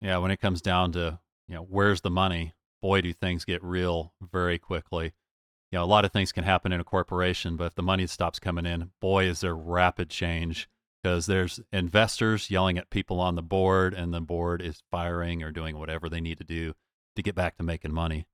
yeah 0.00 0.16
when 0.16 0.30
it 0.30 0.40
comes 0.40 0.62
down 0.62 0.92
to 0.92 1.18
you 1.48 1.54
know 1.54 1.66
where's 1.68 2.00
the 2.00 2.10
money 2.10 2.54
boy 2.80 3.00
do 3.02 3.12
things 3.12 3.44
get 3.44 3.62
real 3.62 4.14
very 4.22 4.58
quickly 4.58 5.12
you 5.70 5.78
know 5.78 5.84
a 5.84 5.92
lot 5.94 6.04
of 6.06 6.12
things 6.12 6.32
can 6.32 6.44
happen 6.44 6.72
in 6.72 6.80
a 6.80 6.84
corporation 6.84 7.56
but 7.56 7.64
if 7.64 7.74
the 7.74 7.82
money 7.82 8.06
stops 8.06 8.38
coming 8.38 8.64
in 8.64 8.90
boy 9.00 9.24
is 9.24 9.40
there 9.40 9.54
rapid 9.54 10.08
change 10.08 10.68
because 11.02 11.26
there's 11.26 11.60
investors 11.72 12.50
yelling 12.50 12.78
at 12.78 12.88
people 12.88 13.20
on 13.20 13.34
the 13.34 13.42
board 13.42 13.92
and 13.92 14.14
the 14.14 14.20
board 14.20 14.62
is 14.62 14.82
firing 14.90 15.42
or 15.42 15.50
doing 15.50 15.76
whatever 15.76 16.08
they 16.08 16.20
need 16.20 16.38
to 16.38 16.44
do 16.44 16.72
to 17.16 17.22
get 17.22 17.34
back 17.34 17.56
to 17.56 17.62
making 17.62 17.92
money 17.92 18.26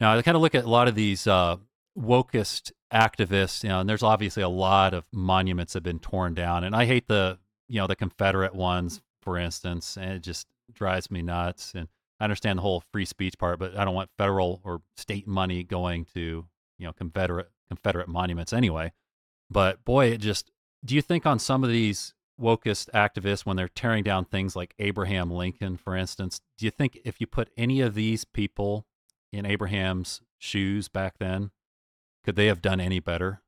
now 0.00 0.16
i 0.16 0.22
kind 0.22 0.36
of 0.36 0.42
look 0.42 0.54
at 0.54 0.64
a 0.64 0.70
lot 0.70 0.88
of 0.88 0.94
these 0.94 1.26
uh, 1.26 1.56
wokest 1.98 2.72
activists 2.92 3.62
you 3.62 3.68
know 3.68 3.80
and 3.80 3.88
there's 3.88 4.02
obviously 4.02 4.42
a 4.42 4.48
lot 4.48 4.94
of 4.94 5.04
monuments 5.12 5.72
that 5.72 5.78
have 5.78 5.84
been 5.84 5.98
torn 5.98 6.34
down 6.34 6.64
and 6.64 6.74
i 6.74 6.84
hate 6.84 7.08
the 7.08 7.38
you 7.68 7.80
know 7.80 7.86
the 7.86 7.96
confederate 7.96 8.54
ones 8.54 9.00
for 9.22 9.36
instance 9.36 9.96
and 9.96 10.12
it 10.12 10.20
just 10.20 10.46
drives 10.72 11.10
me 11.10 11.22
nuts 11.22 11.72
and 11.74 11.88
I 12.18 12.24
understand 12.24 12.58
the 12.58 12.62
whole 12.62 12.82
free 12.92 13.04
speech 13.04 13.38
part, 13.38 13.58
but 13.58 13.76
I 13.76 13.84
don't 13.84 13.94
want 13.94 14.10
federal 14.16 14.60
or 14.64 14.80
state 14.96 15.26
money 15.26 15.62
going 15.62 16.06
to 16.14 16.46
you 16.78 16.86
know 16.86 16.92
Confederate 16.92 17.50
Confederate 17.68 18.08
monuments 18.08 18.52
anyway. 18.52 18.92
But 19.50 19.84
boy, 19.84 20.06
it 20.06 20.18
just 20.18 20.50
do 20.84 20.94
you 20.94 21.02
think 21.02 21.26
on 21.26 21.38
some 21.38 21.62
of 21.62 21.70
these 21.70 22.14
wokest 22.40 22.90
activists 22.90 23.46
when 23.46 23.56
they're 23.56 23.68
tearing 23.68 24.04
down 24.04 24.24
things 24.24 24.54
like 24.54 24.74
Abraham 24.78 25.30
Lincoln, 25.30 25.76
for 25.76 25.96
instance, 25.96 26.40
do 26.58 26.66
you 26.66 26.70
think 26.70 26.98
if 27.04 27.20
you 27.20 27.26
put 27.26 27.50
any 27.56 27.80
of 27.80 27.94
these 27.94 28.24
people 28.24 28.86
in 29.36 29.46
Abraham's 29.46 30.20
shoes 30.38 30.88
back 30.88 31.14
then, 31.18 31.50
could 32.24 32.36
they 32.36 32.46
have 32.46 32.62
done 32.62 32.80
any 32.80 33.00
better? 33.00 33.42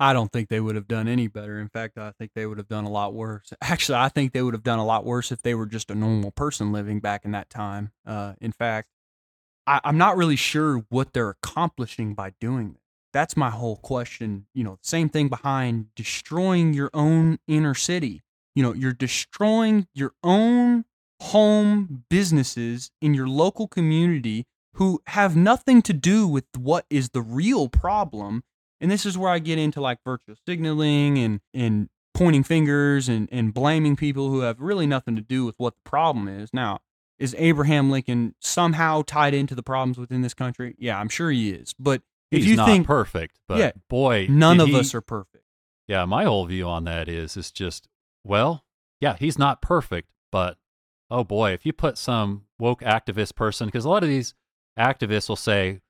I 0.00 0.12
don't 0.12 0.32
think 0.32 0.48
they 0.48 0.60
would 0.60 0.74
have 0.74 0.88
done 0.88 1.06
any 1.06 1.28
better. 1.28 1.60
In 1.60 1.68
fact, 1.68 1.98
I 1.98 2.12
think 2.18 2.32
they 2.34 2.46
would 2.46 2.58
have 2.58 2.68
done 2.68 2.84
a 2.84 2.90
lot 2.90 3.14
worse. 3.14 3.52
Actually, 3.62 3.98
I 3.98 4.08
think 4.08 4.32
they 4.32 4.42
would 4.42 4.54
have 4.54 4.62
done 4.62 4.78
a 4.78 4.84
lot 4.84 5.04
worse 5.04 5.30
if 5.30 5.42
they 5.42 5.54
were 5.54 5.66
just 5.66 5.90
a 5.90 5.94
normal 5.94 6.32
person 6.32 6.72
living 6.72 7.00
back 7.00 7.24
in 7.24 7.30
that 7.32 7.48
time. 7.48 7.92
Uh, 8.04 8.34
in 8.40 8.52
fact, 8.52 8.88
I, 9.66 9.80
I'm 9.84 9.98
not 9.98 10.16
really 10.16 10.36
sure 10.36 10.84
what 10.88 11.12
they're 11.12 11.30
accomplishing 11.30 12.14
by 12.14 12.32
doing 12.40 12.72
that. 12.72 12.80
That's 13.12 13.36
my 13.36 13.50
whole 13.50 13.76
question. 13.76 14.46
You 14.54 14.64
know, 14.64 14.78
same 14.82 15.08
thing 15.08 15.28
behind 15.28 15.94
destroying 15.94 16.74
your 16.74 16.90
own 16.92 17.38
inner 17.46 17.74
city. 17.74 18.22
You 18.56 18.64
know, 18.64 18.72
you're 18.72 18.92
destroying 18.92 19.86
your 19.94 20.14
own 20.24 20.84
home 21.20 22.04
businesses 22.10 22.90
in 23.00 23.14
your 23.14 23.28
local 23.28 23.68
community 23.68 24.46
who 24.74 25.00
have 25.08 25.36
nothing 25.36 25.82
to 25.82 25.92
do 25.92 26.26
with 26.26 26.44
what 26.56 26.86
is 26.90 27.10
the 27.10 27.22
real 27.22 27.68
problem. 27.68 28.42
And 28.80 28.90
this 28.90 29.06
is 29.06 29.16
where 29.16 29.30
I 29.30 29.38
get 29.38 29.58
into 29.58 29.80
like 29.80 29.98
virtual 30.04 30.34
signaling 30.46 31.18
and, 31.18 31.40
and 31.52 31.88
pointing 32.12 32.44
fingers 32.44 33.08
and, 33.08 33.28
and 33.32 33.54
blaming 33.54 33.96
people 33.96 34.28
who 34.28 34.40
have 34.40 34.60
really 34.60 34.86
nothing 34.86 35.16
to 35.16 35.22
do 35.22 35.44
with 35.44 35.54
what 35.58 35.74
the 35.74 35.88
problem 35.88 36.28
is. 36.28 36.50
Now, 36.52 36.80
is 37.18 37.34
Abraham 37.38 37.90
Lincoln 37.90 38.34
somehow 38.40 39.02
tied 39.06 39.34
into 39.34 39.54
the 39.54 39.62
problems 39.62 39.98
within 39.98 40.22
this 40.22 40.34
country? 40.34 40.74
Yeah, 40.78 40.98
I'm 40.98 41.08
sure 41.08 41.30
he 41.30 41.50
is. 41.50 41.74
But 41.78 42.02
if 42.30 42.40
He's 42.40 42.50
you 42.50 42.56
not 42.56 42.66
think 42.66 42.86
perfect, 42.86 43.38
but 43.46 43.58
Yeah, 43.58 43.72
boy, 43.88 44.26
none 44.28 44.60
of 44.60 44.68
he- 44.68 44.78
us 44.78 44.94
are 44.94 45.00
perfect. 45.00 45.44
Yeah, 45.86 46.04
my 46.06 46.24
whole 46.24 46.46
view 46.46 46.66
on 46.66 46.84
that 46.84 47.08
is 47.08 47.36
is 47.36 47.52
just 47.52 47.88
well, 48.24 48.64
yeah, 49.00 49.16
he's 49.18 49.38
not 49.38 49.60
perfect, 49.62 50.08
but 50.32 50.56
oh 51.10 51.22
boy, 51.24 51.52
if 51.52 51.64
you 51.66 51.72
put 51.72 51.96
some 51.98 52.46
woke 52.58 52.80
activist 52.80 53.34
person 53.36 53.66
because 53.66 53.84
a 53.84 53.88
lot 53.90 54.02
of 54.02 54.08
these 54.08 54.34
activists 54.78 55.28
will 55.28 55.36
say, 55.36 55.80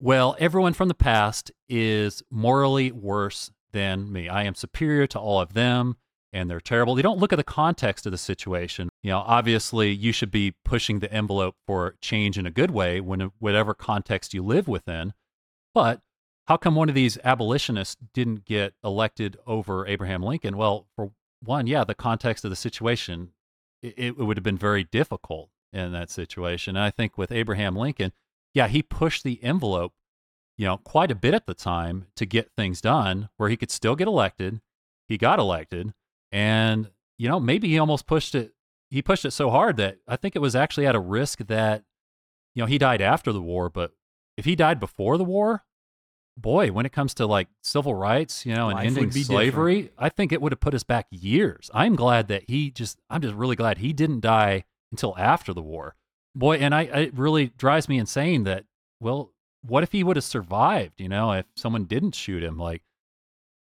well, 0.00 0.36
everyone 0.38 0.72
from 0.72 0.88
the 0.88 0.94
past 0.94 1.52
is 1.68 2.22
morally 2.30 2.90
worse 2.90 3.50
than 3.72 4.12
me. 4.12 4.28
I 4.28 4.44
am 4.44 4.54
superior 4.54 5.06
to 5.08 5.18
all 5.18 5.40
of 5.40 5.54
them 5.54 5.96
and 6.32 6.50
they're 6.50 6.60
terrible. 6.60 6.94
They 6.94 7.02
don't 7.02 7.18
look 7.18 7.32
at 7.32 7.36
the 7.36 7.44
context 7.44 8.06
of 8.06 8.12
the 8.12 8.18
situation. 8.18 8.88
You 9.02 9.10
know, 9.10 9.18
obviously 9.18 9.90
you 9.90 10.12
should 10.12 10.30
be 10.30 10.54
pushing 10.64 11.00
the 11.00 11.12
envelope 11.12 11.56
for 11.66 11.96
change 12.00 12.38
in 12.38 12.46
a 12.46 12.50
good 12.50 12.70
way 12.70 13.00
when 13.00 13.32
whatever 13.38 13.74
context 13.74 14.32
you 14.32 14.42
live 14.42 14.66
within. 14.66 15.12
But 15.74 16.00
how 16.46 16.56
come 16.56 16.74
one 16.74 16.88
of 16.88 16.94
these 16.94 17.18
abolitionists 17.22 17.96
didn't 18.14 18.44
get 18.44 18.74
elected 18.82 19.36
over 19.46 19.86
Abraham 19.86 20.22
Lincoln? 20.22 20.56
Well, 20.56 20.86
for 20.96 21.12
one, 21.42 21.66
yeah, 21.66 21.84
the 21.84 21.94
context 21.94 22.44
of 22.44 22.50
the 22.50 22.56
situation, 22.56 23.30
it, 23.82 23.94
it 23.96 24.18
would 24.18 24.36
have 24.36 24.44
been 24.44 24.58
very 24.58 24.84
difficult 24.84 25.50
in 25.72 25.92
that 25.92 26.10
situation. 26.10 26.76
And 26.76 26.84
I 26.84 26.90
think 26.90 27.16
with 27.16 27.30
Abraham 27.30 27.76
Lincoln, 27.76 28.12
yeah, 28.54 28.68
he 28.68 28.82
pushed 28.82 29.24
the 29.24 29.42
envelope, 29.42 29.92
you 30.58 30.66
know, 30.66 30.76
quite 30.76 31.10
a 31.10 31.14
bit 31.14 31.34
at 31.34 31.46
the 31.46 31.54
time 31.54 32.06
to 32.16 32.26
get 32.26 32.52
things 32.56 32.80
done 32.80 33.28
where 33.36 33.48
he 33.48 33.56
could 33.56 33.70
still 33.70 33.96
get 33.96 34.08
elected. 34.08 34.60
He 35.08 35.18
got 35.18 35.38
elected, 35.38 35.92
and 36.30 36.90
you 37.18 37.28
know, 37.28 37.38
maybe 37.40 37.68
he 37.68 37.78
almost 37.78 38.06
pushed 38.06 38.34
it. 38.34 38.52
He 38.90 39.00
pushed 39.02 39.24
it 39.24 39.30
so 39.30 39.50
hard 39.50 39.76
that 39.78 39.98
I 40.06 40.16
think 40.16 40.36
it 40.36 40.40
was 40.40 40.54
actually 40.54 40.86
at 40.86 40.94
a 40.94 41.00
risk 41.00 41.38
that, 41.46 41.84
you 42.54 42.62
know, 42.62 42.66
he 42.66 42.78
died 42.78 43.00
after 43.00 43.32
the 43.32 43.40
war. 43.40 43.70
But 43.70 43.92
if 44.36 44.44
he 44.44 44.54
died 44.54 44.78
before 44.80 45.16
the 45.16 45.24
war, 45.24 45.64
boy, 46.36 46.72
when 46.72 46.84
it 46.84 46.92
comes 46.92 47.14
to 47.14 47.26
like 47.26 47.48
civil 47.62 47.94
rights, 47.94 48.44
you 48.44 48.54
know, 48.54 48.68
and 48.68 48.76
Life 48.76 48.86
ending 48.86 49.10
slavery, 49.10 49.90
I 49.98 50.08
think 50.08 50.32
it 50.32 50.42
would 50.42 50.52
have 50.52 50.60
put 50.60 50.74
us 50.74 50.82
back 50.82 51.06
years. 51.10 51.70
I'm 51.72 51.96
glad 51.96 52.28
that 52.28 52.44
he 52.48 52.70
just, 52.70 53.00
I'm 53.08 53.22
just 53.22 53.34
really 53.34 53.56
glad 53.56 53.78
he 53.78 53.92
didn't 53.92 54.20
die 54.20 54.64
until 54.90 55.16
after 55.16 55.54
the 55.54 55.62
war. 55.62 55.94
Boy, 56.34 56.56
and 56.56 56.74
I, 56.74 56.82
it 56.82 57.14
really 57.14 57.48
drives 57.56 57.88
me 57.88 57.98
insane 57.98 58.44
that, 58.44 58.64
well, 59.00 59.32
what 59.62 59.82
if 59.82 59.92
he 59.92 60.02
would 60.02 60.16
have 60.16 60.24
survived, 60.24 61.00
you 61.00 61.08
know, 61.08 61.32
if 61.32 61.46
someone 61.56 61.84
didn't 61.84 62.14
shoot 62.14 62.42
him? 62.42 62.58
Like, 62.58 62.82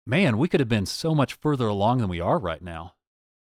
man, 0.05 0.37
we 0.37 0.47
could 0.47 0.59
have 0.59 0.69
been 0.69 0.85
so 0.85 1.15
much 1.15 1.35
further 1.35 1.67
along 1.67 1.99
than 1.99 2.09
we 2.09 2.19
are 2.19 2.37
right 2.37 2.61
now. 2.61 2.93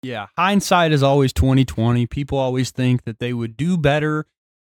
Yeah, 0.02 0.28
hindsight 0.38 0.92
is 0.92 1.04
always 1.04 1.32
2020. 1.32 2.08
People 2.08 2.38
always 2.38 2.72
think 2.72 3.04
that 3.06 3.20
they 3.20 3.34
would 3.34 3.56
do 3.56 3.78
better 3.78 4.26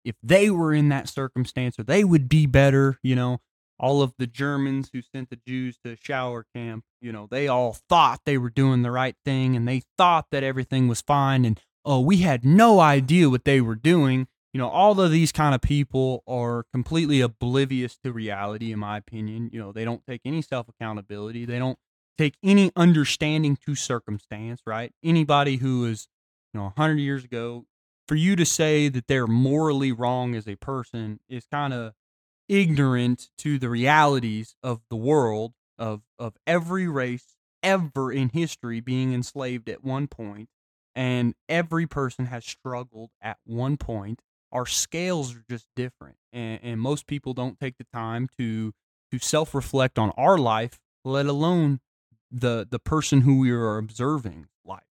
if 0.05 0.15
they 0.21 0.49
were 0.49 0.73
in 0.73 0.89
that 0.89 1.09
circumstance 1.09 1.79
or 1.79 1.83
they 1.83 2.03
would 2.03 2.29
be 2.29 2.45
better, 2.45 2.99
you 3.01 3.15
know. 3.15 3.39
All 3.79 4.03
of 4.03 4.13
the 4.17 4.27
Germans 4.27 4.91
who 4.93 5.01
sent 5.01 5.29
the 5.29 5.39
Jews 5.47 5.77
to 5.83 5.97
shower 5.99 6.45
camp, 6.55 6.85
you 7.01 7.11
know, 7.11 7.27
they 7.29 7.47
all 7.47 7.75
thought 7.89 8.21
they 8.23 8.37
were 8.37 8.51
doing 8.51 8.83
the 8.83 8.91
right 8.91 9.15
thing 9.25 9.55
and 9.55 9.67
they 9.67 9.81
thought 9.97 10.27
that 10.31 10.43
everything 10.43 10.87
was 10.87 11.01
fine 11.01 11.43
and 11.43 11.59
oh, 11.83 11.99
we 11.99 12.17
had 12.17 12.45
no 12.45 12.79
idea 12.79 13.29
what 13.29 13.45
they 13.45 13.59
were 13.59 13.75
doing. 13.75 14.27
You 14.53 14.59
know, 14.59 14.69
all 14.69 15.01
of 15.01 15.11
these 15.11 15.31
kind 15.31 15.55
of 15.55 15.61
people 15.61 16.23
are 16.27 16.65
completely 16.71 17.21
oblivious 17.21 17.97
to 18.03 18.13
reality 18.13 18.71
in 18.71 18.79
my 18.79 18.97
opinion. 18.97 19.49
You 19.51 19.59
know, 19.59 19.71
they 19.71 19.83
don't 19.83 20.05
take 20.05 20.21
any 20.25 20.41
self 20.41 20.69
accountability. 20.69 21.45
They 21.45 21.57
don't 21.57 21.79
take 22.17 22.35
any 22.43 22.71
understanding 22.75 23.57
to 23.65 23.73
circumstance, 23.73 24.61
right? 24.65 24.93
Anybody 25.03 25.57
who 25.57 25.85
is, 25.85 26.07
you 26.53 26.59
know, 26.59 26.65
100 26.65 26.99
years 26.99 27.23
ago, 27.23 27.65
for 28.07 28.15
you 28.15 28.35
to 28.35 28.45
say 28.45 28.89
that 28.89 29.07
they're 29.07 29.27
morally 29.27 29.91
wrong 29.91 30.35
as 30.35 30.47
a 30.47 30.55
person 30.55 31.19
is 31.27 31.45
kind 31.51 31.73
of 31.73 31.93
ignorant 32.47 33.29
to 33.39 33.57
the 33.57 33.69
realities 33.69 34.55
of 34.61 34.81
the 34.89 34.95
world 34.95 35.53
of 35.79 36.01
of 36.19 36.35
every 36.45 36.87
race 36.87 37.37
ever 37.63 38.11
in 38.11 38.29
history 38.29 38.81
being 38.81 39.13
enslaved 39.13 39.69
at 39.69 39.83
one 39.83 40.07
point 40.07 40.49
and 40.93 41.33
every 41.47 41.87
person 41.87 42.25
has 42.25 42.45
struggled 42.45 43.09
at 43.21 43.37
one 43.45 43.77
point 43.77 44.19
our 44.53 44.65
scales 44.65 45.35
are 45.35 45.43
just 45.49 45.67
different 45.75 46.15
and, 46.31 46.59
and 46.63 46.79
most 46.79 47.07
people 47.07 47.33
don't 47.33 47.59
take 47.59 47.77
the 47.77 47.85
time 47.93 48.29
to 48.37 48.71
to 49.11 49.19
self-reflect 49.19 49.99
on 49.99 50.11
our 50.11 50.37
life 50.37 50.79
let 51.03 51.25
alone 51.25 51.79
the 52.31 52.67
the 52.69 52.79
person 52.79 53.21
who 53.21 53.39
we 53.39 53.51
are 53.51 53.77
observing 53.77 54.47
life 54.65 54.81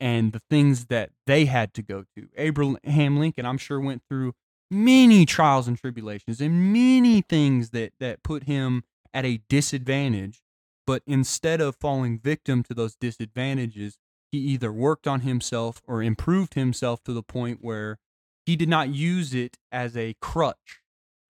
and 0.00 0.32
the 0.32 0.42
things 0.50 0.86
that 0.86 1.10
they 1.26 1.44
had 1.44 1.74
to 1.74 1.82
go 1.82 2.04
to. 2.16 2.28
Abraham 2.36 3.18
Lincoln, 3.18 3.44
I'm 3.44 3.58
sure, 3.58 3.78
went 3.78 4.02
through 4.08 4.32
many 4.70 5.26
trials 5.26 5.68
and 5.68 5.76
tribulations 5.76 6.40
and 6.40 6.72
many 6.72 7.20
things 7.20 7.70
that 7.70 7.92
that 8.00 8.22
put 8.22 8.44
him 8.44 8.84
at 9.12 9.24
a 9.24 9.42
disadvantage. 9.48 10.42
But 10.86 11.02
instead 11.06 11.60
of 11.60 11.76
falling 11.76 12.18
victim 12.18 12.62
to 12.64 12.74
those 12.74 12.96
disadvantages, 12.96 13.98
he 14.32 14.38
either 14.38 14.72
worked 14.72 15.06
on 15.06 15.20
himself 15.20 15.82
or 15.86 16.02
improved 16.02 16.54
himself 16.54 17.02
to 17.04 17.12
the 17.12 17.22
point 17.22 17.58
where 17.60 17.98
he 18.46 18.56
did 18.56 18.68
not 18.68 18.88
use 18.88 19.34
it 19.34 19.56
as 19.72 19.96
a 19.96 20.14
crutch, 20.20 20.80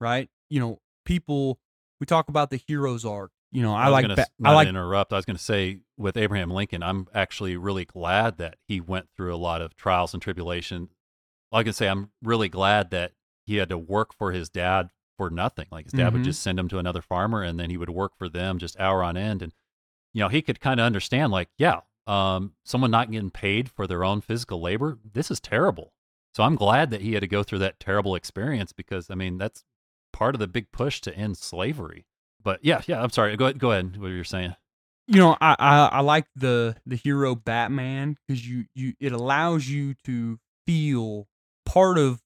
right? 0.01 0.29
You 0.49 0.61
know, 0.61 0.81
people 1.05 1.59
we 2.01 2.07
talk 2.07 2.29
about 2.29 2.51
the 2.51 2.57
hero's 2.67 3.05
arc. 3.05 3.31
You 3.53 3.63
know, 3.63 3.75
I, 3.75 3.87
was 3.89 3.93
like 3.93 4.03
gonna, 4.05 4.15
ba- 4.17 4.27
I 4.45 4.55
like 4.55 4.67
to 4.67 4.71
interrupt. 4.71 5.13
I 5.13 5.17
was 5.17 5.25
going 5.25 5.37
to 5.37 5.43
say 5.43 5.79
with 5.99 6.17
Abraham 6.17 6.51
Lincoln, 6.53 6.83
I'm 6.85 7.09
actually 7.13 7.57
really 7.57 7.85
glad 7.85 8.39
that 8.39 8.57
he 8.69 8.81
went 8.81 9.09
through 9.17 9.35
a 9.35 9.37
lot 9.37 9.61
of 9.61 9.75
trials 9.77 10.15
and 10.15 10.23
tribulation. 10.23 10.89
Like 11.51 11.67
I 11.67 11.73
say, 11.73 11.89
I'm 11.89 12.11
really 12.23 12.49
glad 12.49 12.91
that 12.91 13.13
he 13.45 13.57
had 13.57 13.69
to 13.71 13.77
work 13.79 14.15
for 14.15 14.31
his 14.31 14.49
dad 14.49 14.91
for 15.19 15.31
nothing. 15.31 15.67
Like 15.73 15.87
his 15.87 15.93
dad 15.93 16.13
would 16.13 16.23
Mhm. 16.23 16.27
just 16.27 16.43
send 16.43 16.61
him 16.61 16.69
to 16.69 16.79
another 16.79 17.03
farmer, 17.03 17.43
and 17.43 17.59
then 17.59 17.71
he 17.71 17.77
would 17.77 17.91
work 17.91 18.13
for 18.17 18.29
them 18.29 18.59
just 18.59 18.79
hour 18.79 19.03
on 19.03 19.17
end. 19.17 19.43
And 19.43 19.53
you 20.13 20.21
know, 20.21 20.29
he 20.29 20.43
could 20.43 20.61
kind 20.61 20.79
of 20.81 20.87
understand, 20.87 21.31
like, 21.33 21.49
yeah, 21.59 21.81
um, 22.07 22.55
someone 22.65 22.91
not 22.93 23.11
getting 23.11 23.31
paid 23.31 23.69
for 23.69 23.87
their 23.87 24.03
own 24.05 24.21
physical 24.21 24.61
labor, 24.61 24.99
this 25.13 25.31
is 25.31 25.39
terrible. 25.41 25.93
So 26.35 26.43
I'm 26.45 26.57
glad 26.57 26.91
that 26.91 27.01
he 27.03 27.15
had 27.15 27.21
to 27.23 27.27
go 27.29 27.43
through 27.43 27.59
that 27.61 27.81
terrible 27.81 28.15
experience 28.15 28.73
because 28.73 29.11
I 29.11 29.15
mean 29.15 29.39
that's 29.39 29.65
part 30.13 30.35
of 30.35 30.39
the 30.41 30.49
big 30.49 30.71
push 30.73 31.01
to 31.03 31.15
end 31.15 31.37
slavery. 31.39 32.07
But 32.43 32.61
yeah, 32.63 32.83
yeah, 32.87 33.03
I'm 33.03 33.11
sorry. 33.11 33.37
Go 33.37 33.47
ahead. 33.47 33.59
Go 33.59 33.73
ahead. 33.73 33.97
What 33.97 34.09
you're 34.09 34.25
saying. 34.25 34.55
you 35.09 35.17
know 35.19 35.37
I, 35.41 35.57
I 35.59 35.87
i 35.99 36.01
like 36.01 36.27
the 36.37 36.77
the 36.87 36.97
hero 36.97 37.35
batman 37.35 38.17
because 38.27 38.47
you 38.49 38.67
you 38.75 38.95
it 39.01 39.13
allows 39.13 39.69
you 39.69 39.95
to 40.05 40.39
feel 40.67 41.27
part 41.67 41.99
of 41.99 42.23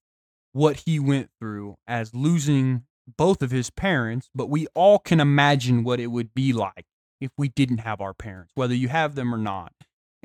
what 0.52 0.82
he 0.86 0.98
went 0.98 1.30
through 1.40 1.76
as 1.86 2.14
losing 2.14 2.84
both 3.16 3.42
of 3.42 3.50
his 3.50 3.70
parents 3.70 4.28
but 4.34 4.48
we 4.50 4.66
all 4.74 4.98
can 4.98 5.20
imagine 5.20 5.82
what 5.84 5.98
it 6.00 6.08
would 6.08 6.34
be 6.34 6.52
like 6.52 6.84
if 7.20 7.30
we 7.38 7.48
didn't 7.48 7.78
have 7.78 8.00
our 8.00 8.12
parents 8.14 8.52
whether 8.54 8.74
you 8.74 8.88
have 8.88 9.14
them 9.14 9.34
or 9.34 9.38
not 9.38 9.72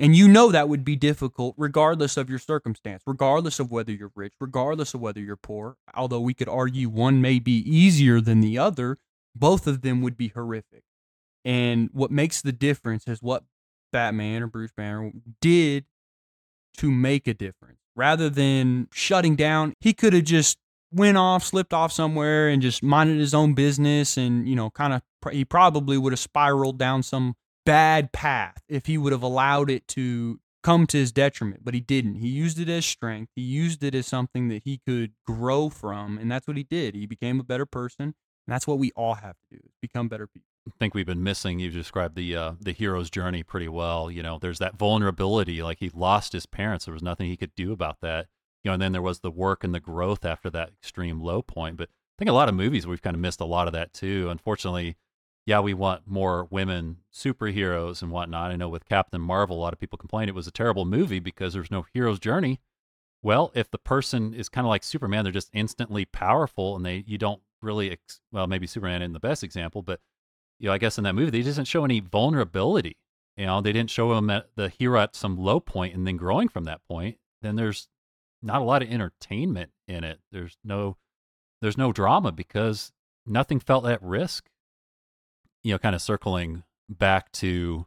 and 0.00 0.16
you 0.16 0.26
know 0.26 0.50
that 0.50 0.68
would 0.68 0.84
be 0.84 0.96
difficult 0.96 1.54
regardless 1.56 2.16
of 2.16 2.28
your 2.28 2.40
circumstance 2.40 3.02
regardless 3.06 3.60
of 3.60 3.70
whether 3.70 3.92
you're 3.92 4.10
rich 4.16 4.32
regardless 4.40 4.94
of 4.94 5.00
whether 5.00 5.20
you're 5.20 5.36
poor 5.36 5.76
although 5.94 6.20
we 6.20 6.34
could 6.34 6.48
argue 6.48 6.88
one 6.88 7.20
may 7.20 7.38
be 7.38 7.58
easier 7.58 8.20
than 8.20 8.40
the 8.40 8.58
other 8.58 8.98
both 9.36 9.68
of 9.68 9.82
them 9.82 10.02
would 10.02 10.16
be 10.16 10.28
horrific 10.28 10.82
and 11.44 11.88
what 11.92 12.10
makes 12.10 12.42
the 12.42 12.52
difference 12.52 13.06
is 13.06 13.22
what 13.22 13.44
Batman 13.92 14.42
or 14.42 14.46
Bruce 14.46 14.72
Banner 14.76 15.12
did 15.40 15.84
to 16.78 16.90
make 16.90 17.26
a 17.26 17.34
difference. 17.34 17.78
Rather 17.96 18.30
than 18.30 18.88
shutting 18.92 19.36
down, 19.36 19.74
he 19.80 19.92
could 19.92 20.12
have 20.12 20.24
just 20.24 20.58
went 20.92 21.16
off, 21.16 21.44
slipped 21.44 21.72
off 21.72 21.92
somewhere 21.92 22.48
and 22.48 22.62
just 22.62 22.82
minded 22.82 23.18
his 23.18 23.34
own 23.34 23.54
business 23.54 24.16
and, 24.16 24.48
you 24.48 24.56
know, 24.56 24.70
kind 24.70 24.92
of 24.92 25.02
he 25.32 25.44
probably 25.44 25.98
would 25.98 26.12
have 26.12 26.20
spiraled 26.20 26.78
down 26.78 27.02
some 27.02 27.34
bad 27.64 28.12
path 28.12 28.62
if 28.68 28.86
he 28.86 28.98
would 28.98 29.12
have 29.12 29.22
allowed 29.22 29.70
it 29.70 29.86
to 29.88 30.40
come 30.62 30.86
to 30.86 30.98
his 30.98 31.12
detriment, 31.12 31.64
but 31.64 31.74
he 31.74 31.80
didn't. 31.80 32.16
He 32.16 32.28
used 32.28 32.58
it 32.58 32.68
as 32.68 32.84
strength. 32.84 33.32
He 33.34 33.42
used 33.42 33.82
it 33.82 33.94
as 33.94 34.06
something 34.06 34.48
that 34.48 34.62
he 34.64 34.80
could 34.86 35.12
grow 35.26 35.70
from, 35.70 36.18
and 36.18 36.30
that's 36.30 36.46
what 36.46 36.56
he 36.56 36.64
did. 36.64 36.94
He 36.94 37.06
became 37.06 37.40
a 37.40 37.44
better 37.44 37.66
person, 37.66 38.04
and 38.04 38.14
that's 38.46 38.66
what 38.66 38.78
we 38.78 38.92
all 38.92 39.14
have 39.14 39.36
to 39.50 39.56
do: 39.56 39.60
become 39.80 40.08
better 40.08 40.26
people. 40.26 40.46
I 40.68 40.72
think 40.78 40.94
we've 40.94 41.06
been 41.06 41.22
missing. 41.22 41.58
You've 41.58 41.74
described 41.74 42.16
the 42.16 42.36
uh, 42.36 42.52
the 42.60 42.72
hero's 42.72 43.10
journey 43.10 43.42
pretty 43.42 43.68
well. 43.68 44.10
You 44.10 44.22
know, 44.22 44.38
there's 44.38 44.58
that 44.58 44.76
vulnerability, 44.76 45.62
like 45.62 45.78
he 45.80 45.90
lost 45.94 46.32
his 46.32 46.46
parents. 46.46 46.84
There 46.84 46.94
was 46.94 47.02
nothing 47.02 47.28
he 47.28 47.36
could 47.36 47.54
do 47.54 47.72
about 47.72 47.98
that. 48.02 48.26
You 48.62 48.68
know, 48.68 48.74
and 48.74 48.82
then 48.82 48.92
there 48.92 49.02
was 49.02 49.20
the 49.20 49.30
work 49.30 49.64
and 49.64 49.74
the 49.74 49.80
growth 49.80 50.24
after 50.24 50.50
that 50.50 50.70
extreme 50.82 51.20
low 51.20 51.40
point. 51.40 51.78
But 51.78 51.88
I 51.88 52.14
think 52.18 52.28
a 52.28 52.34
lot 52.34 52.50
of 52.50 52.54
movies 52.54 52.86
we've 52.86 53.00
kind 53.00 53.16
of 53.16 53.20
missed 53.20 53.40
a 53.40 53.46
lot 53.46 53.66
of 53.66 53.72
that 53.72 53.94
too. 53.94 54.28
Unfortunately, 54.30 54.96
yeah, 55.50 55.58
we 55.58 55.74
want 55.74 56.02
more 56.06 56.46
women 56.48 56.98
superheroes 57.12 58.02
and 58.02 58.12
whatnot. 58.12 58.52
I 58.52 58.56
know 58.56 58.68
with 58.68 58.88
Captain 58.88 59.20
Marvel, 59.20 59.56
a 59.56 59.58
lot 59.58 59.72
of 59.72 59.80
people 59.80 59.98
complained 59.98 60.28
it 60.28 60.34
was 60.34 60.46
a 60.46 60.52
terrible 60.52 60.84
movie 60.84 61.18
because 61.18 61.54
there's 61.54 61.72
no 61.72 61.86
hero's 61.92 62.20
journey. 62.20 62.60
Well, 63.20 63.50
if 63.52 63.68
the 63.68 63.78
person 63.78 64.32
is 64.32 64.48
kind 64.48 64.64
of 64.64 64.68
like 64.68 64.84
Superman, 64.84 65.24
they're 65.24 65.32
just 65.32 65.50
instantly 65.52 66.04
powerful, 66.04 66.76
and 66.76 66.86
they 66.86 67.02
you 67.04 67.18
don't 67.18 67.42
really 67.60 67.90
ex- 67.90 68.20
well 68.30 68.46
maybe 68.46 68.68
Superman 68.68 69.02
in 69.02 69.12
the 69.12 69.18
best 69.18 69.42
example, 69.42 69.82
but 69.82 69.98
you 70.60 70.68
know 70.68 70.72
I 70.72 70.78
guess 70.78 70.98
in 70.98 71.02
that 71.02 71.16
movie 71.16 71.32
they 71.32 71.42
didn't 71.42 71.64
show 71.64 71.84
any 71.84 71.98
vulnerability. 71.98 72.96
You 73.36 73.46
know 73.46 73.60
they 73.60 73.72
didn't 73.72 73.90
show 73.90 74.16
him 74.16 74.30
at 74.30 74.50
the 74.54 74.68
hero 74.68 75.00
at 75.00 75.16
some 75.16 75.36
low 75.36 75.58
point 75.58 75.96
and 75.96 76.06
then 76.06 76.16
growing 76.16 76.48
from 76.48 76.62
that 76.66 76.86
point. 76.88 77.16
Then 77.42 77.56
there's 77.56 77.88
not 78.40 78.60
a 78.60 78.64
lot 78.64 78.82
of 78.82 78.88
entertainment 78.88 79.72
in 79.88 80.04
it. 80.04 80.20
There's 80.30 80.58
no 80.62 80.96
there's 81.60 81.76
no 81.76 81.90
drama 81.92 82.30
because 82.30 82.92
nothing 83.26 83.58
felt 83.58 83.84
at 83.84 84.00
risk. 84.00 84.48
You 85.62 85.72
know, 85.72 85.78
kind 85.78 85.94
of 85.94 86.02
circling 86.02 86.64
back 86.88 87.30
to 87.32 87.86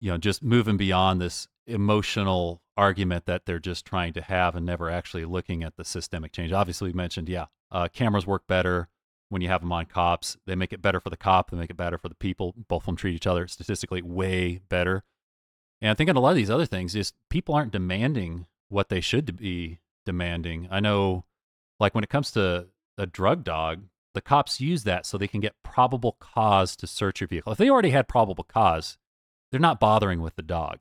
you 0.00 0.10
know 0.10 0.18
just 0.18 0.42
moving 0.42 0.76
beyond 0.76 1.20
this 1.20 1.48
emotional 1.66 2.62
argument 2.76 3.26
that 3.26 3.46
they're 3.46 3.58
just 3.58 3.84
trying 3.84 4.12
to 4.12 4.20
have 4.20 4.56
and 4.56 4.66
never 4.66 4.90
actually 4.90 5.24
looking 5.24 5.62
at 5.62 5.76
the 5.76 5.84
systemic 5.84 6.32
change. 6.32 6.52
Obviously, 6.52 6.90
we 6.90 6.94
mentioned, 6.94 7.28
yeah, 7.28 7.46
uh, 7.70 7.88
cameras 7.92 8.26
work 8.26 8.46
better 8.46 8.88
when 9.28 9.42
you 9.42 9.48
have 9.48 9.60
them 9.60 9.72
on 9.72 9.86
cops. 9.86 10.36
They 10.46 10.54
make 10.54 10.72
it 10.72 10.82
better 10.82 11.00
for 11.00 11.10
the 11.10 11.16
cop, 11.16 11.50
they 11.50 11.56
make 11.56 11.70
it 11.70 11.76
better 11.76 11.98
for 11.98 12.08
the 12.08 12.14
people. 12.14 12.54
Both 12.68 12.82
of 12.82 12.86
them 12.86 12.96
treat 12.96 13.14
each 13.14 13.26
other 13.26 13.46
statistically 13.48 14.02
way 14.02 14.60
better. 14.68 15.04
And 15.80 15.90
I 15.90 15.94
think 15.94 16.10
on 16.10 16.16
a 16.16 16.20
lot 16.20 16.30
of 16.30 16.36
these 16.36 16.50
other 16.50 16.66
things, 16.66 16.94
is 16.94 17.12
people 17.30 17.54
aren't 17.54 17.72
demanding 17.72 18.46
what 18.68 18.88
they 18.88 19.00
should 19.00 19.36
be 19.36 19.80
demanding. 20.06 20.68
I 20.70 20.80
know, 20.80 21.24
like 21.78 21.94
when 21.94 22.04
it 22.04 22.10
comes 22.10 22.30
to 22.32 22.68
a 22.96 23.06
drug 23.06 23.44
dog, 23.44 23.82
the 24.14 24.20
cops 24.20 24.60
use 24.60 24.84
that 24.84 25.04
so 25.04 25.18
they 25.18 25.28
can 25.28 25.40
get 25.40 25.62
probable 25.62 26.16
cause 26.18 26.76
to 26.76 26.86
search 26.86 27.20
your 27.20 27.28
vehicle. 27.28 27.52
If 27.52 27.58
they 27.58 27.68
already 27.68 27.90
had 27.90 28.08
probable 28.08 28.44
cause, 28.44 28.96
they're 29.50 29.60
not 29.60 29.80
bothering 29.80 30.20
with 30.22 30.36
the 30.36 30.42
dog. 30.42 30.78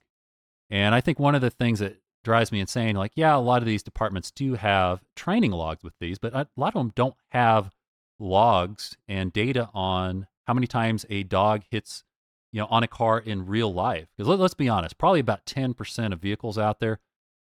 And 0.70 0.96
I 0.96 1.02
think 1.02 1.20
one 1.20 1.36
of 1.36 1.42
the 1.42 1.50
things 1.50 1.80
that 1.80 1.98
drives 2.24 2.52
me 2.52 2.60
insane, 2.60 2.96
like, 2.96 3.12
yeah, 3.16 3.36
a 3.36 3.38
lot 3.38 3.62
of 3.62 3.68
these 3.68 3.84
departments 3.84 4.32
do 4.32 4.54
have 4.56 5.04
training 5.16 5.52
logs 5.52 5.84
with 5.84 5.94
these, 6.00 6.18
but 6.18 6.34
a 6.34 6.48
lot 6.56 6.76
of 6.76 6.80
them 6.80 6.94
don't 6.96 7.16
have 7.30 7.72
logs 8.20 8.96
and 9.08 9.34
data 9.34 9.70
on 9.74 10.28
how 10.48 10.54
many 10.54 10.68
times 10.68 11.06
a 11.10 11.24
dog 11.24 11.64
hits, 11.70 12.04
you 12.52 12.62
know, 12.62 12.68
on 12.68 12.84
a 12.84 12.88
car 12.88 13.20
in 13.20 13.46
real 13.46 13.74
life. 13.74 14.08
Because 14.16 14.30
let, 14.30 14.40
us 14.40 14.54
be 14.54 14.70
honest, 14.70 14.98
probably 14.98 15.20
about 15.20 15.46
10% 15.46 16.14
of 16.14 16.20
vehicles 16.20 16.58
out 16.58 16.80
there, 16.80 17.00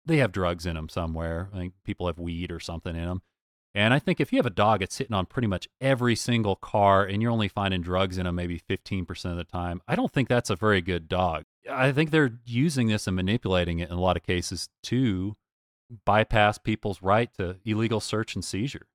they 0.07 0.18
have 0.18 0.33
drugs 0.33 0.64
in 0.64 0.77
them 0.77 0.88
somewhere. 0.88 1.51
I 1.53 1.59
think 1.59 1.74
people 1.85 2.07
have 2.07 2.18
weed 2.18 2.51
or 2.51 2.61
something 2.61 2.94
in 2.96 3.05
them. 3.05 3.22
And 3.74 3.92
I 3.92 3.98
think 3.98 4.20
if 4.20 4.33
you 4.33 4.38
have 4.38 4.46
a 4.46 4.50
dog 4.50 4.81
that's 4.81 4.94
sitting 4.94 5.14
on 5.14 5.26
pretty 5.26 5.46
much 5.46 5.68
every 5.81 6.16
single 6.16 6.57
car 6.57 7.04
and 7.04 7.20
you're 7.22 7.31
only 7.31 7.48
finding 7.48 7.83
drugs 7.83 8.18
in 8.18 8.24
them 8.24 8.35
maybe 8.35 8.59
15% 8.59 9.31
of 9.31 9.37
the 9.37 9.44
time, 9.44 9.83
I 9.87 9.94
don't 9.94 10.12
think 10.12 10.28
that's 10.28 10.50
a 10.50 10.57
very 10.57 10.81
good 10.81 11.09
dog. 11.09 11.44
I 11.70 11.92
think 11.92 12.11
they're 12.11 12.38
using 12.46 12.88
this 12.88 13.07
and 13.07 13.14
manipulating 13.14 13.78
it 13.78 13.90
in 13.90 13.94
a 13.94 14.00
lot 14.00 14.16
of 14.16 14.22
cases 14.24 14.68
to 14.85 15.37
bypass 16.07 16.59
people's 16.59 17.02
right 17.02 17.31
to 17.38 17.57
illegal 17.64 18.00
search 18.00 18.35
and 18.35 18.44
seizure. 18.44 18.87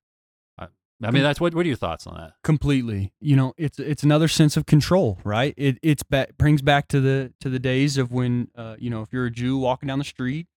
I, 0.57 0.67
I 1.03 1.11
mean, 1.11 1.23
that's 1.23 1.39
what. 1.39 1.53
What 1.53 1.65
are 1.65 1.67
your 1.67 1.77
thoughts 1.77 2.07
on 2.07 2.15
that? 2.17 2.33
Completely. 2.43 3.13
You 3.19 3.35
know, 3.35 3.53
it's 3.57 3.79
it's 3.79 4.03
another 4.03 4.27
sense 4.27 4.57
of 4.57 4.65
control, 4.65 5.19
right? 5.23 5.53
It 5.57 5.77
it's 5.81 6.03
ba- 6.03 6.27
brings 6.37 6.61
back 6.61 6.87
to 6.89 6.99
the 6.99 7.33
to 7.41 7.49
the 7.49 7.59
days 7.59 7.97
of 7.97 8.11
when, 8.11 8.49
uh, 8.55 8.75
you 8.79 8.89
know, 8.89 9.01
if 9.01 9.11
you're 9.11 9.25
a 9.25 9.31
Jew 9.31 9.57
walking 9.57 9.87
down 9.87 9.99
the 9.99 10.05
street, 10.05 10.47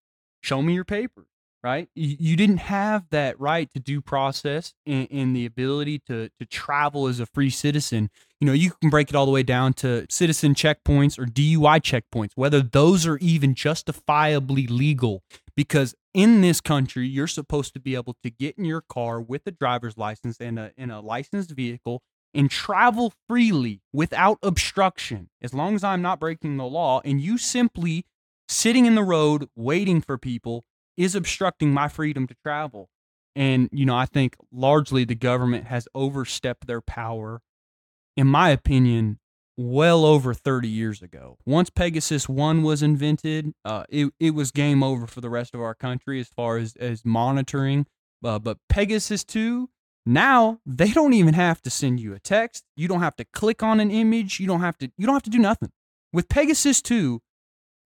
show 0.42 0.62
me 0.62 0.74
your 0.74 0.84
papers 0.84 1.26
right? 1.66 1.88
You, 1.96 2.36
didn't 2.36 2.58
have 2.58 3.08
that 3.10 3.40
right 3.40 3.68
to 3.74 3.80
due 3.80 4.00
process 4.00 4.72
and, 4.86 5.08
and, 5.10 5.34
the 5.34 5.44
ability 5.44 5.98
to 6.06 6.30
to 6.38 6.46
travel 6.46 7.08
as 7.08 7.18
a 7.18 7.26
free 7.26 7.50
citizen. 7.50 8.08
You 8.40 8.46
know, 8.46 8.52
you 8.52 8.70
can 8.80 8.88
break 8.88 9.10
it 9.10 9.16
all 9.16 9.26
the 9.26 9.32
way 9.32 9.42
down 9.42 9.72
to 9.74 10.06
citizen 10.08 10.54
checkpoints 10.54 11.18
or 11.18 11.26
DUI 11.26 11.80
checkpoints, 11.80 12.30
whether 12.36 12.62
those 12.62 13.04
are 13.04 13.16
even 13.16 13.56
justifiably 13.56 14.68
legal. 14.68 15.24
Because 15.56 15.96
in 16.14 16.40
this 16.40 16.60
country, 16.60 17.08
you're 17.08 17.26
supposed 17.26 17.74
to 17.74 17.80
be 17.80 17.96
able 17.96 18.14
to 18.22 18.30
get 18.30 18.56
in 18.56 18.64
your 18.64 18.82
car 18.82 19.20
with 19.20 19.42
a 19.46 19.50
driver's 19.50 19.98
license 19.98 20.36
and 20.38 20.60
a 20.60 20.72
in 20.76 20.92
a 20.92 21.00
licensed 21.00 21.50
vehicle 21.50 22.00
and 22.32 22.48
travel 22.48 23.12
freely 23.28 23.80
without 23.92 24.38
obstruction, 24.40 25.30
as 25.42 25.52
long 25.52 25.74
as 25.74 25.82
I'm 25.82 26.02
not 26.02 26.20
breaking 26.20 26.58
the 26.58 26.64
law. 26.64 27.00
And 27.04 27.20
you 27.20 27.38
simply 27.38 28.04
sitting 28.48 28.86
in 28.86 28.94
the 28.94 29.02
road 29.02 29.48
waiting 29.56 30.00
for 30.00 30.16
people 30.16 30.64
is 30.96 31.14
obstructing 31.14 31.72
my 31.72 31.88
freedom 31.88 32.26
to 32.26 32.34
travel. 32.42 32.88
And, 33.34 33.68
you 33.70 33.84
know, 33.84 33.96
I 33.96 34.06
think 34.06 34.36
largely 34.50 35.04
the 35.04 35.14
government 35.14 35.66
has 35.66 35.88
overstepped 35.94 36.66
their 36.66 36.80
power, 36.80 37.42
in 38.16 38.26
my 38.26 38.48
opinion, 38.48 39.18
well 39.58 40.04
over 40.04 40.34
30 40.34 40.68
years 40.68 41.02
ago. 41.02 41.38
Once 41.44 41.70
Pegasus 41.70 42.28
1 42.28 42.62
was 42.62 42.82
invented, 42.82 43.52
uh, 43.64 43.84
it, 43.88 44.12
it 44.18 44.30
was 44.30 44.50
game 44.50 44.82
over 44.82 45.06
for 45.06 45.20
the 45.20 45.30
rest 45.30 45.54
of 45.54 45.60
our 45.60 45.74
country 45.74 46.20
as 46.20 46.28
far 46.28 46.56
as, 46.56 46.76
as 46.76 47.04
monitoring. 47.04 47.86
Uh, 48.24 48.38
but 48.38 48.58
Pegasus 48.68 49.22
2, 49.24 49.68
now 50.04 50.60
they 50.64 50.90
don't 50.90 51.12
even 51.12 51.34
have 51.34 51.60
to 51.62 51.70
send 51.70 52.00
you 52.00 52.14
a 52.14 52.18
text. 52.18 52.64
You 52.74 52.88
don't 52.88 53.00
have 53.00 53.16
to 53.16 53.24
click 53.24 53.62
on 53.62 53.80
an 53.80 53.90
image. 53.90 54.40
You 54.40 54.46
don't 54.46 54.60
have 54.60 54.78
to, 54.78 54.90
you 54.96 55.06
don't 55.06 55.14
have 55.14 55.22
to 55.24 55.30
do 55.30 55.38
nothing. 55.38 55.72
With 56.12 56.28
Pegasus 56.28 56.80
2, 56.80 57.20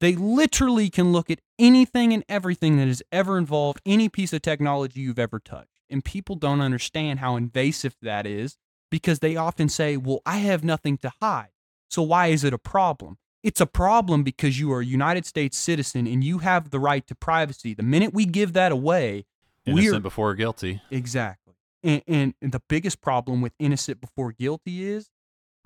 they 0.00 0.16
literally 0.16 0.88
can 0.88 1.12
look 1.12 1.30
at 1.30 1.40
anything 1.58 2.12
and 2.12 2.24
everything 2.28 2.78
that 2.78 2.88
has 2.88 3.02
ever 3.12 3.36
involved 3.36 3.80
any 3.84 4.08
piece 4.08 4.32
of 4.32 4.42
technology 4.42 5.00
you've 5.00 5.18
ever 5.18 5.38
touched. 5.38 5.80
And 5.90 6.04
people 6.04 6.36
don't 6.36 6.60
understand 6.60 7.18
how 7.18 7.36
invasive 7.36 7.96
that 8.02 8.26
is 8.26 8.56
because 8.90 9.18
they 9.18 9.36
often 9.36 9.68
say, 9.68 9.96
Well, 9.96 10.20
I 10.24 10.38
have 10.38 10.64
nothing 10.64 10.96
to 10.98 11.12
hide. 11.20 11.50
So 11.88 12.02
why 12.02 12.28
is 12.28 12.44
it 12.44 12.54
a 12.54 12.58
problem? 12.58 13.18
It's 13.42 13.60
a 13.60 13.66
problem 13.66 14.22
because 14.22 14.60
you 14.60 14.72
are 14.72 14.80
a 14.80 14.84
United 14.84 15.26
States 15.26 15.56
citizen 15.56 16.06
and 16.06 16.22
you 16.22 16.38
have 16.38 16.70
the 16.70 16.78
right 16.78 17.06
to 17.06 17.14
privacy. 17.14 17.74
The 17.74 17.82
minute 17.82 18.12
we 18.12 18.26
give 18.26 18.52
that 18.52 18.70
away, 18.70 19.24
innocent 19.66 19.94
we're, 19.94 20.00
before 20.00 20.34
guilty. 20.34 20.80
Exactly. 20.90 21.54
And, 21.82 22.34
and 22.40 22.52
the 22.52 22.60
biggest 22.68 23.00
problem 23.00 23.40
with 23.40 23.52
innocent 23.58 24.00
before 24.00 24.32
guilty 24.32 24.84
is 24.88 25.08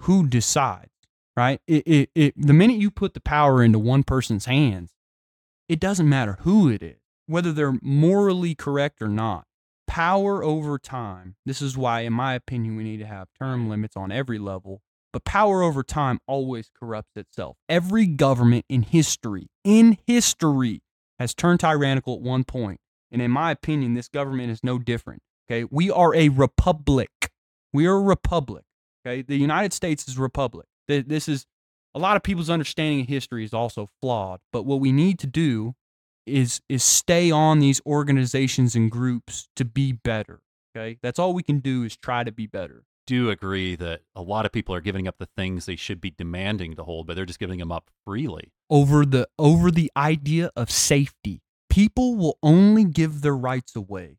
who 0.02 0.26
decides 0.26 0.93
right? 1.36 1.60
It, 1.66 1.86
it, 1.86 2.10
it, 2.14 2.34
the 2.36 2.52
minute 2.52 2.78
you 2.78 2.90
put 2.90 3.14
the 3.14 3.20
power 3.20 3.62
into 3.62 3.78
one 3.78 4.02
person's 4.02 4.46
hands, 4.46 4.92
it 5.68 5.80
doesn't 5.80 6.08
matter 6.08 6.38
who 6.40 6.68
it 6.68 6.82
is, 6.82 7.00
whether 7.26 7.52
they're 7.52 7.78
morally 7.82 8.54
correct 8.54 9.00
or 9.02 9.08
not. 9.08 9.46
Power 9.86 10.42
over 10.42 10.78
time, 10.78 11.36
this 11.44 11.60
is 11.60 11.76
why, 11.76 12.00
in 12.00 12.12
my 12.12 12.34
opinion, 12.34 12.76
we 12.76 12.84
need 12.84 12.98
to 12.98 13.06
have 13.06 13.28
term 13.38 13.68
limits 13.68 13.96
on 13.96 14.10
every 14.10 14.38
level, 14.38 14.82
but 15.12 15.24
power 15.24 15.62
over 15.62 15.82
time 15.82 16.20
always 16.26 16.70
corrupts 16.78 17.16
itself. 17.16 17.56
Every 17.68 18.06
government 18.06 18.64
in 18.68 18.82
history, 18.82 19.48
in 19.62 19.98
history, 20.06 20.82
has 21.18 21.34
turned 21.34 21.60
tyrannical 21.60 22.14
at 22.14 22.20
one 22.20 22.44
point. 22.44 22.80
And 23.12 23.22
in 23.22 23.30
my 23.30 23.52
opinion, 23.52 23.94
this 23.94 24.08
government 24.08 24.50
is 24.50 24.64
no 24.64 24.78
different. 24.78 25.22
Okay. 25.48 25.68
We 25.70 25.90
are 25.90 26.14
a 26.14 26.30
republic. 26.30 27.30
We 27.72 27.86
are 27.86 27.94
a 27.94 28.02
republic. 28.02 28.64
Okay. 29.06 29.22
The 29.22 29.36
United 29.36 29.72
States 29.72 30.08
is 30.08 30.18
a 30.18 30.22
republic. 30.22 30.66
This 30.88 31.28
is 31.28 31.46
a 31.94 31.98
lot 31.98 32.16
of 32.16 32.22
people's 32.22 32.50
understanding 32.50 33.00
of 33.02 33.08
history 33.08 33.44
is 33.44 33.54
also 33.54 33.88
flawed. 34.00 34.40
But 34.52 34.64
what 34.64 34.80
we 34.80 34.92
need 34.92 35.18
to 35.20 35.26
do 35.26 35.74
is 36.26 36.60
is 36.68 36.82
stay 36.82 37.30
on 37.30 37.58
these 37.60 37.80
organizations 37.86 38.74
and 38.74 38.90
groups 38.90 39.48
to 39.56 39.64
be 39.64 39.92
better. 39.92 40.40
Okay, 40.76 40.98
that's 41.02 41.18
all 41.18 41.32
we 41.34 41.42
can 41.42 41.60
do 41.60 41.84
is 41.84 41.96
try 41.96 42.24
to 42.24 42.32
be 42.32 42.46
better. 42.46 42.84
Do 43.06 43.28
agree 43.28 43.76
that 43.76 44.00
a 44.16 44.22
lot 44.22 44.46
of 44.46 44.52
people 44.52 44.74
are 44.74 44.80
giving 44.80 45.06
up 45.06 45.18
the 45.18 45.28
things 45.36 45.66
they 45.66 45.76
should 45.76 46.00
be 46.00 46.10
demanding 46.10 46.74
to 46.76 46.84
hold, 46.84 47.06
but 47.06 47.14
they're 47.14 47.26
just 47.26 47.38
giving 47.38 47.58
them 47.58 47.70
up 47.70 47.90
freely 48.04 48.52
over 48.70 49.04
the 49.04 49.28
over 49.38 49.70
the 49.70 49.92
idea 49.96 50.50
of 50.56 50.70
safety. 50.70 51.42
People 51.68 52.16
will 52.16 52.38
only 52.42 52.84
give 52.84 53.20
their 53.20 53.36
rights 53.36 53.76
away 53.76 54.18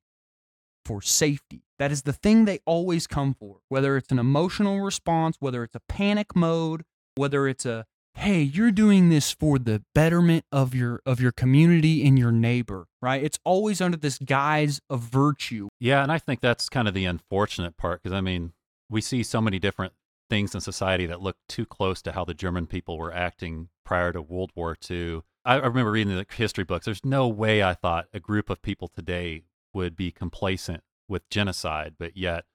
for 0.86 1.02
safety. 1.02 1.65
That 1.78 1.92
is 1.92 2.04
the 2.04 2.14
thing 2.14 2.46
they 2.46 2.60
always 2.66 3.06
come 3.06 3.34
for, 3.34 3.58
whether 3.70 3.98
it's 3.98 4.12
an 4.12 4.20
emotional 4.20 4.82
response, 4.82 5.38
whether 5.40 5.64
it's 5.64 5.76
a 5.76 5.82
panic 5.90 6.36
mode, 6.36 6.84
whether 7.16 7.48
it's 7.48 7.66
a 7.66 7.86
hey 8.16 8.42
you're 8.42 8.72
doing 8.72 9.10
this 9.10 9.32
for 9.34 9.60
the 9.60 9.84
betterment 9.94 10.46
of 10.52 10.74
your 10.74 11.02
of 11.06 11.20
your 11.20 11.34
community 11.34 12.08
and 12.08 12.18
your 12.18 12.32
neighbor 12.32 12.88
right? 13.02 13.24
It's 13.24 13.38
always 13.44 13.82
under 13.82 13.98
this 13.98 14.18
guise 14.18 14.80
of 14.90 15.02
virtue. 15.02 15.68
Yeah 15.80 16.02
and 16.02 16.12
i 16.12 16.18
think 16.18 16.40
that's 16.42 16.70
kind 16.70 16.88
of 16.88 16.94
the 16.94 17.06
unfortunate 17.06 17.78
part 17.78 18.02
because 18.02 18.16
i 18.16 18.22
mean 18.22 18.54
we 18.90 19.02
see 19.02 19.22
so 19.22 19.42
many 19.42 19.60
different 19.60 19.94
things 20.30 20.56
in 20.56 20.62
society 20.62 21.06
that 21.06 21.22
look 21.22 21.38
too 21.48 21.66
close 21.66 22.02
to 22.02 22.14
how 22.14 22.26
the 22.26 22.34
german 22.34 22.66
people 22.66 22.98
were 22.98 23.14
acting 23.14 23.70
prior 23.84 24.12
to 24.12 24.22
world 24.22 24.52
war 24.56 24.76
ii 24.90 25.22
i 25.44 25.56
remember 25.56 25.92
reading 25.92 26.16
the 26.16 26.26
history 26.36 26.64
books. 26.64 26.86
There's 26.86 27.06
no 27.06 27.28
way 27.28 27.62
i 27.62 27.74
thought 27.74 28.08
a 28.14 28.20
group 28.20 28.50
of 28.50 28.62
people 28.62 28.88
today 28.88 29.44
would 29.74 29.96
be 29.96 30.12
complacent 30.12 30.84
with 31.08 31.30
genocide, 31.30 31.96
but 31.98 32.18
yet 32.18 32.46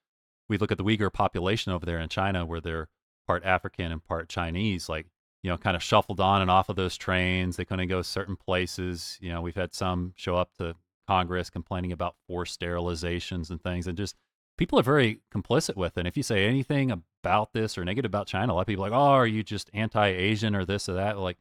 we 0.49 0.59
look 0.59 0.73
at 0.73 0.79
the 0.79 0.85
Uyghur 0.85 1.13
population 1.13 1.73
over 1.73 1.87
there 1.87 2.01
in 2.01 2.09
China 2.09 2.45
where 2.45 2.61
they're 2.61 2.89
part 3.27 3.45
African 3.45 3.93
and 3.93 4.05
part 4.05 4.29
Chinese, 4.29 4.89
like, 4.89 5.07
you 5.43 5.51
know, 5.51 5.57
kind 5.57 5.77
of 5.77 5.83
shuffled 5.83 6.21
on 6.21 6.43
and 6.43 6.51
off 6.51 6.69
of 6.69 6.77
those 6.77 6.97
trains. 6.97 7.57
They 7.57 7.65
couldn't 7.65 7.89
go 7.89 8.03
certain 8.03 8.37
places. 8.37 9.17
You 9.21 9.31
know, 9.31 9.41
we've 9.41 9.55
had 9.55 9.75
some 9.75 10.13
show 10.17 10.37
up 10.37 10.51
to 10.59 10.75
Congress 11.07 11.51
complaining 11.51 11.93
about 11.93 12.17
forced 12.27 12.61
sterilizations 12.61 13.51
and 13.51 13.63
things, 13.63 13.87
and 13.87 13.97
just 13.97 14.17
people 14.59 14.79
are 14.79 14.83
very 14.83 15.21
complicit 15.35 15.77
with 15.77 15.97
it. 15.97 16.01
And 16.01 16.09
if 16.09 16.17
you 16.17 16.23
say 16.23 16.47
anything 16.47 16.91
about 16.91 17.53
this 17.53 17.79
or 17.79 17.85
negative 17.85 18.11
about 18.11 18.27
China, 18.27 18.53
a 18.53 18.55
lot 18.55 18.63
of 18.63 18.67
people 18.67 18.85
are 18.85 18.91
like, 18.91 18.99
oh, 18.99 19.13
are 19.13 19.27
you 19.27 19.43
just 19.43 19.71
anti 19.73 20.07
Asian 20.07 20.55
or 20.55 20.65
this 20.65 20.89
or 20.89 20.95
that? 20.95 21.19
Like, 21.19 21.39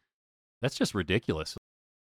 that's 0.61 0.75
just 0.75 0.95
ridiculous. 0.95 1.57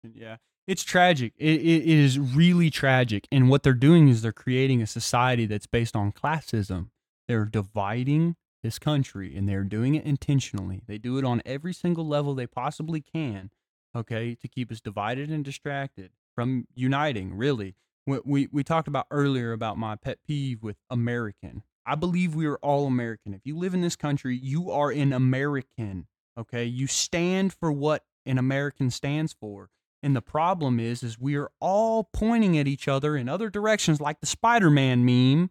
Yeah. 0.04 0.38
It's 0.68 0.84
tragic. 0.84 1.34
It, 1.38 1.62
it 1.62 1.88
is 1.88 2.18
really 2.18 2.72
tragic. 2.72 3.28
And 3.32 3.50
what 3.50 3.62
they're 3.62 3.74
doing 3.74 4.08
is 4.08 4.22
they're 4.22 4.32
creating 4.32 4.82
a 4.82 4.88
society 4.88 5.46
that's 5.46 5.68
based 5.68 5.96
on 5.96 6.12
classism. 6.12 6.90
They're 7.28 7.46
dividing 7.46 8.36
this 8.64 8.80
country 8.80 9.38
and 9.38 9.48
they're 9.48 9.64
doing 9.64 9.94
it 9.94 10.06
intentionally. 10.06 10.82
They 10.88 10.98
do 10.98 11.20
it 11.20 11.26
on 11.26 11.44
every 11.46 11.74
single 11.74 12.08
level 12.08 12.34
they 12.34 12.48
possibly 12.48 13.00
can, 13.00 13.52
okay, 13.96 14.34
to 14.36 14.48
keep 14.48 14.72
us 14.72 14.82
divided 14.82 15.30
and 15.30 15.46
distracted 15.46 16.10
from 16.34 16.68
uniting, 16.74 17.36
really. 17.36 17.76
We, 18.08 18.20
we, 18.26 18.48
we 18.52 18.64
talked 18.64 18.88
about 18.88 19.06
earlier 19.12 19.52
about 19.52 19.78
my 19.78 19.96
pet 19.96 20.18
peeve 20.28 20.64
with 20.64 20.78
American. 20.90 21.62
I 21.86 21.94
believe 21.94 22.34
we 22.34 22.48
are 22.48 22.58
all 22.58 22.88
American. 22.88 23.36
If 23.36 23.42
you 23.44 23.56
live 23.56 23.76
in 23.76 23.82
this 23.82 23.96
country, 23.96 24.36
you 24.36 24.72
are 24.72 24.90
an 24.90 25.14
American, 25.14 26.08
okay? 26.36 26.66
You 26.66 26.88
stand 26.88 27.54
for 27.54 27.72
what 27.72 28.04
an 28.26 28.40
American 28.40 28.90
stands 28.90 29.34
for. 29.34 29.70
And 30.04 30.16
the 30.16 30.22
problem 30.22 30.80
is, 30.80 31.02
is 31.02 31.20
we 31.20 31.36
are 31.36 31.50
all 31.60 32.10
pointing 32.14 32.58
at 32.58 32.68
each 32.68 32.88
other 32.88 33.18
in 33.18 33.28
other 33.28 33.50
directions, 33.50 34.00
like 34.00 34.20
the 34.20 34.28
Spider-Man 34.28 35.04
meme, 35.04 35.50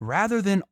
rather 0.00 0.40
than 0.40 0.62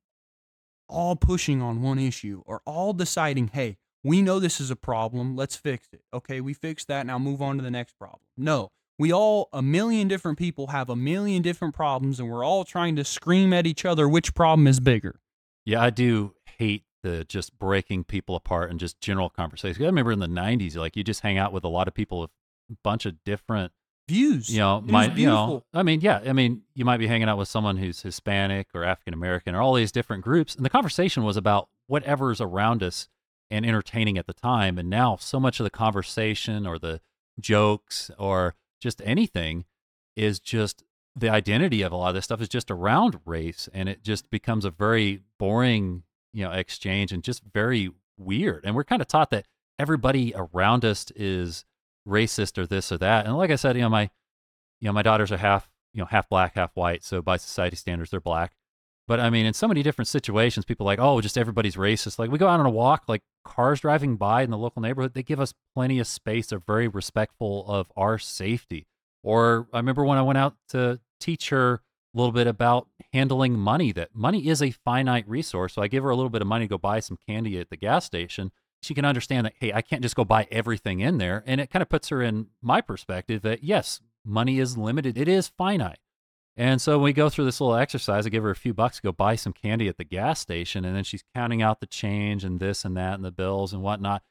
all 0.88 1.16
pushing 1.16 1.62
on 1.62 1.82
one 1.82 1.98
issue 1.98 2.42
or 2.46 2.62
all 2.64 2.92
deciding, 2.92 3.48
hey, 3.48 3.78
we 4.02 4.22
know 4.22 4.38
this 4.38 4.60
is 4.60 4.70
a 4.70 4.76
problem, 4.76 5.36
let's 5.36 5.56
fix 5.56 5.88
it. 5.92 6.02
Okay, 6.12 6.40
we 6.40 6.54
fixed 6.54 6.88
that, 6.88 7.06
now 7.06 7.18
move 7.18 7.42
on 7.42 7.56
to 7.56 7.62
the 7.62 7.70
next 7.70 7.98
problem. 7.98 8.20
No, 8.36 8.70
we 8.98 9.12
all, 9.12 9.48
a 9.52 9.62
million 9.62 10.08
different 10.08 10.38
people 10.38 10.68
have 10.68 10.88
a 10.88 10.96
million 10.96 11.42
different 11.42 11.74
problems, 11.74 12.20
and 12.20 12.30
we're 12.30 12.44
all 12.44 12.64
trying 12.64 12.96
to 12.96 13.04
scream 13.04 13.52
at 13.52 13.66
each 13.66 13.84
other 13.84 14.08
which 14.08 14.34
problem 14.34 14.66
is 14.66 14.80
bigger. 14.80 15.20
Yeah, 15.64 15.82
I 15.82 15.90
do 15.90 16.34
hate 16.58 16.84
the 17.02 17.24
just 17.24 17.58
breaking 17.58 18.04
people 18.04 18.36
apart 18.36 18.70
and 18.70 18.78
just 18.78 19.00
general 19.00 19.30
conversations. 19.30 19.82
I 19.82 19.86
remember 19.86 20.12
in 20.12 20.18
the 20.18 20.26
'90s, 20.26 20.76
like 20.76 20.96
you 20.96 21.04
just 21.04 21.20
hang 21.20 21.38
out 21.38 21.52
with 21.52 21.64
a 21.64 21.68
lot 21.68 21.88
of 21.88 21.94
people 21.94 22.24
a 22.24 22.28
bunch 22.82 23.06
of 23.06 23.22
different 23.24 23.72
views. 24.08 24.52
You 24.52 24.60
know, 24.60 24.80
might 24.80 25.16
you 25.16 25.26
know, 25.26 25.64
I 25.72 25.82
mean, 25.82 26.00
yeah, 26.00 26.20
I 26.26 26.32
mean, 26.32 26.62
you 26.74 26.84
might 26.84 26.98
be 26.98 27.06
hanging 27.06 27.28
out 27.28 27.38
with 27.38 27.48
someone 27.48 27.76
who's 27.76 28.02
Hispanic 28.02 28.68
or 28.74 28.84
African 28.84 29.14
American 29.14 29.54
or 29.54 29.60
all 29.60 29.74
these 29.74 29.92
different 29.92 30.24
groups, 30.24 30.54
and 30.54 30.64
the 30.64 30.70
conversation 30.70 31.22
was 31.22 31.36
about 31.36 31.68
whatever's 31.86 32.40
around 32.40 32.82
us 32.82 33.08
and 33.50 33.66
entertaining 33.66 34.16
at 34.18 34.26
the 34.26 34.32
time. 34.32 34.78
And 34.78 34.88
now, 34.88 35.16
so 35.16 35.40
much 35.40 35.60
of 35.60 35.64
the 35.64 35.70
conversation 35.70 36.66
or 36.66 36.78
the 36.78 37.00
jokes 37.38 38.10
or 38.18 38.54
just 38.80 39.00
anything 39.04 39.64
is 40.16 40.40
just 40.40 40.84
the 41.16 41.28
identity 41.28 41.82
of 41.82 41.92
a 41.92 41.96
lot 41.96 42.10
of 42.10 42.14
this 42.14 42.24
stuff 42.24 42.40
is 42.40 42.48
just 42.48 42.70
around 42.70 43.20
race, 43.24 43.68
and 43.72 43.88
it 43.88 44.02
just 44.02 44.30
becomes 44.30 44.64
a 44.64 44.70
very 44.70 45.22
boring 45.38 46.02
you 46.32 46.44
know 46.44 46.52
exchange 46.52 47.12
and 47.12 47.24
just 47.24 47.42
very 47.52 47.90
weird 48.18 48.64
and 48.64 48.74
we're 48.74 48.84
kind 48.84 49.00
of 49.00 49.08
taught 49.08 49.30
that 49.30 49.46
everybody 49.78 50.32
around 50.36 50.84
us 50.84 51.10
is 51.16 51.64
racist 52.10 52.58
or 52.58 52.66
this 52.66 52.92
or 52.92 52.98
that. 52.98 53.26
And 53.26 53.36
like 53.36 53.50
i 53.50 53.56
said 53.56 53.76
you 53.76 53.82
know 53.82 53.88
my 53.88 54.10
you 54.80 54.86
know 54.86 54.92
my 54.92 55.02
daughters 55.02 55.32
are 55.32 55.36
half 55.36 55.68
you 55.92 56.00
know 56.00 56.06
half 56.06 56.28
black 56.28 56.54
half 56.54 56.72
white. 56.74 57.04
So 57.04 57.22
by 57.22 57.36
society 57.36 57.76
standards 57.76 58.10
they're 58.10 58.20
black. 58.20 58.52
But 59.08 59.20
i 59.20 59.30
mean 59.30 59.46
in 59.46 59.54
so 59.54 59.68
many 59.68 59.82
different 59.82 60.08
situations 60.08 60.64
people 60.64 60.86
like 60.86 60.98
oh 61.00 61.20
just 61.20 61.38
everybody's 61.38 61.76
racist. 61.76 62.18
Like 62.18 62.30
we 62.30 62.38
go 62.38 62.48
out 62.48 62.60
on 62.60 62.66
a 62.66 62.70
walk 62.70 63.04
like 63.08 63.22
cars 63.44 63.80
driving 63.80 64.16
by 64.16 64.42
in 64.42 64.50
the 64.50 64.58
local 64.58 64.82
neighborhood 64.82 65.14
they 65.14 65.22
give 65.22 65.40
us 65.40 65.54
plenty 65.74 65.98
of 65.98 66.06
space. 66.06 66.48
They're 66.48 66.58
very 66.58 66.88
respectful 66.88 67.64
of 67.66 67.90
our 67.96 68.18
safety. 68.18 68.86
Or 69.22 69.68
i 69.72 69.78
remember 69.78 70.04
when 70.04 70.18
i 70.18 70.22
went 70.22 70.38
out 70.38 70.56
to 70.70 71.00
teach 71.20 71.50
her 71.50 71.82
a 72.14 72.18
little 72.18 72.32
bit 72.32 72.46
about 72.46 72.88
handling 73.12 73.58
money 73.58 73.92
that 73.92 74.14
money 74.14 74.48
is 74.48 74.62
a 74.62 74.70
finite 74.70 75.28
resource. 75.28 75.74
So 75.74 75.82
I 75.82 75.88
give 75.88 76.02
her 76.02 76.10
a 76.10 76.16
little 76.16 76.30
bit 76.30 76.42
of 76.42 76.48
money 76.48 76.64
to 76.66 76.70
go 76.70 76.78
buy 76.78 77.00
some 77.00 77.18
candy 77.28 77.58
at 77.58 77.70
the 77.70 77.76
gas 77.76 78.04
station. 78.04 78.50
She 78.82 78.94
can 78.94 79.04
understand 79.04 79.46
that, 79.46 79.54
hey, 79.60 79.72
I 79.72 79.82
can't 79.82 80.02
just 80.02 80.16
go 80.16 80.24
buy 80.24 80.46
everything 80.50 81.00
in 81.00 81.18
there. 81.18 81.42
And 81.46 81.60
it 81.60 81.70
kind 81.70 81.82
of 81.82 81.88
puts 81.88 82.08
her 82.08 82.22
in 82.22 82.46
my 82.62 82.80
perspective 82.80 83.42
that, 83.42 83.62
yes, 83.62 84.00
money 84.24 84.58
is 84.58 84.76
limited, 84.76 85.18
it 85.18 85.28
is 85.28 85.48
finite. 85.48 85.98
And 86.56 86.80
so 86.80 86.98
when 86.98 87.04
we 87.04 87.12
go 87.12 87.28
through 87.30 87.46
this 87.46 87.60
little 87.60 87.76
exercise, 87.76 88.26
I 88.26 88.30
give 88.30 88.42
her 88.42 88.50
a 88.50 88.56
few 88.56 88.74
bucks 88.74 88.96
to 88.96 89.02
go 89.02 89.12
buy 89.12 89.36
some 89.36 89.52
candy 89.52 89.88
at 89.88 89.96
the 89.96 90.04
gas 90.04 90.40
station. 90.40 90.84
And 90.84 90.94
then 90.94 91.04
she's 91.04 91.24
counting 91.34 91.62
out 91.62 91.80
the 91.80 91.86
change 91.86 92.44
and 92.44 92.60
this 92.60 92.84
and 92.84 92.96
that 92.96 93.14
and 93.14 93.24
the 93.24 93.30
bills 93.30 93.72
and 93.72 93.82
whatnot. 93.82 94.22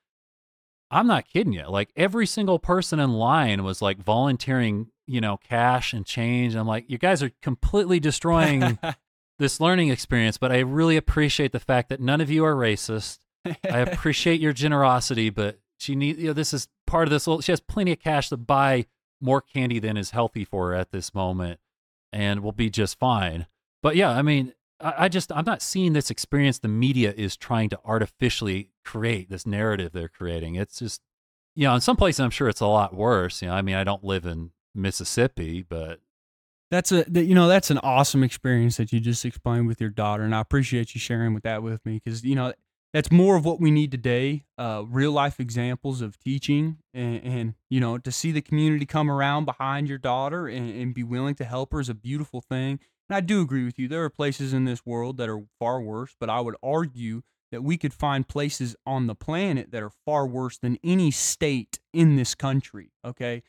I'm 0.91 1.07
not 1.07 1.27
kidding 1.27 1.53
you. 1.53 1.67
Like 1.67 1.89
every 1.95 2.25
single 2.25 2.59
person 2.59 2.99
in 2.99 3.13
line 3.13 3.63
was 3.63 3.81
like 3.81 3.97
volunteering, 3.99 4.88
you 5.07 5.21
know, 5.21 5.38
cash 5.38 5.93
and 5.93 6.05
change. 6.05 6.55
I'm 6.55 6.67
like, 6.67 6.85
you 6.89 6.97
guys 6.97 7.21
are 7.21 7.31
completely 7.41 7.99
destroying 7.99 8.79
this 9.39 9.59
learning 9.59 9.89
experience, 9.89 10.38
but 10.38 10.51
I 10.51 10.59
really 10.59 10.97
appreciate 10.97 11.51
the 11.51 11.59
fact 11.59 11.89
that 11.89 12.01
none 12.01 12.21
of 12.21 12.29
you 12.29 12.43
are 12.43 12.55
racist. 12.55 13.19
I 13.45 13.80
appreciate 13.80 14.41
your 14.41 14.54
generosity, 14.54 15.30
but 15.30 15.60
she 15.78 15.95
needs, 15.95 16.19
you 16.19 16.28
know, 16.28 16.34
this 16.34 16.54
is 16.54 16.67
part 16.86 17.08
of 17.08 17.12
this. 17.12 17.28
Little, 17.28 17.41
she 17.41 17.52
has 17.52 17.60
plenty 17.60 17.91
of 17.91 17.99
cash 17.99 18.30
to 18.30 18.38
buy 18.38 18.86
more 19.21 19.41
candy 19.41 19.80
than 19.80 19.97
is 19.97 20.12
healthy 20.12 20.45
for 20.45 20.69
her 20.69 20.75
at 20.75 20.91
this 20.91 21.13
moment 21.13 21.60
and 22.12 22.41
will 22.41 22.52
be 22.52 22.69
just 22.69 22.99
fine. 22.99 23.47
But 23.82 23.95
yeah, 23.95 24.12
I 24.12 24.21
mean, 24.21 24.54
I, 24.80 25.06
I 25.06 25.10
just, 25.10 25.32
I'm 25.32 25.45
not 25.45 25.62
seeing 25.62 25.93
this 25.93 26.10
experience 26.10 26.60
the 26.60 26.67
media 26.67 27.13
is 27.15 27.38
trying 27.38 27.69
to 27.69 27.80
artificially 27.86 28.71
create 28.84 29.30
this 29.30 29.45
narrative 29.45 29.91
they're 29.91 30.10
creating. 30.10 30.56
It's 30.56 30.80
just, 30.80 31.02
you 31.56 31.67
know, 31.67 31.75
in 31.75 31.82
some 31.82 31.95
places 31.95 32.19
I'm 32.19 32.30
sure 32.30 32.49
it's 32.49 32.62
a 32.62 32.67
lot 32.67 32.93
worse. 32.93 33.41
You 33.41 33.49
know, 33.49 33.54
I 33.54 33.62
mean, 33.62 33.75
I 33.75 33.84
don't 33.84 34.04
live 34.04 34.25
in 34.25 34.52
Mississippi, 34.75 35.65
but 35.67 35.99
that's 36.71 36.91
a 36.91 37.06
you 37.10 37.34
know 37.34 37.47
that's 37.47 37.71
an 37.71 37.80
awesome 37.80 38.23
experience 38.23 38.78
that 38.78 38.93
you 38.93 38.99
just 38.99 39.25
explained 39.25 39.67
with 39.67 39.82
your 39.82 39.89
daughter, 39.89 40.23
and 40.23 40.36
I 40.36 40.41
appreciate 40.41 40.93
you 40.93 41.02
sharing 41.02 41.34
with 41.34 41.43
that 41.43 41.63
with 41.63 41.84
me 41.86 41.99
because 42.04 42.23
you 42.23 42.36
know 42.36 42.54
that's 42.93 43.12
more 43.12 43.36
of 43.36 43.45
what 43.45 43.60
we 43.60 43.71
need 43.71 43.91
today. 43.91 44.45
Uh, 44.58 44.84
real 44.88 45.12
life 45.12 45.39
examples 45.39 46.02
of 46.02 46.19
teaching, 46.19 46.78
and, 46.93 47.23
and, 47.23 47.54
you 47.69 47.80
know 47.80 47.97
to 47.97 48.12
see 48.12 48.32
the 48.32 48.41
community 48.41 48.86
come 48.86 49.12
around 49.12 49.45
behind 49.45 49.88
your 49.88 49.97
daughter 49.97 50.47
and, 50.47 50.69
and 50.69 50.93
be 50.93 51.04
willing 51.04 51.36
to 51.36 51.43
help 51.43 51.71
her 51.71 51.80
is 51.80 51.89
a 51.89 51.93
beautiful 51.93 52.41
thing. 52.41 52.80
And 53.10 53.15
I 53.15 53.21
do 53.21 53.41
agree 53.41 53.65
with 53.65 53.80
you. 53.80 53.88
There 53.88 54.04
are 54.04 54.10
places 54.10 54.54
in 54.54 54.65
this 54.65 54.86
world 54.86 55.17
that 55.17 55.30
are 55.30 55.43
far 55.60 55.82
worse, 55.82 56.15
but 56.19 56.30
I 56.30 56.41
would 56.41 56.56
argue 56.62 57.21
that 57.52 57.63
we 57.63 57.78
could 57.78 57.93
find 57.93 58.28
places 58.28 58.75
on 58.86 59.08
the 59.08 59.15
planet 59.15 59.71
that 59.71 59.82
are 59.82 59.91
far 60.06 60.28
worse 60.28 60.58
than 60.58 60.78
any 60.84 61.10
state 61.10 61.80
in 61.93 62.15
this 62.15 62.36
country. 62.36 62.91
Okay. 63.04 63.43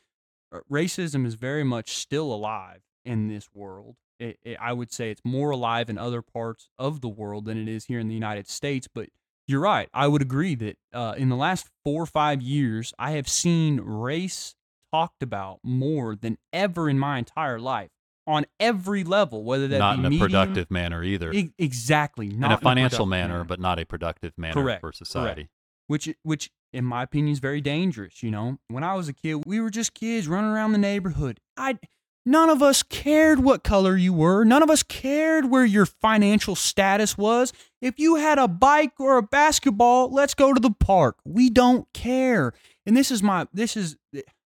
Uh, 0.53 0.59
racism 0.71 1.25
is 1.25 1.35
very 1.35 1.63
much 1.63 1.95
still 1.95 2.33
alive 2.33 2.81
in 3.05 3.27
this 3.27 3.49
world. 3.53 3.95
It, 4.19 4.37
it, 4.43 4.57
I 4.59 4.73
would 4.73 4.91
say 4.91 5.11
it's 5.11 5.21
more 5.23 5.51
alive 5.51 5.89
in 5.89 5.97
other 5.97 6.21
parts 6.21 6.69
of 6.77 7.01
the 7.01 7.09
world 7.09 7.45
than 7.45 7.57
it 7.57 7.67
is 7.67 7.85
here 7.85 7.99
in 7.99 8.07
the 8.07 8.13
United 8.13 8.47
States. 8.47 8.87
But 8.91 9.09
you're 9.51 9.61
right. 9.61 9.89
I 9.93 10.07
would 10.07 10.21
agree 10.21 10.55
that 10.55 10.77
uh, 10.93 11.13
in 11.17 11.29
the 11.29 11.35
last 11.35 11.69
four 11.83 12.01
or 12.01 12.07
five 12.07 12.41
years, 12.41 12.93
I 12.97 13.11
have 13.11 13.27
seen 13.27 13.79
race 13.81 14.55
talked 14.91 15.21
about 15.21 15.59
more 15.63 16.15
than 16.15 16.37
ever 16.51 16.89
in 16.89 16.97
my 16.97 17.17
entire 17.17 17.59
life 17.59 17.89
on 18.27 18.45
every 18.59 19.03
level, 19.03 19.43
whether 19.43 19.67
that 19.67 19.79
not 19.79 19.95
be 19.95 19.99
in 19.99 20.05
a 20.05 20.09
medium, 20.09 20.29
productive 20.29 20.71
manner 20.71 21.03
either, 21.03 21.31
e- 21.33 21.53
exactly, 21.57 22.29
not 22.29 22.47
in 22.47 22.51
a 22.53 22.57
financial 22.57 23.05
productive 23.05 23.09
manner, 23.09 23.43
but 23.43 23.59
not 23.59 23.79
a 23.79 23.85
productive 23.85 24.33
manner 24.37 24.53
Correct, 24.53 24.81
for 24.81 24.91
society. 24.91 25.49
which 25.87 26.09
which 26.23 26.49
in 26.73 26.85
my 26.85 27.03
opinion 27.03 27.33
is 27.33 27.39
very 27.39 27.61
dangerous. 27.61 28.23
You 28.23 28.31
know, 28.31 28.57
when 28.67 28.83
I 28.83 28.95
was 28.95 29.09
a 29.09 29.13
kid, 29.13 29.43
we 29.45 29.59
were 29.59 29.69
just 29.69 29.93
kids 29.93 30.27
running 30.27 30.51
around 30.51 30.71
the 30.71 30.77
neighborhood. 30.77 31.39
I 31.57 31.77
none 32.25 32.49
of 32.49 32.61
us 32.61 32.83
cared 32.83 33.39
what 33.43 33.63
color 33.63 33.95
you 33.97 34.13
were. 34.13 34.43
None 34.43 34.61
of 34.63 34.69
us 34.69 34.83
cared 34.83 35.49
where 35.49 35.65
your 35.65 35.85
financial 35.85 36.55
status 36.55 37.17
was. 37.17 37.53
If 37.81 37.97
you 37.99 38.15
had 38.15 38.37
a 38.37 38.47
bike 38.47 38.93
or 38.99 39.17
a 39.17 39.23
basketball, 39.23 40.11
let's 40.11 40.33
go 40.33 40.53
to 40.53 40.59
the 40.59 40.71
park. 40.71 41.17
We 41.25 41.49
don't 41.49 41.91
care. 41.93 42.53
And 42.85 42.95
this 42.95 43.11
is 43.11 43.21
my 43.23 43.47
this 43.53 43.75
is 43.77 43.97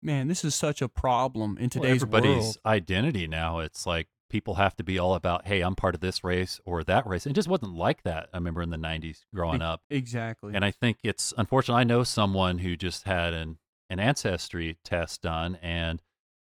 man, 0.02 0.28
this 0.28 0.44
is 0.44 0.54
such 0.54 0.82
a 0.82 0.88
problem 0.88 1.56
in 1.58 1.64
Well, 1.64 1.70
today's 1.82 2.02
everybody's 2.02 2.42
world. 2.44 2.56
identity 2.66 3.26
now. 3.26 3.60
It's 3.60 3.86
like 3.86 4.08
people 4.28 4.54
have 4.56 4.74
to 4.76 4.84
be 4.84 4.98
all 4.98 5.14
about, 5.14 5.46
hey, 5.46 5.60
I'm 5.62 5.74
part 5.76 5.94
of 5.94 6.00
this 6.00 6.24
race 6.24 6.60
or 6.64 6.82
that 6.84 7.06
race. 7.06 7.26
It 7.26 7.32
just 7.34 7.48
wasn't 7.48 7.74
like 7.74 8.02
that. 8.02 8.28
I 8.32 8.36
remember 8.36 8.60
in 8.62 8.70
the 8.70 8.76
'90s 8.76 9.24
growing 9.34 9.62
up. 9.62 9.80
Exactly. 9.90 10.52
And 10.54 10.64
I 10.64 10.70
think 10.70 10.98
it's 11.02 11.32
unfortunate. 11.38 11.76
I 11.76 11.84
know 11.84 12.02
someone 12.02 12.58
who 12.58 12.76
just 12.76 13.04
had 13.04 13.32
an, 13.32 13.58
an 13.88 14.00
ancestry 14.00 14.76
test 14.84 15.22
done 15.22 15.56
and 15.62 16.02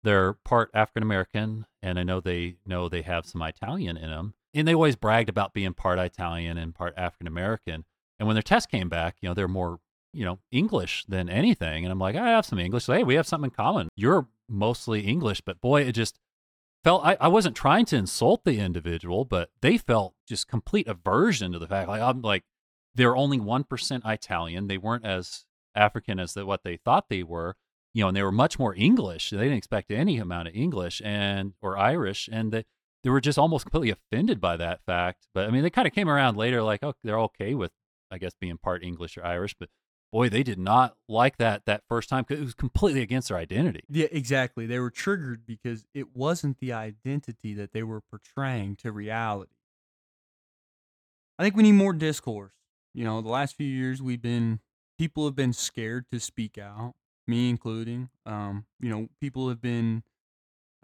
they're 0.05 0.33
part 0.33 0.71
African 0.73 1.03
American. 1.03 1.65
And 1.81 1.99
I 1.99 2.03
know 2.03 2.21
they 2.21 2.55
know 2.65 2.87
they 2.87 3.01
have 3.01 3.25
some 3.25 3.41
Italian 3.41 3.97
in 3.97 4.09
them. 4.09 4.35
And 4.53 4.67
they 4.67 4.73
always 4.73 4.95
bragged 4.95 5.27
about 5.27 5.53
being 5.53 5.73
part 5.73 5.99
Italian 5.99 6.57
and 6.57 6.73
part 6.73 6.93
African 6.95 7.27
American. 7.27 7.83
And 8.17 8.27
when 8.27 8.35
their 8.35 8.41
test 8.41 8.71
came 8.71 8.87
back, 8.87 9.17
you 9.19 9.27
know, 9.27 9.33
they're 9.33 9.49
more, 9.49 9.79
you 10.13 10.23
know, 10.23 10.39
English 10.51 11.05
than 11.09 11.29
anything. 11.29 11.83
And 11.83 11.91
I'm 11.91 11.99
like, 11.99 12.15
I 12.15 12.29
have 12.29 12.45
some 12.45 12.59
English. 12.59 12.85
So, 12.85 12.93
hey, 12.93 13.03
we 13.03 13.15
have 13.15 13.27
something 13.27 13.49
in 13.49 13.55
common. 13.55 13.89
You're 13.97 14.27
mostly 14.47 15.01
English, 15.01 15.41
but 15.41 15.59
boy, 15.59 15.81
it 15.81 15.91
just 15.91 16.19
felt 16.83 17.03
I, 17.03 17.17
I 17.19 17.27
wasn't 17.27 17.55
trying 17.55 17.85
to 17.87 17.97
insult 17.97 18.45
the 18.45 18.59
individual, 18.59 19.25
but 19.25 19.49
they 19.61 19.77
felt 19.77 20.13
just 20.27 20.47
complete 20.47 20.87
aversion 20.87 21.51
to 21.51 21.59
the 21.59 21.67
fact 21.67 21.89
like 21.89 22.01
I'm 22.01 22.21
like 22.21 22.43
they're 22.93 23.17
only 23.17 23.39
1% 23.39 24.01
Italian. 24.05 24.67
They 24.67 24.77
weren't 24.77 25.03
as 25.03 25.45
African 25.75 26.19
as 26.19 26.33
the, 26.33 26.45
what 26.45 26.63
they 26.63 26.77
thought 26.77 27.09
they 27.09 27.23
were, 27.23 27.57
you 27.95 28.01
know, 28.01 28.09
and 28.09 28.17
they 28.17 28.23
were 28.23 28.31
much 28.31 28.59
more 28.59 28.75
English. 28.75 29.29
They 29.29 29.37
didn't 29.37 29.53
expect 29.53 29.89
any 29.89 30.17
amount 30.17 30.49
of 30.49 30.53
English 30.53 31.01
and 31.03 31.53
or 31.61 31.77
Irish, 31.77 32.27
and 32.29 32.51
they, 32.51 32.65
they 33.03 33.09
were 33.09 33.21
just 33.21 33.39
almost 33.39 33.63
completely 33.63 33.89
offended 33.89 34.41
by 34.41 34.57
that 34.57 34.81
fact. 34.85 35.27
But 35.33 35.47
I 35.47 35.51
mean, 35.51 35.63
they 35.63 35.69
kind 35.69 35.87
of 35.87 35.93
came 35.93 36.09
around 36.09 36.35
later, 36.35 36.61
like, 36.61 36.83
oh, 36.83 36.93
they're 37.05 37.19
okay 37.21 37.55
with, 37.55 37.71
I 38.11 38.17
guess, 38.17 38.33
being 38.39 38.57
part 38.57 38.83
English 38.83 39.17
or 39.17 39.25
Irish. 39.25 39.55
But 39.57 39.69
boy, 40.11 40.27
they 40.27 40.43
did 40.43 40.59
not 40.59 40.97
like 41.07 41.37
that 41.37 41.65
that 41.67 41.83
first 41.87 42.09
time 42.09 42.25
because 42.27 42.41
it 42.41 42.43
was 42.43 42.53
completely 42.53 43.01
against 43.01 43.29
their 43.29 43.37
identity. 43.37 43.85
Yeah, 43.89 44.07
exactly. 44.11 44.65
They 44.65 44.79
were 44.79 44.91
triggered 44.91 45.45
because 45.45 45.85
it 45.93 46.13
wasn't 46.13 46.59
the 46.59 46.73
identity 46.73 47.53
that 47.53 47.71
they 47.71 47.83
were 47.83 48.01
portraying 48.01 48.75
to 48.77 48.91
reality. 48.91 49.53
I 51.39 51.43
think 51.43 51.55
we 51.55 51.63
need 51.63 51.73
more 51.73 51.93
discourse. 51.93 52.51
You 52.93 53.05
know, 53.05 53.21
the 53.21 53.29
last 53.29 53.55
few 53.55 53.67
years 53.67 54.01
we've 54.01 54.21
been 54.21 54.59
people 54.97 55.23
have 55.23 55.35
been 55.35 55.53
scared 55.53 56.07
to 56.11 56.19
speak 56.19 56.57
out, 56.57 56.95
me 57.27 57.49
including. 57.49 58.09
Um, 58.25 58.65
you 58.79 58.89
know, 58.89 59.09
people 59.19 59.49
have 59.49 59.61
been 59.61 60.03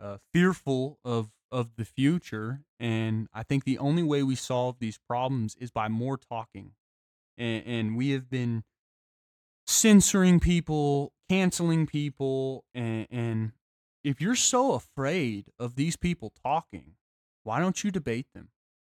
uh, 0.02 0.18
fearful 0.34 1.00
of 1.04 1.30
of 1.52 1.76
the 1.76 1.86
future, 1.86 2.62
and 2.80 3.28
I 3.34 3.44
think 3.44 3.66
the 3.66 3.78
only 3.78 4.04
way 4.04 4.24
we 4.24 4.36
solve 4.36 4.80
these 4.80 4.98
problems 4.98 5.56
is 5.56 5.70
by 5.70 5.89
more 5.89 6.18
talking. 6.18 6.72
And, 7.38 7.64
and 7.66 7.98
we 7.98 8.12
have 8.12 8.30
been 8.30 8.64
censoring 9.68 10.39
people, 10.39 11.12
canceling 11.30 11.88
people, 11.88 12.64
and, 12.74 13.08
and 13.12 13.52
if 14.04 14.22
you're 14.22 14.36
so 14.36 14.74
afraid 14.74 15.48
of 15.60 15.76
these 15.76 15.98
people 15.98 16.32
talking, 16.44 16.94
why 17.44 17.60
don't 17.60 17.84
you 17.84 17.92
debate 17.92 18.28
them? 18.34 18.50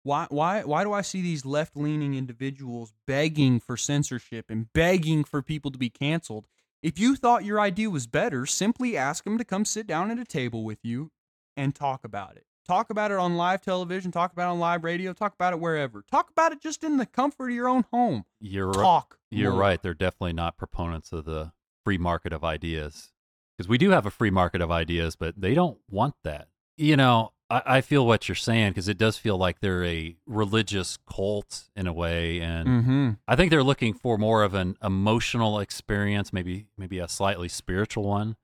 Why 0.03 0.27
why 0.29 0.63
why 0.65 0.85
do 0.85 0.93
I 0.93 1.01
see 1.01 1.23
these 1.23 1.47
left-leaning 1.47 2.15
individuals 2.15 2.93
begging 3.07 3.59
for 3.59 3.77
censorship 3.77 4.47
and 4.51 4.73
begging 4.73 5.25
for 5.25 5.43
people 5.43 5.71
to 5.71 5.79
be 5.79 5.91
canceled? 5.91 6.47
If 6.85 6.99
you 6.99 7.16
thought 7.16 7.47
your 7.47 7.59
idea 7.59 7.89
was 7.89 8.07
better, 8.07 8.45
simply 8.45 8.95
ask 8.95 9.24
them 9.24 9.39
to 9.39 9.45
come 9.45 9.64
sit 9.64 9.87
down 9.87 10.11
at 10.11 10.18
a 10.18 10.24
table 10.24 10.64
with 10.64 10.80
you 10.82 11.12
and 11.57 11.74
talk 11.74 12.05
about 12.05 12.37
it. 12.37 12.45
Talk 12.68 12.91
about 12.91 13.11
it 13.11 13.16
on 13.16 13.39
live 13.39 13.62
television, 13.62 14.12
talk 14.12 14.35
about 14.35 14.51
it 14.51 14.53
on 14.53 14.59
live 14.59 14.85
radio, 14.85 15.14
talk 15.14 15.32
about 15.32 15.55
it 15.55 15.61
wherever. 15.61 16.03
Talk 16.03 16.28
about 16.28 16.53
it 16.53 16.61
just 16.61 16.85
in 16.85 16.99
the 16.99 17.07
comfort 17.07 17.49
of 17.49 17.55
your 17.55 17.68
own 17.68 17.87
home. 17.91 18.26
You're 18.39 18.74
talk. 18.74 19.16
You're 19.30 19.53
more. 19.53 19.61
right. 19.61 19.82
They're 19.82 19.95
definitely 19.95 20.35
not 20.35 20.59
proponents 20.59 21.11
of 21.11 21.24
the 21.24 21.53
free 21.87 21.97
market 21.97 22.35
of 22.35 22.45
ideas 22.45 23.12
because 23.57 23.66
we 23.66 23.78
do 23.78 23.89
have 23.89 24.05
a 24.05 24.11
free 24.11 24.28
market 24.28 24.61
of 24.61 24.70
ideas, 24.70 25.16
but 25.16 25.41
they 25.41 25.55
don't 25.55 25.78
want 25.91 26.16
that. 26.22 26.49
You 26.76 26.99
know, 26.99 27.32
I, 27.51 27.63
I 27.67 27.81
feel 27.81 28.07
what 28.07 28.29
you're 28.29 28.35
saying 28.35 28.71
because 28.71 28.89
it 28.89 28.99
does 28.99 29.17
feel 29.19 29.37
like 29.37 29.61
they're 29.61 29.85
a 29.85 30.17
religious 30.27 30.99
cult 31.11 31.65
in 31.77 31.87
a 31.87 31.93
way, 31.93 32.41
and 32.41 32.69
Mm-hmm. 32.69 33.11
I 33.29 33.37
think 33.37 33.51
they're 33.51 33.63
looking 33.63 33.95
for 33.95 34.17
more 34.19 34.43
of 34.43 34.55
an 34.55 34.77
emotional 34.83 35.59
experience, 35.61 36.33
maybe 36.33 36.67
maybe 36.77 36.99
a 36.99 37.09
slightly 37.09 37.49
spiritual 37.49 38.05
one. 38.05 38.37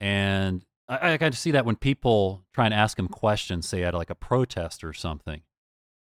And 0.00 0.64
I, 0.88 1.12
I 1.12 1.16
got 1.16 1.32
to 1.32 1.38
see 1.38 1.50
that 1.52 1.64
when 1.64 1.76
people 1.76 2.44
try 2.52 2.64
and 2.66 2.74
ask 2.74 2.96
them 2.96 3.08
questions, 3.08 3.68
say 3.68 3.82
at 3.82 3.94
like 3.94 4.10
a 4.10 4.14
protest 4.14 4.84
or 4.84 4.92
something. 4.92 5.42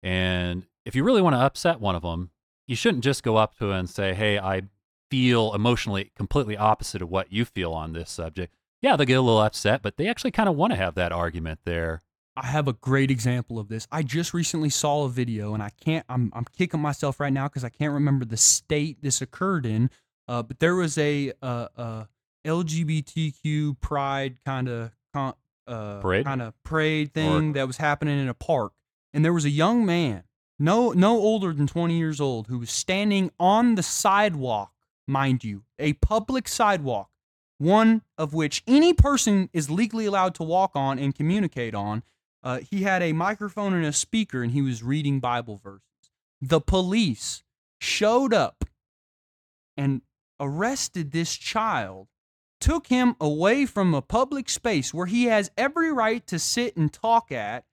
And 0.04 0.66
if 0.86 0.96
you 0.96 1.04
really 1.04 1.22
want 1.22 1.36
to 1.36 1.40
upset 1.40 1.80
one 1.80 1.96
of 1.96 2.04
them, 2.04 2.32
you 2.68 2.76
shouldn't 2.76 3.04
just 3.04 3.24
go 3.24 3.36
up 3.38 3.58
to 3.58 3.72
and 3.72 3.90
say, 3.90 4.14
"Hey, 4.14 4.38
I 4.40 4.64
feel 5.10 5.54
emotionally 5.56 6.12
completely 6.16 6.56
opposite 6.56 7.02
of 7.02 7.10
what 7.10 7.32
you 7.34 7.46
feel 7.46 7.74
on 7.74 7.94
this 7.94 8.12
subject." 8.12 8.54
Yeah, 8.82 8.96
they'll 8.96 9.06
get 9.08 9.16
a 9.16 9.22
little 9.22 9.42
upset, 9.42 9.82
but 9.82 9.98
they 9.98 10.08
actually 10.08 10.32
kind 10.32 10.48
of 10.48 10.56
want 10.56 10.72
to 10.72 10.78
have 10.78 10.96
that 10.96 11.12
argument 11.12 11.60
there. 11.66 12.02
I 12.36 12.46
have 12.48 12.68
a 12.68 12.74
great 12.74 13.12
example 13.12 13.60
of 13.60 13.68
this. 13.68 13.88
I 13.92 14.02
just 14.04 14.34
recently 14.34 14.70
saw 14.70 15.04
a 15.04 15.10
video, 15.10 15.54
and 15.54 15.62
I 15.62 15.72
can't. 15.82 16.06
I'm 16.10 16.32
I'm 16.34 16.46
kicking 16.58 16.80
myself 16.80 17.20
right 17.20 17.34
now 17.34 17.48
because 17.48 17.64
I 17.64 17.70
can't 17.70 17.94
remember 17.94 18.26
the 18.26 18.38
state 18.38 19.02
this 19.02 19.22
occurred 19.22 19.66
in. 19.66 19.90
Uh, 20.28 20.44
but 20.44 20.60
there 20.60 20.76
was 20.76 20.98
a 20.98 21.34
uh, 21.42 21.68
uh, 21.76 22.06
LGBTQ 22.46 23.80
pride 23.82 24.38
kind 24.46 24.70
of 24.70 24.92
uh, 25.68 26.00
kind 26.24 26.42
of 26.42 26.54
parade 26.64 27.14
thing 27.14 27.54
that 27.54 27.68
was 27.68 27.78
happening 27.78 28.20
in 28.20 28.30
a 28.30 28.34
park, 28.34 28.74
and 29.14 29.26
there 29.26 29.34
was 29.34 29.46
a 29.46 29.50
young 29.50 29.86
man, 29.86 30.24
no 30.58 30.92
no 30.92 31.18
older 31.18 31.52
than 31.54 31.68
20 31.68 31.98
years 31.98 32.22
old, 32.22 32.48
who 32.48 32.60
was 32.60 32.72
standing 32.72 33.32
on 33.40 33.76
the 33.76 33.84
sidewalk, 33.84 34.72
mind 35.08 35.44
you, 35.44 35.64
a 35.78 35.94
public 35.94 36.48
sidewalk, 36.48 37.10
one 37.58 38.02
of 38.18 38.34
which 38.34 38.64
any 38.68 38.94
person 38.94 39.50
is 39.52 39.70
legally 39.70 40.06
allowed 40.06 40.36
to 40.36 40.44
walk 40.44 40.72
on 40.76 40.98
and 41.00 41.16
communicate 41.16 41.76
on. 41.76 42.04
Uh, 42.42 42.60
he 42.70 42.84
had 42.84 43.02
a 43.02 43.14
microphone 43.14 43.74
and 43.74 43.86
a 43.86 43.94
speaker, 43.94 44.42
and 44.42 44.52
he 44.52 44.62
was 44.62 44.84
reading 44.84 45.20
Bible 45.20 45.60
verses. 45.64 45.84
The 46.42 46.62
police 46.62 47.44
showed 47.80 48.34
up 48.34 48.66
and 49.76 50.02
arrested 50.40 51.12
this 51.12 51.36
child, 51.36 52.08
took 52.62 52.88
him 52.88 53.16
away 53.20 53.66
from 53.66 53.94
a 53.94 54.02
public 54.02 54.50
space 54.50 54.94
where 54.94 55.06
he 55.06 55.26
has 55.26 55.52
every 55.58 55.92
right 55.92 56.26
to 56.28 56.40
sit 56.40 56.76
and 56.78 56.92
talk 56.92 57.32
at. 57.32 57.66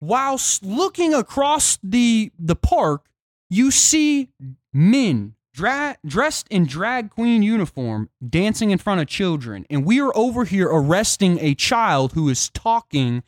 Whilst 0.00 0.64
looking 0.64 1.12
across 1.12 1.78
the 1.82 2.32
the 2.38 2.56
park, 2.56 3.04
you 3.50 3.70
see 3.70 4.30
men 4.72 5.34
dra- 5.52 5.98
dressed 6.06 6.48
in 6.48 6.64
drag 6.64 7.10
queen 7.10 7.42
uniform 7.42 8.08
dancing 8.26 8.70
in 8.70 8.78
front 8.78 9.02
of 9.02 9.08
children, 9.08 9.66
and 9.68 9.84
we 9.84 10.00
are 10.00 10.16
over 10.16 10.46
here 10.46 10.68
arresting 10.68 11.38
a 11.40 11.54
child 11.54 12.12
who 12.12 12.30
is 12.30 12.48
talking 12.48 13.22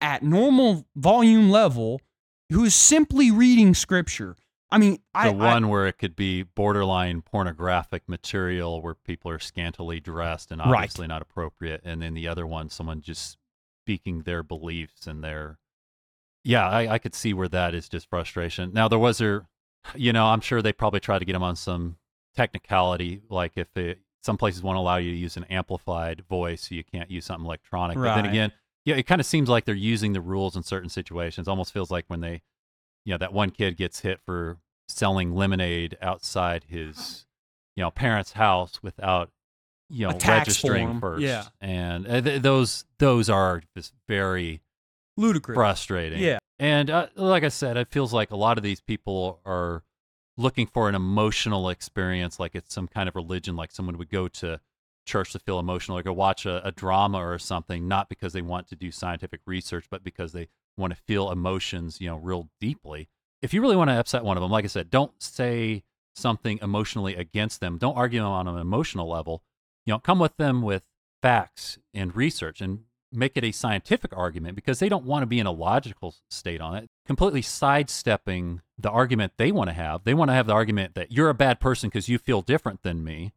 at 0.00 0.22
normal 0.22 0.86
volume 0.96 1.50
level, 1.50 2.00
who 2.50 2.64
is 2.64 2.74
simply 2.74 3.30
reading 3.30 3.74
scripture. 3.74 4.36
I 4.72 4.78
mean, 4.78 4.92
the 4.92 4.98
I, 5.14 5.28
I 5.28 5.32
one 5.32 5.68
where 5.68 5.86
it 5.88 5.98
could 5.98 6.14
be 6.14 6.42
borderline 6.44 7.22
pornographic 7.22 8.08
material 8.08 8.80
where 8.80 8.94
people 8.94 9.30
are 9.30 9.40
scantily 9.40 9.98
dressed 10.00 10.52
and 10.52 10.60
Right. 10.60 10.74
obviously 10.84 11.08
not 11.08 11.22
appropriate 11.22 11.80
and 11.84 12.00
then 12.02 12.14
the 12.14 12.28
other 12.28 12.46
one 12.46 12.68
someone 12.70 13.00
just 13.02 13.36
speaking 13.82 14.22
their 14.22 14.44
beliefs 14.44 15.08
and 15.08 15.24
their 15.24 15.58
yeah 16.44 16.68
I, 16.68 16.86
I 16.94 16.98
could 16.98 17.16
see 17.16 17.34
where 17.34 17.48
that 17.48 17.74
is 17.74 17.88
just 17.88 18.08
frustration 18.08 18.70
now 18.72 18.86
there 18.86 18.98
was 19.00 19.18
there 19.18 19.48
you 19.96 20.12
know 20.12 20.26
i'm 20.26 20.40
sure 20.40 20.62
they 20.62 20.72
probably 20.72 21.00
tried 21.00 21.18
to 21.18 21.24
get 21.24 21.32
them 21.32 21.42
on 21.42 21.56
some 21.56 21.96
technicality 22.36 23.22
like 23.28 23.52
if 23.56 23.76
it, 23.76 23.98
some 24.22 24.36
places 24.36 24.62
won't 24.62 24.78
allow 24.78 24.96
you 24.98 25.10
to 25.10 25.16
use 25.16 25.36
an 25.36 25.44
amplified 25.44 26.22
voice 26.28 26.68
so 26.68 26.76
you 26.76 26.84
can't 26.84 27.10
use 27.10 27.24
something 27.24 27.44
electronic 27.44 27.96
but 27.96 28.14
then 28.14 28.24
Right. 28.26 28.34
Again 28.90 28.96
yeah 28.96 29.00
it 29.00 29.06
kind 29.06 29.20
of 29.20 29.26
seems 29.26 29.48
like 29.48 29.64
they're 29.64 29.74
using 29.74 30.12
the 30.12 30.20
rules 30.20 30.56
in 30.56 30.62
certain 30.62 30.88
situations 30.88 31.48
almost 31.48 31.72
feels 31.72 31.90
like 31.90 32.04
when 32.08 32.20
they 32.20 32.42
you 33.04 33.12
know 33.12 33.18
that 33.18 33.32
one 33.32 33.50
kid 33.50 33.76
gets 33.76 34.00
hit 34.00 34.20
for 34.24 34.58
selling 34.88 35.34
lemonade 35.34 35.96
outside 36.02 36.64
his 36.68 37.26
you 37.76 37.82
know 37.82 37.90
parents' 37.90 38.32
house 38.32 38.82
without 38.82 39.30
you 39.88 40.06
know 40.06 40.16
registering 40.26 40.86
form, 40.86 41.00
first. 41.00 41.22
yeah. 41.22 41.44
and 41.60 42.06
uh, 42.06 42.20
th- 42.20 42.42
those 42.42 42.84
those 42.98 43.30
are 43.30 43.62
just 43.76 43.92
very 44.08 44.60
ludicrous. 45.16 45.56
frustrating. 45.56 46.20
Yeah. 46.20 46.38
and 46.58 46.90
uh, 46.90 47.08
like 47.16 47.44
I 47.44 47.48
said, 47.48 47.76
it 47.76 47.88
feels 47.90 48.12
like 48.12 48.30
a 48.30 48.36
lot 48.36 48.56
of 48.58 48.64
these 48.64 48.80
people 48.80 49.40
are 49.44 49.82
looking 50.36 50.66
for 50.66 50.88
an 50.88 50.94
emotional 50.94 51.68
experience, 51.68 52.38
like 52.38 52.54
it's 52.54 52.72
some 52.72 52.88
kind 52.88 53.08
of 53.08 53.16
religion, 53.16 53.56
like 53.56 53.72
someone 53.72 53.98
would 53.98 54.10
go 54.10 54.28
to 54.28 54.60
church 55.10 55.32
to 55.32 55.38
feel 55.38 55.58
emotional 55.58 55.98
or 55.98 56.02
go 56.02 56.12
watch 56.12 56.46
a, 56.46 56.66
a 56.66 56.72
drama 56.72 57.18
or 57.18 57.38
something, 57.38 57.88
not 57.88 58.08
because 58.08 58.32
they 58.32 58.42
want 58.42 58.68
to 58.68 58.76
do 58.76 58.90
scientific 58.90 59.40
research, 59.46 59.86
but 59.90 60.04
because 60.04 60.32
they 60.32 60.48
want 60.76 60.94
to 60.94 61.02
feel 61.06 61.30
emotions, 61.30 62.00
you 62.00 62.08
know, 62.08 62.16
real 62.16 62.48
deeply. 62.60 63.08
If 63.42 63.52
you 63.52 63.60
really 63.60 63.76
want 63.76 63.90
to 63.90 63.98
upset 63.98 64.24
one 64.24 64.36
of 64.36 64.42
them, 64.42 64.50
like 64.50 64.64
I 64.64 64.68
said, 64.68 64.90
don't 64.90 65.12
say 65.18 65.82
something 66.14 66.58
emotionally 66.62 67.14
against 67.16 67.60
them. 67.60 67.78
Don't 67.78 67.96
argue 67.96 68.20
them 68.20 68.30
on 68.30 68.48
an 68.48 68.58
emotional 68.58 69.08
level. 69.08 69.42
You 69.86 69.94
know, 69.94 69.98
come 69.98 70.18
with 70.18 70.36
them 70.36 70.62
with 70.62 70.82
facts 71.22 71.78
and 71.94 72.14
research 72.14 72.60
and 72.60 72.80
make 73.12 73.36
it 73.36 73.44
a 73.44 73.52
scientific 73.52 74.16
argument 74.16 74.54
because 74.54 74.78
they 74.78 74.88
don't 74.88 75.04
want 75.04 75.22
to 75.22 75.26
be 75.26 75.40
in 75.40 75.46
a 75.46 75.52
logical 75.52 76.14
state 76.30 76.60
on 76.60 76.76
it, 76.76 76.88
completely 77.06 77.42
sidestepping 77.42 78.60
the 78.78 78.90
argument 78.90 79.32
they 79.36 79.50
want 79.50 79.68
to 79.68 79.74
have. 79.74 80.04
They 80.04 80.14
want 80.14 80.28
to 80.28 80.34
have 80.34 80.46
the 80.46 80.52
argument 80.52 80.94
that 80.94 81.10
you're 81.10 81.28
a 81.28 81.34
bad 81.34 81.60
person 81.60 81.88
because 81.88 82.08
you 82.08 82.18
feel 82.18 82.42
different 82.42 82.82
than 82.82 83.02
me. 83.02 83.32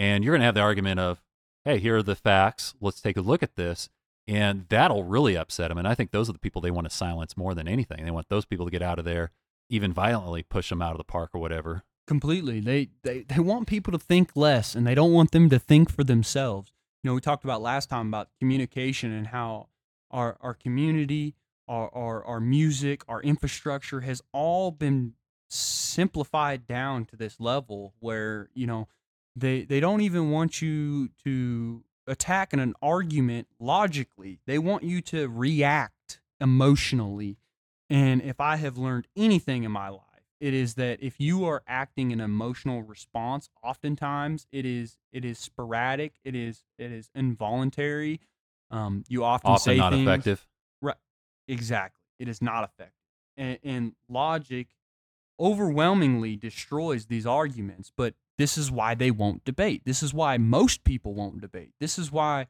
And 0.00 0.24
you're 0.24 0.32
going 0.32 0.40
to 0.40 0.46
have 0.46 0.54
the 0.54 0.62
argument 0.62 0.98
of, 0.98 1.20
hey, 1.66 1.78
here 1.78 1.98
are 1.98 2.02
the 2.02 2.16
facts. 2.16 2.74
Let's 2.80 3.02
take 3.02 3.18
a 3.18 3.20
look 3.20 3.42
at 3.42 3.56
this. 3.56 3.90
And 4.26 4.64
that'll 4.70 5.04
really 5.04 5.36
upset 5.36 5.68
them. 5.68 5.76
And 5.76 5.86
I 5.86 5.94
think 5.94 6.10
those 6.10 6.30
are 6.30 6.32
the 6.32 6.38
people 6.38 6.62
they 6.62 6.70
want 6.70 6.88
to 6.88 6.96
silence 7.04 7.36
more 7.36 7.54
than 7.54 7.68
anything. 7.68 8.04
They 8.04 8.10
want 8.10 8.28
those 8.30 8.46
people 8.46 8.64
to 8.64 8.70
get 8.72 8.80
out 8.82 8.98
of 8.98 9.04
there, 9.04 9.30
even 9.68 9.92
violently 9.92 10.42
push 10.42 10.70
them 10.70 10.80
out 10.80 10.92
of 10.92 10.98
the 10.98 11.04
park 11.04 11.30
or 11.34 11.40
whatever. 11.40 11.84
completely. 12.06 12.60
They, 12.60 12.88
they 13.02 13.22
they 13.22 13.38
want 13.40 13.68
people 13.68 13.92
to 13.92 13.98
think 13.98 14.30
less, 14.34 14.74
and 14.74 14.86
they 14.86 14.94
don't 14.96 15.12
want 15.12 15.30
them 15.32 15.48
to 15.50 15.58
think 15.58 15.90
for 15.90 16.04
themselves. 16.04 16.72
You 17.02 17.10
know, 17.10 17.14
we 17.14 17.20
talked 17.20 17.44
about 17.44 17.62
last 17.62 17.88
time 17.88 18.08
about 18.08 18.28
communication 18.40 19.12
and 19.12 19.28
how 19.28 19.68
our 20.10 20.36
our 20.40 20.54
community, 20.54 21.36
our 21.68 21.88
our, 21.94 22.24
our 22.24 22.40
music, 22.40 23.02
our 23.08 23.22
infrastructure 23.22 24.00
has 24.00 24.22
all 24.32 24.72
been 24.72 25.14
simplified 25.48 26.66
down 26.66 27.04
to 27.06 27.16
this 27.16 27.38
level 27.40 27.94
where 28.00 28.48
you 28.54 28.66
know 28.66 28.88
they 29.36 29.62
they 29.64 29.80
don't 29.80 30.00
even 30.00 30.30
want 30.30 30.60
you 30.60 31.08
to 31.24 31.84
attack 32.06 32.52
in 32.52 32.58
an 32.58 32.74
argument 32.82 33.46
logically. 33.58 34.40
They 34.46 34.58
want 34.58 34.82
you 34.82 35.00
to 35.02 35.28
react 35.28 36.20
emotionally. 36.40 37.38
And 37.88 38.22
if 38.22 38.40
I 38.40 38.56
have 38.56 38.78
learned 38.78 39.06
anything 39.16 39.64
in 39.64 39.72
my 39.72 39.88
life, 39.88 40.04
It 40.40 40.54
is 40.54 40.74
that 40.74 41.02
if 41.02 41.20
you 41.20 41.44
are 41.44 41.62
acting 41.66 42.12
an 42.12 42.20
emotional 42.20 42.82
response, 42.82 43.50
oftentimes 43.62 44.46
it 44.50 44.64
is 44.64 44.98
it 45.12 45.24
is 45.24 45.38
sporadic. 45.38 46.14
It 46.24 46.34
is 46.34 46.64
it 46.78 46.90
is 46.90 47.10
involuntary. 47.14 48.20
Um, 48.70 49.04
you 49.08 49.22
often, 49.24 49.50
Often 49.50 49.72
say 49.72 49.76
not 49.78 49.92
things, 49.92 50.08
effective. 50.08 50.46
Exactly. 51.48 52.00
It 52.18 52.28
is 52.28 52.40
not 52.40 52.62
effective. 52.64 52.94
And, 53.36 53.58
and 53.64 53.92
logic 54.08 54.68
overwhelmingly 55.38 56.36
destroys 56.36 57.06
these 57.06 57.26
arguments, 57.26 57.90
but 57.96 58.14
this 58.40 58.56
is 58.56 58.70
why 58.70 58.94
they 58.94 59.10
won't 59.10 59.44
debate. 59.44 59.82
This 59.84 60.02
is 60.02 60.14
why 60.14 60.38
most 60.38 60.82
people 60.82 61.14
won't 61.14 61.40
debate. 61.40 61.72
This 61.78 61.98
is 61.98 62.10
why, 62.10 62.46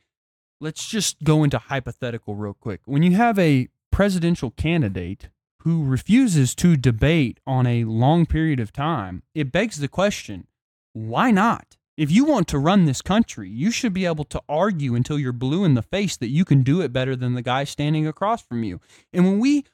let's 0.61 0.89
just 0.89 1.23
go 1.25 1.43
into 1.43 1.59
hypothetical 1.59 2.37
real 2.37 2.55
quick. 2.55 2.81
When 2.85 3.03
you 3.03 3.17
have 3.17 3.39
a 3.39 3.69
presidential 3.91 4.51
candidate 4.53 5.31
who 5.61 5.85
refuses 5.85 6.55
to 6.55 6.77
debate 6.77 7.41
on 7.47 7.67
a 7.67 7.85
long 7.85 8.25
period 8.25 8.61
of 8.61 8.73
time, 8.73 9.25
it 9.35 9.53
begs 9.53 9.79
the 9.79 9.89
question 9.89 10.47
why 10.93 11.31
not? 11.31 11.77
If 11.97 12.11
you 12.11 12.25
want 12.25 12.49
to 12.49 12.59
run 12.59 12.85
this 12.85 13.03
country, 13.03 13.49
you 13.51 13.71
should 13.71 13.93
be 13.93 14.07
able 14.07 14.25
to 14.25 14.43
argue 14.49 14.95
until 14.95 15.19
you're 15.19 15.33
blue 15.33 15.65
in 15.65 15.75
the 15.75 15.83
face 15.83 16.17
that 16.17 16.31
you 16.31 16.45
can 16.45 16.63
do 16.63 16.81
it 16.81 16.93
better 16.93 17.15
than 17.15 17.35
the 17.35 17.43
guy 17.43 17.65
standing 17.65 18.07
across 18.07 18.43
from 18.43 18.65
you. 18.65 18.81
And 19.13 19.25
when 19.25 19.39
we 19.39 19.65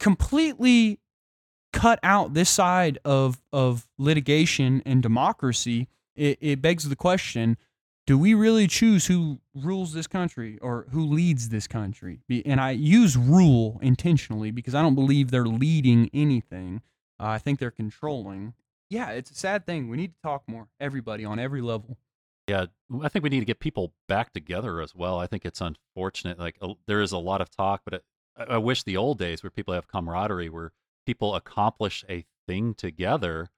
completely 0.00 0.98
cut 1.72 1.98
out 2.02 2.34
this 2.34 2.50
side 2.50 2.98
of 3.04 3.40
of 3.52 3.86
litigation 3.98 4.82
and 4.86 5.02
democracy, 5.02 5.88
it, 6.16 6.38
it 6.40 6.62
begs 6.62 6.88
the 6.88 6.96
question: 6.96 7.56
Do 8.06 8.18
we 8.18 8.34
really 8.34 8.66
choose 8.66 9.06
who 9.06 9.40
rules 9.54 9.92
this 9.92 10.06
country 10.06 10.58
or 10.60 10.86
who 10.90 11.04
leads 11.04 11.48
this 11.50 11.66
country? 11.66 12.20
And 12.44 12.60
I 12.60 12.70
use 12.72 13.16
rule 13.16 13.78
intentionally 13.82 14.50
because 14.50 14.74
I 14.74 14.82
don't 14.82 14.94
believe 14.94 15.30
they're 15.30 15.44
leading 15.46 16.10
anything. 16.14 16.82
Uh, 17.20 17.26
I 17.26 17.38
think 17.38 17.58
they're 17.58 17.70
controlling. 17.70 18.54
Yeah, 18.90 19.10
it's 19.10 19.30
a 19.30 19.34
sad 19.34 19.66
thing. 19.66 19.88
We 19.88 19.96
need 19.96 20.14
to 20.14 20.20
talk 20.22 20.44
more. 20.46 20.68
Everybody 20.80 21.24
on 21.24 21.38
every 21.38 21.60
level. 21.60 21.98
Yeah, 22.48 22.66
I 23.02 23.08
think 23.10 23.22
we 23.22 23.28
need 23.28 23.40
to 23.40 23.44
get 23.44 23.60
people 23.60 23.92
back 24.06 24.32
together 24.32 24.80
as 24.80 24.94
well. 24.94 25.18
I 25.18 25.26
think 25.26 25.44
it's 25.44 25.60
unfortunate. 25.60 26.38
Like 26.38 26.56
a- 26.62 26.72
there 26.86 27.02
is 27.02 27.12
a 27.12 27.18
lot 27.18 27.42
of 27.42 27.50
talk, 27.50 27.82
but 27.84 27.92
it, 27.94 28.04
I, 28.34 28.54
I 28.54 28.58
wish 28.58 28.84
the 28.84 28.96
old 28.96 29.18
days 29.18 29.42
where 29.42 29.50
people 29.50 29.74
have 29.74 29.86
camaraderie, 29.88 30.48
where 30.48 30.72
people 31.08 31.34
accomplish 31.34 32.04
a 32.06 32.26
thing 32.46 32.74
together, 32.74 33.48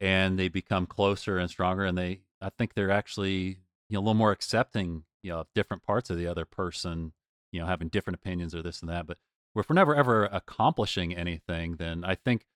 and 0.00 0.38
they 0.38 0.46
become 0.46 0.86
closer 0.86 1.38
and 1.38 1.50
stronger. 1.50 1.84
And 1.84 1.98
they, 1.98 2.20
I 2.40 2.50
think 2.50 2.74
they're 2.74 2.92
actually 2.92 3.58
you 3.88 3.94
know 3.94 3.98
a 3.98 4.02
little 4.02 4.14
more 4.14 4.30
accepting, 4.30 5.02
you 5.20 5.32
know, 5.32 5.40
of 5.40 5.48
different 5.56 5.82
parts 5.82 6.08
of 6.08 6.16
the 6.16 6.28
other 6.28 6.44
person, 6.44 7.12
you 7.50 7.58
know, 7.58 7.66
having 7.66 7.88
different 7.88 8.14
opinions 8.14 8.54
or 8.54 8.62
this 8.62 8.80
and 8.80 8.88
that. 8.88 9.08
But 9.08 9.18
if 9.56 9.68
we're 9.68 9.74
never 9.74 9.96
ever 9.96 10.26
accomplishing 10.26 11.16
anything, 11.16 11.76
then 11.78 12.04
I 12.04 12.14
think 12.14 12.46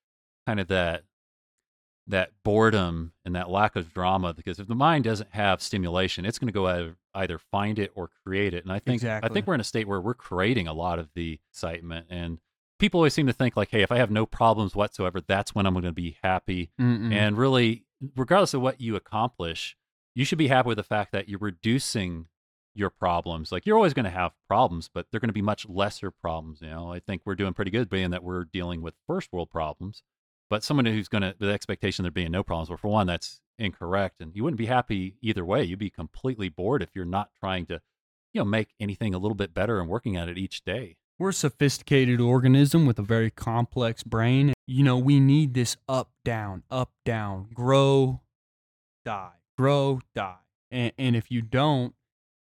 kind 0.47 0.61
of 0.61 0.69
that 0.69 1.03
that 2.07 2.31
boredom 2.45 3.13
and 3.25 3.35
that 3.35 3.51
lack 3.51 3.75
of 3.75 3.93
drama 3.93 4.33
because 4.33 4.61
if 4.61 4.69
the 4.69 4.75
mind 4.75 5.05
doesn't 5.05 5.29
have 5.33 5.61
stimulation 5.61 6.25
it's 6.25 6.39
going 6.39 6.49
to 6.49 6.53
go 6.55 6.67
either, 6.67 6.97
either 7.13 7.39
find 7.39 7.79
it 7.79 7.93
or 7.95 8.09
create 8.25 8.55
it 8.55 8.65
and 8.65 8.73
i 8.73 8.79
think 8.79 9.05
i 9.05 9.29
think 9.29 9.47
we're 9.47 9.53
in 9.53 9.61
a 9.61 9.65
state 9.65 9.87
where 9.87 10.01
we're 10.01 10.15
creating 10.15 10.67
a 10.67 10.73
lot 10.73 10.99
of 10.99 11.11
the 11.15 11.39
excitement 11.53 12.07
and 12.09 12.39
people 12.79 12.99
always 12.99 13.15
seem 13.15 13.27
to 13.27 13.33
think 13.33 13.57
like 13.57 13.71
hey 13.71 13.83
if 13.83 13.93
i 13.93 13.97
have 13.97 14.11
no 14.11 14.27
problems 14.27 14.75
whatsoever 14.75 15.21
that's 15.21 15.55
when 15.55 15.67
i'm 15.67 15.75
going 15.75 15.85
to 15.85 15.93
be 15.93 16.17
happy. 16.23 16.71
Mm-mm. 16.81 17.13
and 17.13 17.37
really 17.37 17.85
regardless 18.17 18.55
of 18.55 18.61
what 18.61 18.81
you 18.81 18.97
accomplish 18.97 19.77
you 20.15 20.25
should 20.25 20.39
be 20.39 20.49
happy 20.49 20.67
with 20.67 20.79
the 20.79 20.83
fact 20.83 21.13
that 21.13 21.29
you're 21.29 21.39
reducing 21.39 22.27
your 22.75 22.91
problems. 22.91 23.53
Like 23.53 23.67
you're 23.67 23.77
always 23.77 23.95
going 23.95 24.05
to 24.05 24.11
have 24.11 24.33
problems 24.47 24.89
but 24.93 25.07
they're 25.11 25.21
going 25.21 25.29
to 25.29 25.35
be 25.35 25.43
much 25.43 25.69
lesser 25.69 26.11
problems 26.11 26.61
you 26.61 26.69
know? 26.69 26.93
I 26.93 27.01
think 27.01 27.23
we're 27.25 27.35
doing 27.35 27.55
pretty 27.55 27.71
good 27.71 27.91
being 27.91 28.11
that 28.11 28.23
we're 28.23 28.45
dealing 28.45 28.83
with 28.83 28.95
first 29.07 29.33
world 29.33 29.51
problems 29.51 30.03
but 30.49 30.65
someone 30.65 30.87
who's 30.87 31.09
going 31.09 31.23
to 31.23 31.35
the 31.39 31.51
expectation 31.51 32.05
there 32.05 32.11
being 32.11 32.31
no 32.31 32.43
problems 32.43 32.71
well 32.71 32.79
for 32.79 32.89
one 32.89 33.07
that's 33.07 33.41
incorrect 33.59 34.21
and 34.21 34.35
you 34.35 34.45
wouldn't 34.45 34.59
be 34.59 34.67
happy 34.67 35.17
either 35.21 35.45
way. 35.45 35.65
You'd 35.65 35.79
be 35.79 35.91
completely 35.91 36.49
bored 36.49 36.83
if 36.83 36.91
you're 36.95 37.05
not 37.05 37.31
trying 37.39 37.67
to 37.67 37.81
you 38.33 38.41
know 38.41 38.45
make 38.45 38.69
anything 38.79 39.15
a 39.15 39.19
little 39.19 39.35
bit 39.35 39.53
better 39.53 39.81
and 39.81 39.89
working 39.89 40.17
at 40.17 40.29
it 40.29 40.39
each 40.39 40.65
day 40.65 40.97
We're 41.21 41.31
a 41.31 41.35
sophisticated 41.35 42.21
organism 42.21 42.87
with 42.87 42.97
a 43.01 43.03
very 43.03 43.31
complex 43.31 44.05
brain. 44.05 44.55
You 44.69 44.85
know, 44.85 44.97
we 44.97 45.19
need 45.19 45.53
this 45.53 45.77
up, 45.89 46.11
down, 46.25 46.63
up, 46.71 46.93
down, 47.05 47.49
grow, 47.53 48.21
die, 49.05 49.33
grow, 49.57 50.01
die. 50.15 50.37
And, 50.71 50.93
and 50.97 51.17
if 51.17 51.29
you 51.29 51.43
don't, 51.43 51.95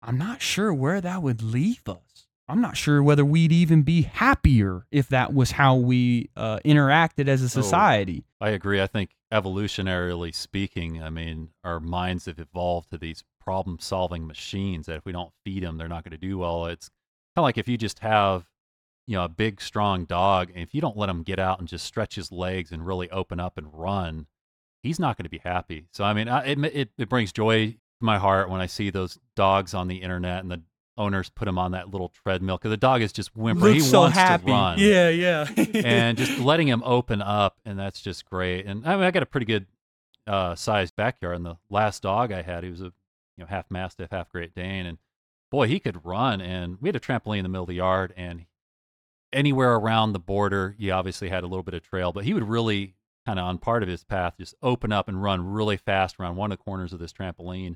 I'm 0.04 0.20
not 0.20 0.44
sure 0.44 0.72
where 0.72 1.02
that 1.02 1.24
would 1.24 1.42
leave 1.42 1.82
us. 1.90 2.28
I'm 2.48 2.62
not 2.62 2.78
sure 2.78 3.02
whether 3.02 3.26
we'd 3.26 3.52
even 3.52 3.82
be 3.82 4.04
happier 4.04 4.86
if 4.92 5.08
that 5.10 5.34
was 5.34 5.52
how 5.52 5.76
we 5.76 6.30
uh, 6.36 6.60
interacted 6.64 7.28
as 7.28 7.42
a 7.42 7.50
society. 7.50 8.24
I 8.40 8.50
agree. 8.50 8.82
I 8.82 8.88
think 8.88 9.16
evolutionarily 9.34 10.34
speaking, 10.34 11.02
I 11.02 11.10
mean, 11.10 11.50
our 11.64 11.80
minds 11.80 12.26
have 12.26 12.40
evolved 12.40 12.92
to 12.92 13.00
these 13.00 13.24
problem 13.40 13.80
solving 13.80 14.28
machines 14.28 14.86
that 14.86 14.98
if 14.98 15.06
we 15.06 15.12
don't 15.12 15.32
feed 15.44 15.64
them, 15.64 15.78
they're 15.78 15.88
not 15.88 16.04
going 16.04 16.12
to 16.12 16.18
do 16.18 16.38
well. 16.38 16.68
It's 16.68 16.90
kind 17.36 17.42
of 17.42 17.44
like 17.44 17.58
if 17.58 17.68
you 17.68 17.78
just 17.78 18.00
have, 18.00 18.46
you 19.10 19.16
know, 19.16 19.24
a 19.24 19.28
big, 19.28 19.60
strong 19.60 20.06
dog, 20.06 20.52
and 20.54 20.62
if 20.62 20.76
you 20.76 20.82
don't 20.82 20.96
let 20.96 21.10
him 21.10 21.24
get 21.24 21.40
out 21.40 21.58
and 21.58 21.68
just 21.68 21.84
stretch 21.84 22.14
his 22.14 22.32
legs 22.32 22.72
and 22.72 22.86
really 22.86 23.10
open 23.10 23.40
up 23.40 23.58
and 23.58 23.68
run, 23.74 24.28
he's 24.84 25.00
not 25.00 25.18
going 25.18 25.24
to 25.24 25.32
be 25.32 25.40
happy. 25.40 25.88
So, 25.92 26.04
I 26.04 26.14
mean, 26.14 26.30
I, 26.30 26.46
it, 26.46 26.64
it, 26.64 26.90
it 26.96 27.10
brings 27.10 27.32
joy 27.32 27.72
to 27.72 27.78
my 28.00 28.20
heart 28.20 28.52
when 28.52 28.62
I 28.62 28.68
see 28.68 28.92
those 28.92 29.18
dogs 29.36 29.74
on 29.74 29.88
the 29.88 29.98
internet 29.98 30.44
and 30.44 30.52
the 30.52 30.62
owners 30.96 31.32
put 31.32 31.48
him 31.48 31.58
on 31.58 31.72
that 31.72 31.90
little 31.90 32.10
treadmill 32.10 32.58
because 32.58 32.70
the 32.70 32.78
dog 32.78 33.02
is 33.02 33.12
just 33.12 33.36
whimpering. 33.36 33.74
Looks 33.74 33.86
he 33.86 33.90
so 33.90 34.02
wants 34.02 34.16
happy. 34.16 34.46
to 34.46 34.52
run 34.52 34.78
Yeah, 34.78 35.10
yeah. 35.10 35.48
and 35.74 36.16
just 36.16 36.38
letting 36.38 36.68
him 36.68 36.84
open 36.86 37.24
up, 37.24 37.58
and 37.66 37.80
that's 37.80 38.02
just 38.02 38.26
great. 38.26 38.68
And 38.68 38.88
I 38.88 38.96
mean, 38.96 39.06
I 39.06 39.10
got 39.10 39.24
a 39.24 39.26
pretty 39.26 39.48
good 39.48 39.66
uh, 40.28 40.54
sized 40.54 40.96
backyard. 40.96 41.38
And 41.38 41.46
the 41.48 41.58
last 41.72 42.04
dog 42.04 42.32
I 42.32 42.44
had, 42.44 42.64
he 42.64 42.70
was 42.70 42.82
a 42.82 42.92
you 43.38 43.40
know 43.40 43.48
half 43.48 43.72
mastiff, 43.72 44.12
half 44.12 44.30
Great 44.30 44.54
Dane, 44.54 44.86
and 44.86 45.00
boy, 45.50 45.66
he 45.66 45.80
could 45.80 46.06
run. 46.06 46.42
And 46.42 46.78
we 46.80 46.90
had 46.90 46.96
a 46.96 47.00
trampoline 47.00 47.38
in 47.38 47.44
the 47.44 47.50
middle 47.50 47.64
of 47.64 47.70
the 47.70 47.74
yard, 47.74 48.14
and 48.16 48.46
anywhere 49.34 49.76
around 49.76 50.14
the 50.14 50.20
border, 50.20 50.76
he 50.78 50.92
obviously 50.92 51.30
had 51.30 51.44
a 51.44 51.48
little 51.48 51.64
bit 51.64 51.74
of 51.74 51.84
trail, 51.84 52.12
but 52.12 52.26
he 52.26 52.34
would 52.34 52.48
really 52.48 52.96
kind 53.26 53.40
of 53.40 53.46
on 53.46 53.58
part 53.58 53.84
of 53.84 53.90
his 53.90 54.04
path 54.04 54.36
just 54.40 54.56
open 54.62 54.92
up 54.92 55.08
and 55.08 55.22
run 55.22 55.46
really 55.46 55.78
fast 55.78 56.16
around 56.20 56.36
one 56.36 56.52
of 56.52 56.58
the 56.58 56.64
corners 56.64 56.94
of 56.94 57.00
this 57.00 57.14
trampoline. 57.14 57.76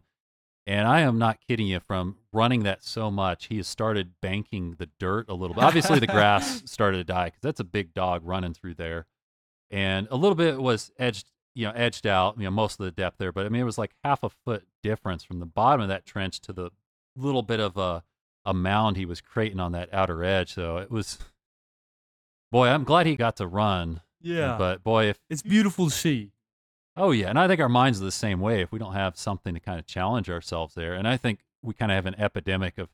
And 0.66 0.88
I 0.88 1.01
am 1.01 1.18
not 1.18 1.39
kidding 1.45 1.68
you. 1.68 1.82
From 1.82 2.18
running 2.32 2.64
that 2.64 2.84
so 2.84 3.12
much, 3.12 3.47
he 3.47 3.58
has 3.58 3.68
started 3.68 4.14
banking 4.22 4.76
the 4.80 4.89
dirt 4.97 5.28
a 5.28 5.34
little 5.34 5.54
bit. 5.54 5.64
Obviously, 5.64 5.99
the 5.99 6.08
grass 6.18 6.64
started 6.66 6.97
to 6.97 7.04
die 7.04 7.26
because 7.26 7.41
that's 7.41 7.60
a 7.60 7.66
big 7.66 7.93
dog 7.93 8.22
running 8.24 8.54
through 8.54 8.76
there, 8.76 9.06
and 9.70 10.08
a 10.10 10.16
little 10.16 10.36
bit 10.36 10.62
was 10.62 10.89
edged, 10.97 11.28
you 11.54 11.68
know, 11.68 11.74
edged 11.74 12.08
out. 12.08 12.38
You 12.38 12.45
know, 12.45 12.51
most 12.51 12.80
of 12.80 12.86
the 12.86 12.91
depth 12.91 13.18
there, 13.18 13.34
but 13.34 13.45
I 13.45 13.49
mean, 13.49 13.62
it 13.62 13.66
was 13.66 13.78
like 13.78 13.91
half 14.06 14.24
a 14.24 14.30
foot 14.30 14.66
difference 14.82 15.26
from 15.26 15.39
the 15.39 15.45
bottom 15.45 15.82
of 15.82 15.89
that 15.89 16.06
trench 16.06 16.39
to 16.41 16.54
the 16.54 16.72
little 17.18 17.43
bit 17.43 17.60
of 17.60 17.76
a 17.76 18.04
a 18.45 18.54
mound 18.54 18.97
he 18.97 19.06
was 19.06 19.22
creating 19.22 19.60
on 19.60 19.72
that 19.74 19.93
outer 19.93 20.24
edge. 20.24 20.54
So 20.54 20.78
it 20.78 20.91
was, 20.91 21.20
boy, 22.54 22.68
I'm 22.70 22.86
glad 22.86 23.06
he 23.06 23.16
got 23.18 23.36
to 23.38 23.47
run. 23.47 23.99
yeah. 24.22 24.56
But 24.58 24.84
boy, 24.84 25.08
if 25.10 25.20
it's 25.30 25.41
beautiful 25.41 25.86
to 25.89 25.91
see. 25.91 26.32
Oh 26.95 27.12
yeah, 27.12 27.28
and 27.30 27.38
I 27.39 27.47
think 27.47 27.60
our 27.60 27.68
minds 27.68 27.99
are 28.01 28.06
the 28.06 28.12
same 28.12 28.39
way. 28.39 28.62
If 28.62 28.72
we 28.72 28.80
don't 28.80 28.93
have 28.93 29.18
something 29.18 29.54
to 29.56 29.60
kind 29.60 29.80
of 29.80 29.86
challenge 29.88 30.30
ourselves 30.30 30.76
there, 30.76 30.93
and 30.93 31.08
I 31.08 31.18
think 31.18 31.39
we 31.62 31.74
kind 31.74 31.91
of 31.91 31.95
have 31.95 32.06
an 32.06 32.16
epidemic 32.20 32.78
of 32.78 32.89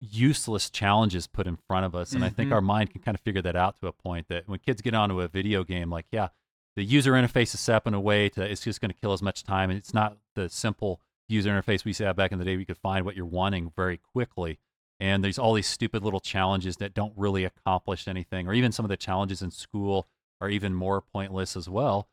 useless 0.00 0.70
challenges 0.70 1.26
put 1.26 1.46
in 1.46 1.56
front 1.68 1.86
of 1.86 1.94
us, 1.94 2.12
and 2.12 2.24
I 2.24 2.28
think 2.28 2.50
Mhm. 2.50 2.54
our 2.54 2.60
mind 2.60 2.90
can 2.90 3.02
kind 3.02 3.14
of 3.14 3.20
figure 3.20 3.42
that 3.42 3.56
out 3.56 3.78
to 3.80 3.86
a 3.86 3.92
point 3.92 4.28
that 4.28 4.48
when 4.48 4.58
kids 4.58 4.80
get 4.82 4.94
onto 4.94 5.20
a 5.20 5.28
video 5.28 5.62
game, 5.64 5.90
like 5.90 6.06
yeah, 6.10 6.28
the 6.76 6.84
user 6.84 7.12
interface 7.12 7.54
is 7.54 7.60
set 7.60 7.76
up 7.76 7.86
in 7.86 7.94
a 7.94 8.00
way 8.00 8.28
to 8.30 8.42
it's 8.42 8.62
just 8.62 8.80
going 8.80 8.90
to 8.90 8.96
kill 9.00 9.12
as 9.12 9.22
much 9.22 9.44
time, 9.44 9.70
and 9.70 9.78
it's 9.78 9.94
not 9.94 10.18
the 10.34 10.48
simple 10.48 11.00
user 11.28 11.50
interface 11.50 11.84
we 11.84 11.90
used 11.90 11.98
to 11.98 12.06
have 12.06 12.16
back 12.16 12.32
in 12.32 12.38
the 12.38 12.44
day. 12.44 12.56
We 12.56 12.64
could 12.64 12.78
find 12.78 13.04
what 13.04 13.16
you're 13.16 13.26
wanting 13.26 13.72
very 13.76 13.96
quickly. 13.96 14.58
And 15.00 15.24
there's 15.24 15.38
all 15.38 15.54
these 15.54 15.66
stupid 15.66 16.04
little 16.04 16.20
challenges 16.20 16.76
that 16.76 16.94
don't 16.94 17.12
really 17.16 17.44
accomplish 17.44 18.06
anything, 18.06 18.46
or 18.46 18.54
even 18.54 18.72
some 18.72 18.84
of 18.84 18.88
the 18.88 18.96
challenges 18.96 19.42
in 19.42 19.50
school 19.50 20.06
are 20.40 20.48
even 20.48 20.74
more 20.74 21.00
pointless 21.00 21.56
as 21.56 21.68
well. 21.68 22.08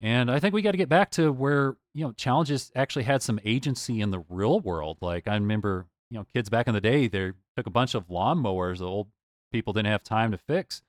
And 0.00 0.30
I 0.30 0.40
think 0.40 0.52
we 0.52 0.62
got 0.62 0.72
to 0.72 0.78
get 0.78 0.88
back 0.88 1.12
to 1.12 1.30
where, 1.32 1.76
you 1.94 2.04
know, 2.04 2.12
challenges 2.12 2.72
actually 2.74 3.04
had 3.04 3.22
some 3.22 3.38
agency 3.44 4.00
in 4.00 4.10
the 4.10 4.24
real 4.28 4.58
world. 4.58 4.98
Like 5.00 5.28
I 5.28 5.34
remember, 5.34 5.86
you 6.10 6.18
know, 6.18 6.26
kids 6.34 6.48
back 6.48 6.66
in 6.66 6.74
the 6.74 6.80
day, 6.80 7.06
they 7.06 7.32
took 7.56 7.66
a 7.66 7.70
bunch 7.70 7.94
of 7.94 8.08
lawnmowers 8.08 8.78
the 8.78 8.86
old 8.86 9.08
people 9.52 9.72
didn't 9.72 9.92
have 9.92 10.02
time 10.02 10.32
to 10.32 10.38
fix, 10.38 10.82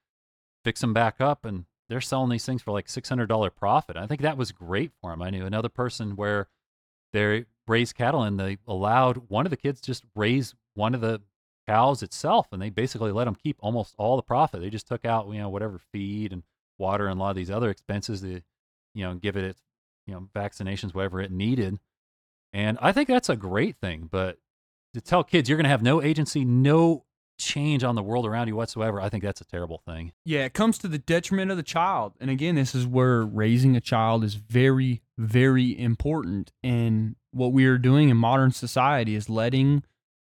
fix 0.64 0.82
them 0.82 0.94
back 0.94 1.22
up, 1.22 1.46
and 1.46 1.66
they're 1.90 2.02
selling 2.02 2.30
these 2.30 2.46
things 2.46 2.64
for 2.64 2.72
like 2.72 2.88
$600 2.88 3.56
profit. 3.56 3.98
I 3.98 4.08
think 4.08 4.22
that 4.22 4.38
was 4.38 4.52
great 4.52 4.92
for 5.00 5.12
them. 5.12 5.22
I 5.22 5.30
knew 5.30 5.46
another 5.46 5.70
person 5.70 6.16
where 6.16 6.48
they 7.12 7.46
raised 7.68 7.96
cattle 7.96 8.24
and 8.24 8.40
they 8.40 8.58
allowed 8.68 9.30
one 9.30 9.46
of 9.46 9.52
the 9.52 9.58
kids 9.58 9.80
just 9.80 10.04
raise 10.16 10.56
one 10.74 10.96
of 10.96 11.02
the 11.02 11.22
cows 11.68 12.04
itself 12.04 12.48
and 12.52 12.62
they 12.62 12.70
basically 12.70 13.12
let 13.12 13.26
them 13.26 13.36
keep 13.36 13.58
almost 13.60 13.96
all 13.98 14.16
the 14.16 14.22
profit. 14.22 14.62
They 14.62 14.70
just 14.70 14.88
took 14.88 15.06
out, 15.06 15.28
you 15.30 15.40
know, 15.40 15.50
whatever 15.50 15.80
feed 15.92 16.34
and 16.34 16.44
water 16.78 17.08
and 17.08 17.20
a 17.20 17.24
lot 17.24 17.32
of 17.32 17.36
these 17.36 17.52
other 17.52 17.70
expenses 17.70 18.22
to, 18.22 18.42
you 18.94 19.04
know, 19.04 19.16
give 19.16 19.38
it 19.38 19.44
its, 19.44 19.62
you 20.06 20.14
know, 20.14 20.28
vaccinations, 20.36 20.94
whatever 20.94 21.22
it 21.22 21.32
needed. 21.32 21.80
And 22.52 22.78
I 22.82 22.92
think 22.92 23.08
that's 23.08 23.30
a 23.30 23.36
great 23.36 23.78
thing. 23.78 24.08
But 24.12 24.38
to 24.94 25.02
tell 25.02 25.24
kids 25.24 25.50
you're 25.50 25.58
going 25.58 25.66
to 25.66 25.70
have 25.70 25.82
no 25.82 26.02
agency, 26.02 26.46
no 26.46 27.06
change 27.40 27.84
on 27.84 27.96
the 27.96 28.04
world 28.04 28.26
around 28.26 28.48
you 28.48 28.56
whatsoever, 28.56 29.02
I 29.02 29.10
think 29.10 29.24
that's 29.24 29.42
a 29.42 29.46
terrible 29.46 29.82
thing. 29.86 30.12
Yeah, 30.26 30.46
it 30.46 30.54
comes 30.54 30.78
to 30.80 30.88
the 30.88 31.00
detriment 31.00 31.52
of 31.52 31.58
the 31.58 31.64
child. 31.64 32.14
And 32.20 32.30
again, 32.30 32.56
this 32.56 32.76
is 32.76 32.86
where 32.86 33.24
raising 33.24 33.76
a 33.76 33.82
child 33.82 34.24
is 34.24 34.36
very, 34.36 35.02
very 35.18 35.78
important. 35.78 36.52
And 36.62 37.16
what 37.32 37.52
we 37.54 37.66
are 37.66 37.78
doing 37.78 38.10
in 38.10 38.18
modern 38.18 38.52
society 38.52 39.16
is 39.16 39.30
letting 39.30 39.84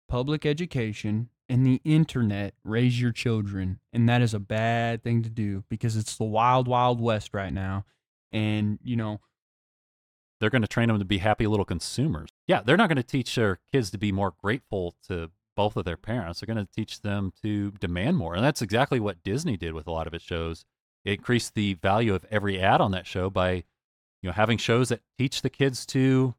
public 0.07 0.45
education 0.45 1.29
and 1.49 1.65
the 1.65 1.81
internet 1.83 2.53
raise 2.63 2.99
your 2.99 3.11
children. 3.11 3.79
And 3.93 4.07
that 4.09 4.21
is 4.21 4.33
a 4.33 4.39
bad 4.39 5.03
thing 5.03 5.23
to 5.23 5.29
do 5.29 5.63
because 5.69 5.95
it's 5.95 6.17
the 6.17 6.23
wild, 6.23 6.67
wild 6.67 6.99
west 6.99 7.33
right 7.33 7.53
now. 7.53 7.85
And, 8.31 8.79
you 8.83 8.95
know, 8.95 9.21
they're 10.39 10.49
going 10.49 10.61
to 10.61 10.67
train 10.67 10.89
them 10.89 10.99
to 10.99 11.05
be 11.05 11.19
happy 11.19 11.47
little 11.47 11.65
consumers. 11.65 12.29
Yeah, 12.47 12.61
they're 12.61 12.77
not 12.77 12.89
going 12.89 12.97
to 12.97 13.03
teach 13.03 13.35
their 13.35 13.59
kids 13.71 13.89
to 13.91 13.97
be 13.97 14.11
more 14.11 14.33
grateful 14.41 14.95
to 15.07 15.31
both 15.55 15.75
of 15.75 15.85
their 15.85 15.97
parents. 15.97 16.39
They're 16.39 16.53
going 16.53 16.65
to 16.65 16.71
teach 16.71 17.01
them 17.01 17.31
to 17.41 17.71
demand 17.71 18.17
more. 18.17 18.35
And 18.35 18.43
that's 18.43 18.61
exactly 18.61 18.99
what 18.99 19.23
Disney 19.23 19.57
did 19.57 19.73
with 19.73 19.87
a 19.87 19.91
lot 19.91 20.05
of 20.05 20.13
its 20.13 20.23
shows. 20.23 20.65
It 21.03 21.13
increased 21.13 21.55
the 21.55 21.73
value 21.75 22.13
of 22.13 22.25
every 22.29 22.59
ad 22.59 22.81
on 22.81 22.91
that 22.91 23.07
show 23.07 23.29
by, 23.29 23.51
you 24.21 24.29
know, 24.29 24.33
having 24.33 24.57
shows 24.57 24.89
that 24.89 25.01
teach 25.17 25.41
the 25.41 25.49
kids 25.49 25.85
to 25.87 26.35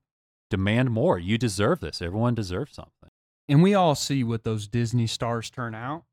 demand 0.51 0.91
more. 0.91 1.19
You 1.19 1.39
deserve 1.39 1.81
this. 1.81 2.01
Everyone 2.01 2.35
deserves 2.35 2.75
something. 2.75 2.93
And 3.49 3.63
we 3.63 3.75
all 3.75 3.95
see 3.95 4.23
what 4.23 4.45
those 4.45 4.69
Disney 4.69 5.07
stars 5.07 5.51
turn 5.51 5.75
out. 5.75 6.05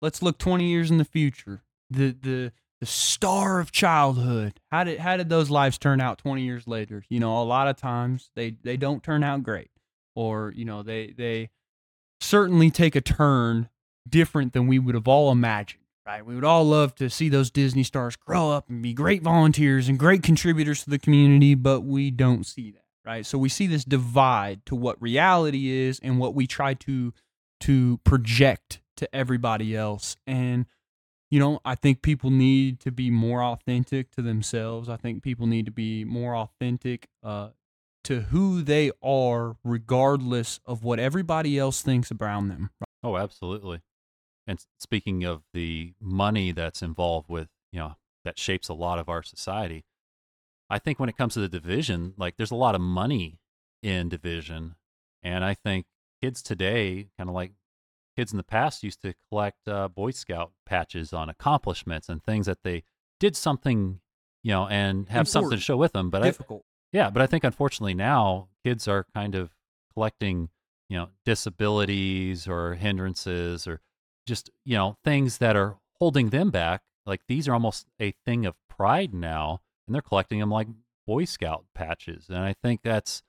Let's 0.00 0.22
look 0.22 0.38
20 0.38 0.68
years 0.68 0.90
in 0.90 0.98
the 0.98 1.04
future. 1.04 1.62
The 1.90 2.12
the 2.12 2.52
the 2.80 2.86
star 2.86 3.60
of 3.60 3.72
childhood. 3.72 4.60
How 4.70 4.84
did 4.84 4.98
how 5.00 5.16
did 5.16 5.28
those 5.28 5.50
lives 5.50 5.78
turn 5.78 6.00
out 6.00 6.18
20 6.18 6.42
years 6.42 6.66
later? 6.66 7.04
You 7.08 7.20
know, 7.20 7.40
a 7.40 7.44
lot 7.44 7.68
of 7.68 7.76
times 7.76 8.30
they 8.36 8.56
they 8.62 8.76
don't 8.76 9.02
turn 9.02 9.24
out 9.24 9.42
great 9.42 9.70
or, 10.14 10.52
you 10.54 10.64
know, 10.64 10.82
they 10.82 11.14
they 11.16 11.50
certainly 12.20 12.70
take 12.70 12.94
a 12.94 13.00
turn 13.00 13.68
different 14.08 14.52
than 14.52 14.66
we 14.66 14.78
would 14.78 14.94
have 14.94 15.08
all 15.08 15.32
imagined. 15.32 15.80
Right? 16.06 16.24
We 16.24 16.34
would 16.34 16.44
all 16.44 16.64
love 16.64 16.94
to 16.96 17.08
see 17.08 17.30
those 17.30 17.50
Disney 17.50 17.82
stars 17.82 18.14
grow 18.14 18.50
up 18.50 18.68
and 18.68 18.82
be 18.82 18.92
great 18.92 19.22
volunteers 19.22 19.88
and 19.88 19.98
great 19.98 20.22
contributors 20.22 20.84
to 20.84 20.90
the 20.90 20.98
community, 20.98 21.54
but 21.54 21.80
we 21.80 22.10
don't 22.10 22.44
see 22.44 22.70
that 22.72 22.83
right? 23.06 23.24
So 23.24 23.38
we 23.38 23.48
see 23.48 23.66
this 23.66 23.84
divide 23.84 24.64
to 24.66 24.74
what 24.74 25.00
reality 25.00 25.70
is 25.70 26.00
and 26.02 26.18
what 26.18 26.34
we 26.34 26.46
try 26.46 26.74
to 26.74 27.12
to 27.60 27.98
project 28.04 28.80
to 28.96 29.14
everybody 29.14 29.76
else. 29.76 30.16
And 30.26 30.66
you 31.30 31.40
know, 31.40 31.58
I 31.64 31.74
think 31.74 32.02
people 32.02 32.30
need 32.30 32.78
to 32.80 32.92
be 32.92 33.10
more 33.10 33.42
authentic 33.42 34.12
to 34.12 34.22
themselves. 34.22 34.88
I 34.88 34.96
think 34.96 35.22
people 35.22 35.46
need 35.46 35.66
to 35.66 35.72
be 35.72 36.04
more 36.04 36.36
authentic 36.36 37.08
uh, 37.24 37.48
to 38.04 38.20
who 38.20 38.62
they 38.62 38.92
are, 39.02 39.56
regardless 39.64 40.60
of 40.64 40.84
what 40.84 41.00
everybody 41.00 41.58
else 41.58 41.82
thinks 41.82 42.12
around 42.12 42.48
them. 42.48 42.70
Oh, 43.02 43.16
absolutely. 43.16 43.80
And 44.46 44.60
speaking 44.78 45.24
of 45.24 45.42
the 45.52 45.94
money 46.00 46.52
that's 46.52 46.82
involved 46.82 47.28
with, 47.28 47.48
you 47.72 47.80
know, 47.80 47.96
that 48.24 48.38
shapes 48.38 48.68
a 48.68 48.74
lot 48.74 48.98
of 48.98 49.08
our 49.08 49.22
society, 49.22 49.84
I 50.70 50.78
think 50.78 50.98
when 50.98 51.08
it 51.08 51.16
comes 51.16 51.34
to 51.34 51.40
the 51.40 51.48
division, 51.48 52.14
like 52.16 52.36
there's 52.36 52.50
a 52.50 52.56
lot 52.56 52.74
of 52.74 52.80
money 52.80 53.40
in 53.82 54.08
division, 54.08 54.76
and 55.22 55.44
I 55.44 55.54
think 55.54 55.86
kids 56.22 56.42
today, 56.42 57.08
kind 57.18 57.28
of 57.28 57.34
like 57.34 57.52
kids 58.16 58.32
in 58.32 58.38
the 58.38 58.44
past, 58.44 58.82
used 58.82 59.02
to 59.02 59.14
collect 59.28 59.68
uh, 59.68 59.88
Boy 59.88 60.10
Scout 60.10 60.52
patches 60.64 61.12
on 61.12 61.28
accomplishments 61.28 62.08
and 62.08 62.22
things 62.22 62.46
that 62.46 62.62
they 62.64 62.84
did 63.20 63.36
something, 63.36 64.00
you 64.42 64.52
know, 64.52 64.66
and 64.68 65.08
have 65.08 65.26
Important. 65.26 65.28
something 65.28 65.58
to 65.58 65.62
show 65.62 65.76
with 65.76 65.92
them. 65.92 66.10
But 66.10 66.22
difficult. 66.22 66.62
I, 66.64 66.96
yeah, 66.96 67.10
but 67.10 67.22
I 67.22 67.26
think 67.26 67.44
unfortunately 67.44 67.94
now 67.94 68.48
kids 68.64 68.88
are 68.88 69.06
kind 69.14 69.34
of 69.34 69.50
collecting, 69.92 70.48
you 70.88 70.96
know, 70.96 71.08
disabilities 71.24 72.48
or 72.48 72.74
hindrances 72.74 73.66
or 73.66 73.80
just 74.26 74.50
you 74.64 74.76
know 74.76 74.96
things 75.04 75.38
that 75.38 75.56
are 75.56 75.76
holding 75.98 76.30
them 76.30 76.50
back. 76.50 76.82
Like 77.06 77.22
these 77.28 77.48
are 77.48 77.52
almost 77.52 77.86
a 78.00 78.14
thing 78.24 78.46
of 78.46 78.54
pride 78.68 79.12
now 79.12 79.60
and 79.86 79.94
they're 79.94 80.02
collecting 80.02 80.40
them 80.40 80.50
like 80.50 80.68
Boy 81.06 81.24
Scout 81.24 81.64
patches. 81.74 82.26
And 82.28 82.38
I 82.38 82.54
think 82.62 82.80
that's 82.82 83.22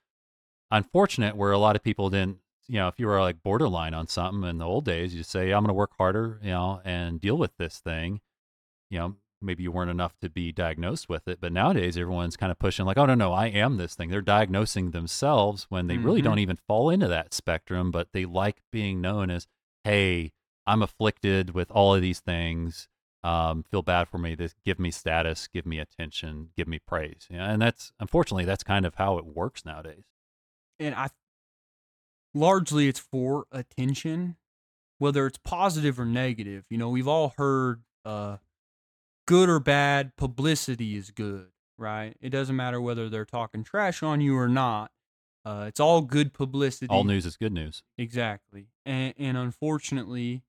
unfortunate 0.72 1.36
where 1.36 1.52
a 1.52 1.58
lot 1.58 1.76
of 1.76 1.84
people 1.84 2.10
didn't, 2.10 2.38
you 2.68 2.76
know, 2.76 2.88
if 2.88 3.00
you 3.00 3.08
were 3.08 3.20
like 3.22 3.44
borderline 3.44 3.94
on 3.94 4.08
something 4.08 4.48
in 4.50 4.58
the 4.58 4.66
old 4.66 4.86
days, 4.86 5.14
you 5.14 5.24
say, 5.24 5.52
I'm 5.52 5.62
going 5.62 5.68
to 5.68 5.74
work 5.74 5.92
harder, 5.98 6.40
you 6.42 6.52
know, 6.52 6.82
and 6.84 7.22
deal 7.22 7.38
with 7.38 7.52
this 7.58 7.80
thing. 7.80 8.22
You 8.90 9.00
know, 9.00 9.16
maybe 9.42 9.64
you 9.64 9.72
weren't 9.72 9.92
enough 9.92 10.18
to 10.22 10.30
be 10.30 10.52
diagnosed 10.52 11.10
with 11.10 11.28
it. 11.28 11.40
But 11.42 11.52
nowadays, 11.52 11.98
everyone's 11.98 12.38
kind 12.38 12.52
of 12.52 12.60
pushing, 12.60 12.86
like, 12.86 12.98
oh, 12.98 13.06
no, 13.06 13.16
no, 13.16 13.34
I 13.34 13.48
am 13.48 13.78
this 13.78 13.96
thing. 13.96 14.10
They're 14.10 14.22
diagnosing 14.22 14.92
themselves 14.92 15.68
when 15.70 15.88
they 15.88 15.96
mm-hmm. 15.96 16.06
really 16.06 16.22
don't 16.22 16.40
even 16.40 16.58
fall 16.68 16.90
into 16.90 17.08
that 17.08 17.34
spectrum, 17.34 17.92
but 17.92 18.10
they 18.14 18.26
like 18.26 18.58
being 18.72 19.02
known 19.02 19.30
as, 19.30 19.48
hey, 19.84 20.32
I'm 20.66 20.82
afflicted 20.82 21.54
with 21.54 21.70
all 21.70 21.94
of 21.94 22.02
these 22.02 22.20
things 22.20 22.88
um, 23.26 23.64
feel 23.64 23.82
bad 23.82 24.08
for 24.08 24.20
me. 24.20 24.36
This 24.36 24.54
give 24.64 24.78
me 24.78 24.92
status, 24.92 25.48
give 25.48 25.66
me 25.66 25.80
attention, 25.80 26.50
give 26.56 26.68
me 26.68 26.78
praise. 26.78 27.28
Yeah, 27.30 27.52
and 27.52 27.60
that's 27.60 27.92
unfortunately 28.00 28.46
that's 28.46 28.64
kind 28.64 28.86
of 28.86 28.96
how 28.96 29.18
it 29.18 29.26
works 29.26 29.66
nowadays. 29.66 30.04
And 30.80 30.94
I 30.94 31.08
largely 32.36 32.88
it's 32.88 33.00
for 33.00 33.46
attention, 33.52 34.36
whether 35.00 35.26
it's 35.26 35.40
positive 35.44 36.00
or 36.00 36.06
negative. 36.06 36.66
You 36.70 36.78
know, 36.78 36.90
we've 36.90 37.08
all 37.08 37.34
heard 37.36 37.82
uh, 38.06 38.38
good 39.26 39.50
or 39.50 39.60
bad 39.60 40.16
publicity 40.18 40.96
is 40.96 41.10
good, 41.10 41.48
right? 41.80 42.16
It 42.22 42.30
doesn't 42.30 42.56
matter 42.56 42.80
whether 42.80 43.10
they're 43.10 43.26
talking 43.26 43.64
trash 43.64 44.04
on 44.04 44.22
you 44.22 44.38
or 44.38 44.48
not. 44.48 44.92
Uh, 45.44 45.66
it's 45.68 45.80
all 45.80 46.02
good 46.02 46.32
publicity. 46.32 46.88
All 46.90 47.04
news 47.04 47.26
is 47.26 47.38
good 47.38 47.54
news. 47.54 47.82
Exactly. 47.98 48.68
And, 48.86 49.16
and 49.18 49.36
unfortunately, 49.38 50.44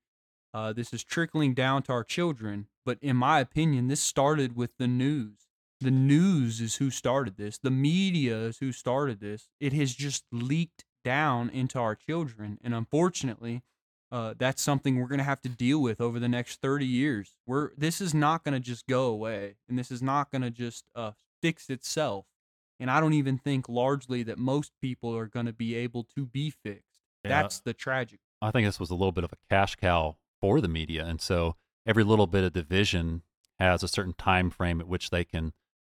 uh, 0.56 0.72
this 0.72 0.94
is 0.94 1.04
trickling 1.04 1.52
down 1.52 1.82
to 1.82 1.92
our 1.92 2.02
children. 2.02 2.66
But 2.86 2.96
in 3.02 3.14
my 3.14 3.40
opinion, 3.40 3.88
this 3.88 4.00
started 4.00 4.56
with 4.56 4.70
the 4.78 4.86
news. 4.86 5.48
The 5.82 5.90
news 5.90 6.62
is 6.62 6.76
who 6.76 6.88
started 6.88 7.36
this. 7.36 7.58
The 7.58 7.70
media 7.70 8.38
is 8.38 8.56
who 8.56 8.72
started 8.72 9.20
this. 9.20 9.48
It 9.60 9.74
has 9.74 9.94
just 9.94 10.24
leaked 10.32 10.86
down 11.04 11.50
into 11.50 11.78
our 11.78 11.94
children. 11.94 12.58
And 12.64 12.74
unfortunately, 12.74 13.64
uh, 14.10 14.32
that's 14.38 14.62
something 14.62 14.98
we're 14.98 15.08
going 15.08 15.18
to 15.18 15.24
have 15.24 15.42
to 15.42 15.50
deal 15.50 15.82
with 15.82 16.00
over 16.00 16.18
the 16.18 16.28
next 16.28 16.62
30 16.62 16.86
years. 16.86 17.34
We're, 17.46 17.72
this 17.76 18.00
is 18.00 18.14
not 18.14 18.42
going 18.42 18.54
to 18.54 18.60
just 18.60 18.86
go 18.86 19.08
away. 19.08 19.56
And 19.68 19.78
this 19.78 19.90
is 19.90 20.00
not 20.00 20.30
going 20.30 20.40
to 20.40 20.50
just 20.50 20.86
uh, 20.94 21.10
fix 21.42 21.68
itself. 21.68 22.24
And 22.80 22.90
I 22.90 23.00
don't 23.00 23.12
even 23.12 23.36
think 23.36 23.68
largely 23.68 24.22
that 24.22 24.38
most 24.38 24.72
people 24.80 25.14
are 25.14 25.26
going 25.26 25.46
to 25.46 25.52
be 25.52 25.74
able 25.74 26.04
to 26.16 26.24
be 26.24 26.48
fixed. 26.48 27.02
Yeah. 27.24 27.42
That's 27.42 27.60
the 27.60 27.74
tragic. 27.74 28.20
I 28.40 28.50
think 28.52 28.66
this 28.66 28.80
was 28.80 28.88
a 28.88 28.94
little 28.94 29.12
bit 29.12 29.24
of 29.24 29.34
a 29.34 29.36
cash 29.50 29.76
cow 29.76 30.16
for 30.46 30.60
the 30.60 30.68
media. 30.68 31.04
And 31.04 31.20
so 31.20 31.56
every 31.84 32.04
little 32.04 32.28
bit 32.28 32.44
of 32.44 32.52
division 32.52 33.22
has 33.58 33.82
a 33.82 33.88
certain 33.88 34.12
time 34.12 34.48
frame 34.48 34.80
at 34.80 34.86
which 34.86 35.10
they 35.10 35.24
can 35.24 35.52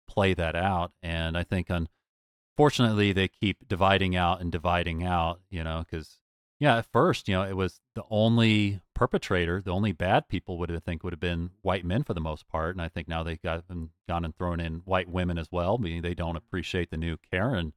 play 0.08 0.34
that 0.34 0.56
out. 0.56 0.91
And 1.04 1.38
I 1.38 1.43
think 1.43 1.70
unfortunately 1.70 3.14
they 3.14 3.28
keep 3.28 3.68
dividing 3.68 4.16
out 4.16 4.41
and 4.41 4.52
dividing 4.52 5.04
out, 5.04 5.39
you 5.52 5.64
know, 5.64 5.86
because 5.88 6.18
yeah, 6.60 6.78
at 6.78 6.91
first, 6.91 7.28
you 7.28 7.36
know, 7.36 7.43
it 7.43 7.56
was 7.56 7.80
the 7.93 8.04
only 8.10 8.82
perpetrator, 8.95 9.62
the 9.62 9.72
only 9.72 9.91
bad 9.91 10.28
people 10.28 10.58
would 10.58 10.72
have 10.72 10.84
think 10.84 11.04
would 11.04 11.14
have 11.14 11.20
been 11.20 11.52
white 11.62 11.86
men 11.86 12.02
for 12.04 12.16
the 12.16 12.20
most 12.20 12.47
part, 12.47 12.76
and 12.76 12.82
I 12.82 12.89
think 12.89 13.08
now 13.08 13.22
they've 13.22 13.41
got 13.41 13.68
them 13.68 13.91
gone 14.08 14.26
and 14.26 14.36
thrown 14.36 14.60
in 14.60 14.82
white 14.84 15.08
women 15.08 15.38
as 15.38 15.50
well. 15.52 15.78
Meaning 15.78 16.02
they 16.02 16.16
don't 16.16 16.36
appreciate 16.36 16.89
the 16.89 16.97
new 16.97 17.18
Karen 17.32 17.74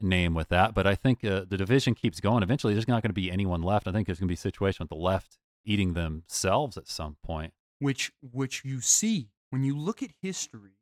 name 0.00 0.34
with 0.34 0.48
that, 0.48 0.74
but 0.74 0.88
I 0.88 0.96
think 0.96 1.24
uh, 1.24 1.44
the 1.48 1.56
division 1.56 1.94
keeps 1.94 2.18
going. 2.20 2.42
Eventually, 2.42 2.74
there's 2.74 2.88
not 2.88 3.02
going 3.02 3.10
to 3.10 3.14
be 3.14 3.30
anyone 3.30 3.62
left. 3.62 3.86
I 3.86 3.92
think 3.92 4.06
there's 4.06 4.18
going 4.18 4.26
to 4.26 4.32
be 4.32 4.34
a 4.34 4.38
situation 4.38 4.82
with 4.82 4.90
the 4.90 4.96
left 4.96 5.38
eating 5.64 5.94
themselves 5.94 6.76
at 6.76 6.88
some 6.88 7.16
point. 7.24 7.52
Which 7.78 8.12
which 8.20 8.64
you 8.64 8.80
see 8.80 9.30
when 9.50 9.64
you 9.64 9.76
look 9.76 10.02
at 10.02 10.10
history, 10.22 10.78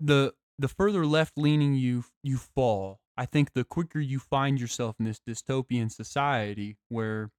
the 0.00 0.34
the 0.58 0.68
further 0.68 1.06
left 1.06 1.36
leaning 1.36 1.74
you 1.74 2.04
you 2.22 2.38
fall, 2.38 3.00
I 3.16 3.26
think 3.26 3.52
the 3.52 3.64
quicker 3.64 4.00
you 4.00 4.18
find 4.18 4.60
yourself 4.60 4.96
in 4.98 5.04
this 5.04 5.20
dystopian 5.20 5.90
society 5.90 6.76
where 6.88 7.30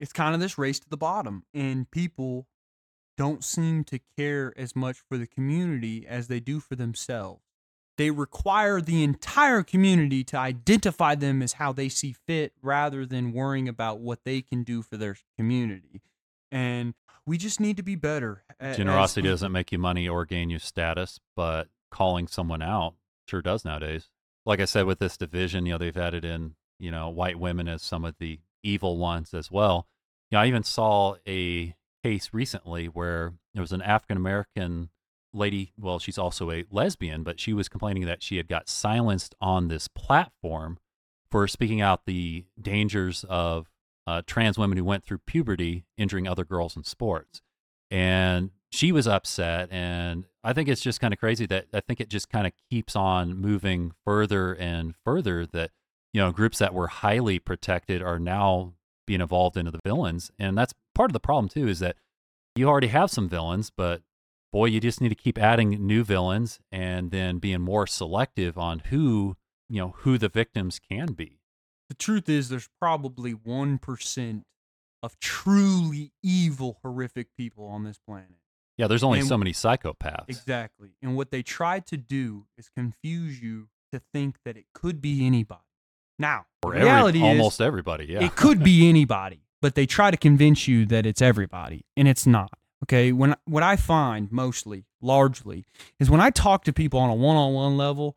it's 0.00 0.12
kind 0.12 0.34
of 0.34 0.40
this 0.40 0.58
race 0.58 0.78
to 0.80 0.88
the 0.88 0.96
bottom 0.96 1.44
and 1.54 1.90
people 1.90 2.46
don't 3.16 3.42
seem 3.42 3.82
to 3.84 4.00
care 4.16 4.52
as 4.56 4.76
much 4.76 4.98
for 5.08 5.16
the 5.16 5.26
community 5.26 6.06
as 6.06 6.28
they 6.28 6.40
do 6.40 6.60
for 6.60 6.76
themselves. 6.76 7.45
They 7.96 8.10
require 8.10 8.80
the 8.80 9.02
entire 9.02 9.62
community 9.62 10.22
to 10.24 10.36
identify 10.36 11.14
them 11.14 11.42
as 11.42 11.54
how 11.54 11.72
they 11.72 11.88
see 11.88 12.12
fit 12.12 12.52
rather 12.62 13.06
than 13.06 13.32
worrying 13.32 13.68
about 13.68 14.00
what 14.00 14.24
they 14.24 14.42
can 14.42 14.62
do 14.64 14.82
for 14.82 14.96
their 14.96 15.16
community. 15.38 16.02
And 16.52 16.94
we 17.24 17.38
just 17.38 17.58
need 17.58 17.76
to 17.78 17.82
be 17.82 17.96
better. 17.96 18.44
Generosity 18.60 19.28
doesn't 19.28 19.52
make 19.52 19.72
you 19.72 19.78
money 19.78 20.08
or 20.08 20.24
gain 20.24 20.50
you 20.50 20.58
status, 20.58 21.20
but 21.34 21.68
calling 21.90 22.28
someone 22.28 22.62
out 22.62 22.94
sure 23.26 23.42
does 23.42 23.64
nowadays. 23.64 24.08
Like 24.44 24.60
I 24.60 24.64
said, 24.64 24.86
with 24.86 24.98
this 24.98 25.16
division, 25.16 25.66
you 25.66 25.72
know, 25.72 25.78
they've 25.78 25.96
added 25.96 26.24
in, 26.24 26.54
you 26.78 26.90
know, 26.90 27.08
white 27.08 27.38
women 27.38 27.68
as 27.68 27.82
some 27.82 28.04
of 28.04 28.14
the 28.18 28.38
evil 28.62 28.96
ones 28.96 29.34
as 29.34 29.50
well. 29.50 29.86
You 30.30 30.36
know, 30.36 30.42
I 30.42 30.46
even 30.46 30.62
saw 30.62 31.16
a 31.26 31.74
case 32.04 32.30
recently 32.32 32.86
where 32.86 33.34
there 33.54 33.62
was 33.62 33.72
an 33.72 33.82
African 33.82 34.16
American 34.16 34.90
lady, 35.36 35.72
well, 35.78 35.98
she's 35.98 36.18
also 36.18 36.50
a 36.50 36.64
lesbian, 36.70 37.22
but 37.22 37.38
she 37.38 37.52
was 37.52 37.68
complaining 37.68 38.04
that 38.06 38.22
she 38.22 38.36
had 38.36 38.48
got 38.48 38.68
silenced 38.68 39.34
on 39.40 39.68
this 39.68 39.88
platform 39.88 40.78
for 41.30 41.46
speaking 41.46 41.80
out 41.80 42.06
the 42.06 42.44
dangers 42.60 43.24
of 43.28 43.68
uh, 44.06 44.22
trans 44.26 44.56
women 44.56 44.78
who 44.78 44.84
went 44.84 45.04
through 45.04 45.18
puberty 45.18 45.84
injuring 45.96 46.26
other 46.26 46.44
girls 46.44 46.76
in 46.76 46.84
sports. 46.84 47.42
And 47.90 48.50
she 48.70 48.92
was 48.92 49.06
upset. 49.06 49.68
And 49.70 50.26
I 50.44 50.52
think 50.52 50.68
it's 50.68 50.80
just 50.80 51.00
kind 51.00 51.12
of 51.12 51.20
crazy 51.20 51.46
that 51.46 51.66
I 51.72 51.80
think 51.80 52.00
it 52.00 52.08
just 52.08 52.30
kind 52.30 52.46
of 52.46 52.52
keeps 52.70 52.94
on 52.96 53.36
moving 53.36 53.92
further 54.04 54.52
and 54.54 54.94
further 55.04 55.46
that, 55.46 55.70
you 56.12 56.20
know, 56.20 56.32
groups 56.32 56.58
that 56.58 56.74
were 56.74 56.88
highly 56.88 57.38
protected 57.38 58.02
are 58.02 58.18
now 58.18 58.74
being 59.06 59.20
evolved 59.20 59.56
into 59.56 59.70
the 59.70 59.80
villains. 59.84 60.30
And 60.38 60.56
that's 60.56 60.74
part 60.94 61.10
of 61.10 61.12
the 61.12 61.20
problem, 61.20 61.48
too, 61.48 61.68
is 61.68 61.78
that 61.80 61.96
you 62.54 62.68
already 62.68 62.88
have 62.88 63.10
some 63.10 63.28
villains, 63.28 63.70
but 63.70 64.02
boy, 64.56 64.64
you 64.64 64.80
just 64.80 65.02
need 65.02 65.10
to 65.10 65.14
keep 65.14 65.36
adding 65.36 65.68
new 65.86 66.02
villains 66.02 66.60
and 66.72 67.10
then 67.10 67.36
being 67.36 67.60
more 67.60 67.86
selective 67.86 68.56
on 68.56 68.78
who, 68.86 69.36
you 69.68 69.78
know, 69.78 69.94
who 69.98 70.16
the 70.16 70.30
victims 70.30 70.78
can 70.78 71.12
be. 71.12 71.40
The 71.90 71.94
truth 71.94 72.26
is, 72.30 72.48
there's 72.48 72.70
probably 72.80 73.34
1% 73.34 74.42
of 75.02 75.20
truly 75.20 76.12
evil, 76.22 76.78
horrific 76.82 77.28
people 77.36 77.66
on 77.66 77.84
this 77.84 77.98
planet. 77.98 78.38
Yeah, 78.78 78.86
there's 78.86 79.02
only 79.02 79.18
And- 79.18 79.28
so 79.28 79.36
many 79.36 79.52
psychopaths. 79.52 80.24
Exactly. 80.28 80.92
And 81.02 81.16
what 81.16 81.30
they 81.30 81.42
try 81.42 81.80
to 81.80 81.98
do 81.98 82.46
is 82.56 82.70
confuse 82.74 83.42
you 83.42 83.68
to 83.92 84.00
think 84.14 84.38
that 84.46 84.56
it 84.56 84.64
could 84.72 85.02
be 85.02 85.26
anybody. 85.26 85.60
Now, 86.18 86.46
Or 86.62 86.74
every, 86.74 86.86
reality 86.86 87.18
is, 87.18 87.24
almost 87.24 87.60
everybody. 87.60 88.06
Yeah. 88.06 88.24
it 88.24 88.34
could 88.36 88.64
be 88.64 88.88
anybody, 88.94 89.42
but 89.60 89.74
they 89.74 89.84
try 89.84 90.10
to 90.10 90.16
convince 90.16 90.66
you 90.66 90.86
that 90.86 91.04
it's 91.04 91.20
everybody, 91.20 91.84
and 91.94 92.08
it's 92.08 92.26
not. 92.26 92.58
Okay, 92.86 93.10
when 93.10 93.34
what 93.46 93.64
I 93.64 93.74
find 93.74 94.30
mostly, 94.30 94.84
largely, 95.00 95.64
is 95.98 96.08
when 96.08 96.20
I 96.20 96.30
talk 96.30 96.62
to 96.64 96.72
people 96.72 97.00
on 97.00 97.10
a 97.10 97.14
one-on-one 97.14 97.76
level, 97.76 98.16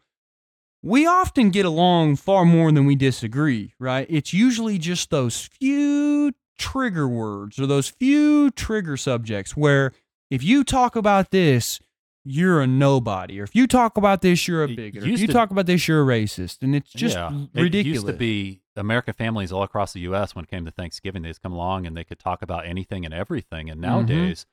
we 0.84 1.08
often 1.08 1.50
get 1.50 1.66
along 1.66 2.18
far 2.18 2.46
more 2.46 2.72
than 2.72 2.86
we 2.86 2.96
disagree. 2.96 3.74
Right? 3.80 4.06
It's 4.10 4.32
usually 4.32 4.78
just 4.78 5.10
those 5.10 5.42
few 5.42 6.34
trigger 6.60 7.08
words 7.08 7.58
or 7.58 7.66
those 7.66 7.90
few 7.90 8.52
trigger 8.52 8.96
subjects 8.96 9.58
where 9.58 9.92
if 10.30 10.44
you 10.44 10.64
talk 10.64 10.96
about 10.96 11.32
this, 11.32 11.80
you're 12.24 12.62
a 12.62 12.68
nobody, 12.68 13.40
or 13.40 13.44
if 13.44 13.56
you 13.56 13.66
talk 13.66 13.98
about 13.98 14.22
this, 14.22 14.48
you're 14.48 14.64
a 14.64 14.68
bigot, 14.68 15.02
or 15.02 15.08
if 15.08 15.20
you 15.20 15.26
to- 15.26 15.34
talk 15.34 15.50
about 15.50 15.66
this, 15.66 15.88
you're 15.88 16.04
a 16.04 16.06
racist, 16.06 16.62
and 16.62 16.76
it's 16.76 16.92
just 16.92 17.16
yeah. 17.16 17.32
ridiculous. 17.56 17.74
It 17.74 17.88
used 17.88 18.08
to 18.08 18.14
be 18.14 18.62
American 18.76 19.14
families 19.14 19.52
all 19.52 19.64
across 19.64 19.94
the 19.94 20.02
U.S. 20.02 20.36
when 20.36 20.46
it 20.46 20.50
came 20.50 20.66
to 20.66 20.72
Thanksgiving, 20.72 21.22
they 21.22 21.30
just 21.30 21.42
come 21.42 21.54
along 21.54 21.86
and 21.86 21.96
they 21.96 22.04
could 22.04 22.20
talk 22.20 22.42
about 22.42 22.66
anything 22.66 23.06
and 23.06 23.14
everything. 23.14 23.70
And 23.70 23.82
mm-hmm. 23.82 23.92
nowadays, 23.92 24.46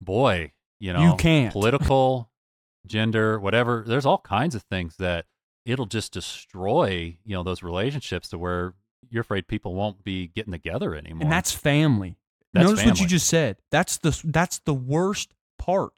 boy, 0.00 0.52
you 0.78 0.92
know. 0.92 1.02
You 1.02 1.16
can't. 1.16 1.52
political, 1.52 2.30
gender, 2.86 3.38
whatever. 3.38 3.84
There's 3.86 4.06
all 4.06 4.18
kinds 4.18 4.54
of 4.54 4.62
things 4.62 4.96
that 4.98 5.26
it'll 5.64 5.86
just 5.86 6.12
destroy, 6.12 7.18
you 7.24 7.34
know, 7.34 7.42
those 7.42 7.62
relationships 7.62 8.28
to 8.30 8.38
where 8.38 8.74
you're 9.10 9.22
afraid 9.22 9.48
people 9.48 9.74
won't 9.74 10.02
be 10.02 10.28
getting 10.28 10.52
together 10.52 10.94
anymore. 10.94 11.22
and 11.22 11.32
that's 11.32 11.52
family. 11.52 12.16
That's 12.52 12.68
Notice 12.68 12.84
what 12.84 13.00
you 13.00 13.06
just 13.06 13.26
said. 13.26 13.56
That's 13.70 13.98
the 13.98 14.18
that's 14.24 14.60
the 14.60 14.74
worst 14.74 15.34
part. 15.58 15.92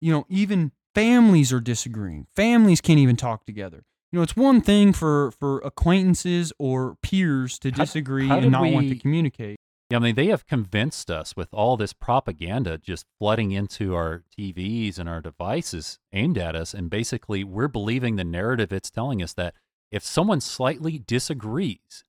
You 0.00 0.12
know, 0.12 0.26
even 0.28 0.72
families 0.94 1.52
are 1.52 1.60
disagreeing. 1.60 2.26
Families 2.34 2.80
can't 2.80 2.98
even 2.98 3.16
talk 3.16 3.44
together. 3.46 3.84
You 4.10 4.18
know, 4.18 4.22
it's 4.22 4.36
one 4.36 4.60
thing 4.60 4.92
for 4.92 5.30
for 5.32 5.60
acquaintances 5.60 6.52
or 6.58 6.96
peers 7.02 7.58
to 7.60 7.70
disagree 7.70 8.26
how 8.28 8.34
and 8.34 8.44
did 8.44 8.50
not 8.50 8.66
want 8.66 8.88
to 8.88 8.96
communicate. 8.96 9.58
Yeah, 9.92 9.98
I 9.98 10.00
mean, 10.00 10.14
they 10.14 10.28
have 10.28 10.46
convinced 10.46 11.10
us 11.10 11.36
with 11.36 11.52
all 11.52 11.76
this 11.76 11.92
propaganda 11.92 12.78
just 12.78 13.04
flooding 13.18 13.52
into 13.52 13.94
our 13.94 14.22
TVs 14.38 14.98
and 14.98 15.06
our 15.06 15.20
devices 15.20 15.98
aimed 16.14 16.38
at 16.38 16.56
us. 16.56 16.72
And 16.72 16.88
basically, 16.88 17.44
we're 17.44 17.68
believing 17.68 18.16
the 18.16 18.24
narrative 18.24 18.72
it's 18.72 18.88
telling 18.88 19.22
us 19.22 19.34
that 19.34 19.52
if 19.90 20.02
someone 20.02 20.40
slightly 20.40 20.98
disagrees, 20.98 22.06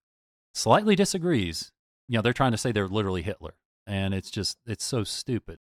slightly 0.54 0.96
disagrees, 0.96 1.74
you 2.08 2.18
know, 2.18 2.22
they're 2.22 2.32
trying 2.32 2.54
to 2.54 2.58
say 2.58 2.72
they're 2.72 2.88
literally 2.88 3.22
Hitler. 3.22 3.56
And 3.86 4.14
it's 4.14 4.32
just, 4.32 4.60
it's 4.66 4.86
so 4.86 5.04
stupid. 5.04 5.60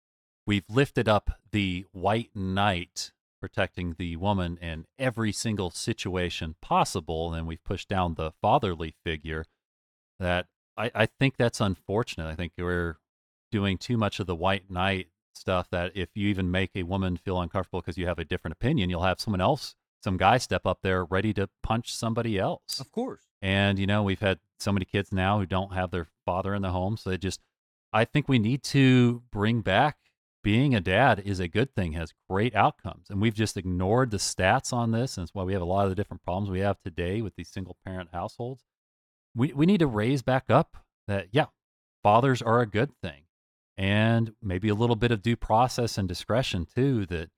We've 0.46 0.64
lifted 0.70 1.10
up 1.10 1.32
the 1.52 1.84
white 1.92 2.30
knight 2.34 3.12
protecting 3.42 3.94
the 3.98 4.16
woman 4.16 4.56
in 4.62 4.86
every 4.98 5.32
single 5.32 5.68
situation 5.68 6.54
possible. 6.62 7.34
And 7.34 7.46
we've 7.46 7.62
pushed 7.62 7.90
down 7.90 8.14
the 8.14 8.32
fatherly 8.40 8.94
figure 9.04 9.44
that 10.18 10.46
I, 10.76 10.90
I 10.94 11.06
think 11.06 11.36
that's 11.36 11.60
unfortunate. 11.60 12.28
I 12.28 12.34
think 12.34 12.52
we're 12.58 12.98
doing 13.50 13.78
too 13.78 13.96
much 13.96 14.20
of 14.20 14.26
the 14.26 14.34
white 14.34 14.70
knight 14.70 15.08
stuff 15.34 15.68
that 15.70 15.92
if 15.94 16.08
you 16.14 16.28
even 16.28 16.50
make 16.50 16.70
a 16.74 16.82
woman 16.82 17.16
feel 17.16 17.40
uncomfortable 17.40 17.80
because 17.80 17.98
you 17.98 18.06
have 18.06 18.18
a 18.18 18.24
different 18.24 18.52
opinion, 18.52 18.90
you'll 18.90 19.02
have 19.02 19.20
someone 19.20 19.40
else, 19.40 19.74
some 20.02 20.16
guy 20.16 20.38
step 20.38 20.66
up 20.66 20.78
there 20.82 21.04
ready 21.04 21.32
to 21.34 21.48
punch 21.62 21.94
somebody 21.94 22.38
else. 22.38 22.80
Of 22.80 22.90
course. 22.90 23.22
And, 23.42 23.78
you 23.78 23.86
know, 23.86 24.02
we've 24.02 24.20
had 24.20 24.38
so 24.58 24.72
many 24.72 24.84
kids 24.84 25.12
now 25.12 25.38
who 25.38 25.46
don't 25.46 25.72
have 25.72 25.90
their 25.90 26.08
father 26.24 26.54
in 26.54 26.62
the 26.62 26.70
home. 26.70 26.96
So 26.96 27.10
they 27.10 27.18
just, 27.18 27.40
I 27.92 28.04
think 28.04 28.28
we 28.28 28.38
need 28.38 28.62
to 28.64 29.22
bring 29.30 29.60
back 29.60 29.96
being 30.42 30.74
a 30.74 30.80
dad 30.80 31.20
is 31.24 31.40
a 31.40 31.48
good 31.48 31.74
thing, 31.74 31.92
has 31.92 32.14
great 32.30 32.54
outcomes. 32.54 33.10
And 33.10 33.20
we've 33.20 33.34
just 33.34 33.56
ignored 33.56 34.10
the 34.10 34.16
stats 34.16 34.72
on 34.72 34.92
this. 34.92 35.16
And 35.16 35.24
it's 35.24 35.34
why 35.34 35.42
we 35.42 35.52
have 35.52 35.62
a 35.62 35.66
lot 35.66 35.84
of 35.84 35.90
the 35.90 35.96
different 35.96 36.22
problems 36.22 36.50
we 36.50 36.60
have 36.60 36.80
today 36.80 37.20
with 37.20 37.34
these 37.36 37.48
single 37.48 37.76
parent 37.84 38.10
households. 38.12 38.62
We, 39.36 39.52
we 39.52 39.66
need 39.66 39.80
to 39.80 39.86
raise 39.86 40.22
back 40.22 40.46
up 40.48 40.76
that, 41.06 41.28
yeah, 41.30 41.46
fathers 42.02 42.40
are 42.42 42.60
a 42.60 42.66
good 42.66 42.90
thing. 43.02 43.22
And 43.76 44.32
maybe 44.42 44.70
a 44.70 44.74
little 44.74 44.96
bit 44.96 45.10
of 45.10 45.20
due 45.20 45.36
process 45.36 45.98
and 45.98 46.08
discretion 46.08 46.66
too. 46.74 47.04
That, 47.06 47.28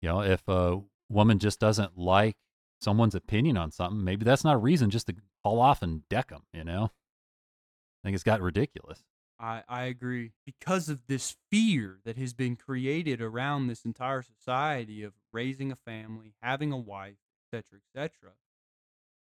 you 0.00 0.08
know, 0.08 0.22
if 0.22 0.46
a 0.46 0.80
woman 1.08 1.40
just 1.40 1.58
doesn't 1.58 1.98
like 1.98 2.36
someone's 2.80 3.16
opinion 3.16 3.56
on 3.56 3.72
something, 3.72 4.04
maybe 4.04 4.24
that's 4.24 4.44
not 4.44 4.54
a 4.54 4.58
reason 4.58 4.90
just 4.90 5.08
to 5.08 5.16
haul 5.42 5.60
off 5.60 5.82
and 5.82 6.08
deck 6.08 6.28
them, 6.28 6.42
you 6.52 6.62
know? 6.62 6.84
I 6.84 8.06
think 8.06 8.14
it's 8.14 8.22
got 8.22 8.40
ridiculous. 8.40 9.02
I, 9.40 9.62
I 9.68 9.84
agree. 9.84 10.32
Because 10.46 10.88
of 10.88 11.00
this 11.08 11.36
fear 11.50 11.98
that 12.04 12.16
has 12.16 12.32
been 12.32 12.56
created 12.56 13.20
around 13.20 13.66
this 13.66 13.84
entire 13.84 14.22
society 14.22 15.02
of 15.02 15.14
raising 15.32 15.72
a 15.72 15.76
family, 15.76 16.34
having 16.42 16.72
a 16.72 16.76
wife, 16.76 17.18
etc., 17.52 17.80
etc. 17.94 18.32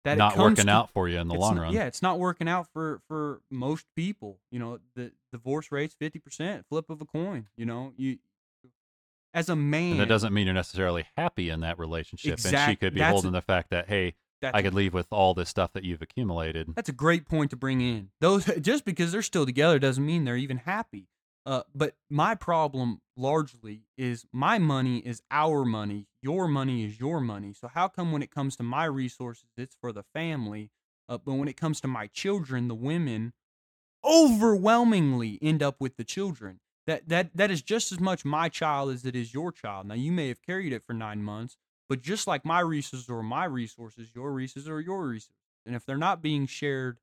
That 0.04 0.18
not 0.18 0.38
working 0.38 0.66
to- 0.66 0.72
out 0.72 0.90
for 0.90 1.08
you 1.08 1.20
in 1.20 1.28
the 1.28 1.36
long 1.36 1.56
not- 1.56 1.62
run. 1.62 1.74
Yeah, 1.74 1.86
it's 1.86 2.02
not 2.02 2.18
working 2.20 2.48
out 2.48 2.68
for 2.74 3.02
for 3.08 3.42
most 3.52 3.86
people. 3.96 4.40
You 4.52 4.60
know, 4.60 4.80
the 4.96 5.12
divorce 5.32 5.72
rate's 5.72 5.94
fifty 5.94 6.20
percent, 6.20 6.66
flip 6.70 6.90
of 6.90 7.02
a 7.02 7.06
coin. 7.06 7.48
You 7.56 7.66
know, 7.66 7.94
you 7.98 8.18
as 9.34 9.48
a 9.48 9.56
man, 9.56 9.92
And 9.92 10.00
that 10.02 10.10
doesn't 10.10 10.34
mean 10.34 10.46
you're 10.46 10.54
necessarily 10.54 11.06
happy 11.16 11.50
in 11.50 11.62
that 11.62 11.80
relationship. 11.80 12.40
And 12.44 12.58
she 12.70 12.76
could 12.76 12.94
be 12.94 13.02
holding 13.02 13.32
the 13.32 13.42
fact 13.42 13.70
that, 13.70 13.88
hey, 13.88 14.16
I 14.44 14.62
could 14.62 14.74
leave 14.74 14.94
with 14.94 15.08
all 15.12 15.34
this 15.34 15.50
stuff 15.50 15.72
that 15.74 15.84
you've 15.84 16.02
accumulated. 16.02 16.68
That's 16.76 16.90
a 16.90 16.94
great 16.94 17.28
point 17.28 17.52
to 17.52 17.56
bring 17.56 17.80
in. 17.82 18.10
Those 18.20 18.46
just 18.62 18.86
because 18.86 19.12
they're 19.12 19.22
still 19.22 19.46
together 19.46 19.80
doesn't 19.80 20.06
mean 20.06 20.26
they're 20.26 20.36
even 20.36 20.58
happy. 20.58 21.08
Uh, 21.46 21.64
but 21.74 21.96
my 22.10 22.36
problem 22.36 23.02
largely 23.18 23.82
is 23.98 24.26
my 24.32 24.60
money 24.60 25.00
is 25.00 25.22
our 25.32 25.66
money. 25.66 26.08
Your 26.22 26.48
money 26.48 26.86
is 26.86 27.00
your 27.00 27.20
money. 27.20 27.54
So 27.54 27.68
how 27.68 27.88
come 27.88 28.12
when 28.12 28.22
it 28.22 28.30
comes 28.34 28.56
to 28.58 28.64
my 28.64 28.86
resources, 28.86 29.46
it's 29.58 29.76
for 29.80 29.92
the 29.92 30.04
family, 30.14 30.70
uh, 31.10 31.18
but 31.18 31.34
when 31.34 31.48
it 31.48 31.58
comes 31.58 31.82
to 31.82 31.88
my 31.88 32.08
children, 32.08 32.68
the 32.68 32.76
women 32.76 33.34
overwhelmingly 34.04 35.40
end 35.42 35.64
up 35.64 35.78
with 35.80 35.98
the 35.98 36.04
children. 36.04 36.60
That 36.88 37.10
that 37.10 37.30
that 37.36 37.52
is 37.52 37.62
just 37.62 37.92
as 37.92 38.00
much 38.00 38.26
my 38.26 38.50
child 38.50 38.92
as 38.92 39.06
it 39.06 39.16
is 39.16 39.34
your 39.34 39.52
child. 39.52 39.88
Now 39.88 39.96
you 39.96 40.12
may 40.12 40.28
have 40.30 40.42
carried 40.42 40.74
it 40.74 40.84
for 40.86 40.94
nine 40.94 41.24
months, 41.24 41.58
but 41.88 42.02
just 42.02 42.28
like 42.28 42.46
my 42.46 42.60
resources 42.60 43.10
are 43.10 43.22
my 43.22 43.46
resources, 43.46 44.10
your 44.16 44.32
resources 44.32 44.70
are 44.70 44.82
your 44.82 45.08
resources. 45.08 45.36
And 45.66 45.76
if 45.76 45.86
they're 45.86 45.98
not 45.98 46.24
being 46.24 46.48
shared, 46.48 47.00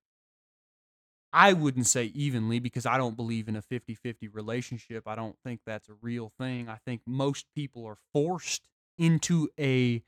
I 1.33 1.53
wouldn't 1.53 1.87
say 1.87 2.07
evenly 2.07 2.59
because 2.59 2.87
I 2.87 2.97
don't 2.97 3.17
believe 3.17 3.49
in 3.49 3.57
a 3.57 3.63
50 3.63 3.95
50 3.95 4.29
relationship. 4.29 5.07
I 5.07 5.15
don't 5.15 5.37
think 5.45 5.61
that's 5.67 5.89
a 5.89 5.95
real 6.01 6.33
thing. 6.39 6.69
I 6.69 6.79
think 6.87 7.03
most 7.07 7.47
people 7.55 7.85
are 7.87 7.99
forced 8.13 8.69
into 8.97 9.49
a 9.59 10.03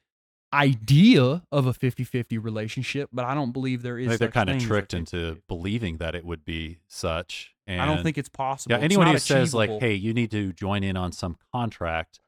idea 0.52 1.42
of 1.52 1.66
a 1.66 1.72
50 1.72 2.04
50 2.04 2.38
relationship, 2.38 3.08
but 3.12 3.24
I 3.24 3.34
don't 3.34 3.52
believe 3.52 3.82
there 3.82 3.98
is. 3.98 4.18
They're 4.18 4.28
kind 4.28 4.48
of 4.48 4.54
thing 4.54 4.62
as 4.62 4.64
a 4.64 4.66
tricked 4.66 4.94
into 4.94 5.42
believing 5.48 5.98
that 5.98 6.14
it 6.14 6.24
would 6.24 6.44
be 6.44 6.78
such. 6.88 7.54
And 7.66 7.80
I 7.80 7.86
don't 7.86 8.02
think 8.02 8.18
it's 8.18 8.28
possible. 8.28 8.76
Yeah, 8.76 8.82
anyone 8.82 9.06
who 9.06 9.18
says 9.18 9.54
like, 9.54 9.70
"Hey, 9.78 9.94
you 9.94 10.12
need 10.12 10.30
to 10.32 10.52
join 10.52 10.82
in 10.82 10.96
on 10.96 11.12
some 11.12 11.36
contract," 11.52 12.18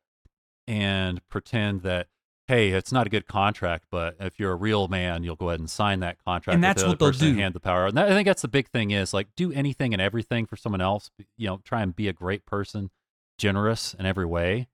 and 0.68 1.26
pretend 1.28 1.82
that, 1.82 2.06
"Hey, 2.52 2.72
it's 2.72 2.92
not 2.92 3.06
a 3.06 3.10
good 3.10 3.26
contract, 3.26 3.86
but 3.90 4.16
if 4.20 4.38
you're 4.38 4.52
a 4.52 4.56
real 4.56 4.86
man, 4.86 5.24
you'll 5.24 5.36
go 5.36 5.48
ahead 5.48 5.60
and 5.60 5.70
sign 5.70 6.00
that 6.00 6.22
contract." 6.22 6.54
And 6.54 6.62
that's 6.62 6.82
the 6.82 6.88
what 6.88 6.98
they'll 6.98 7.10
do. 7.10 7.34
Hand 7.34 7.54
the 7.54 7.60
power. 7.60 7.86
And 7.86 7.96
that, 7.96 8.08
I 8.08 8.10
think 8.10 8.26
that's 8.26 8.42
the 8.42 8.48
big 8.48 8.68
thing 8.68 8.90
is 8.90 9.14
like, 9.14 9.28
do 9.36 9.52
anything 9.52 9.94
and 9.94 10.02
everything 10.02 10.44
for 10.44 10.56
someone 10.56 10.82
else. 10.82 11.10
You 11.38 11.46
know, 11.46 11.60
try 11.64 11.80
and 11.80 11.96
be 11.96 12.08
a 12.08 12.12
great 12.12 12.44
person, 12.44 12.90
generous 13.38 13.94
in 13.94 14.04
every 14.04 14.26
way, 14.26 14.68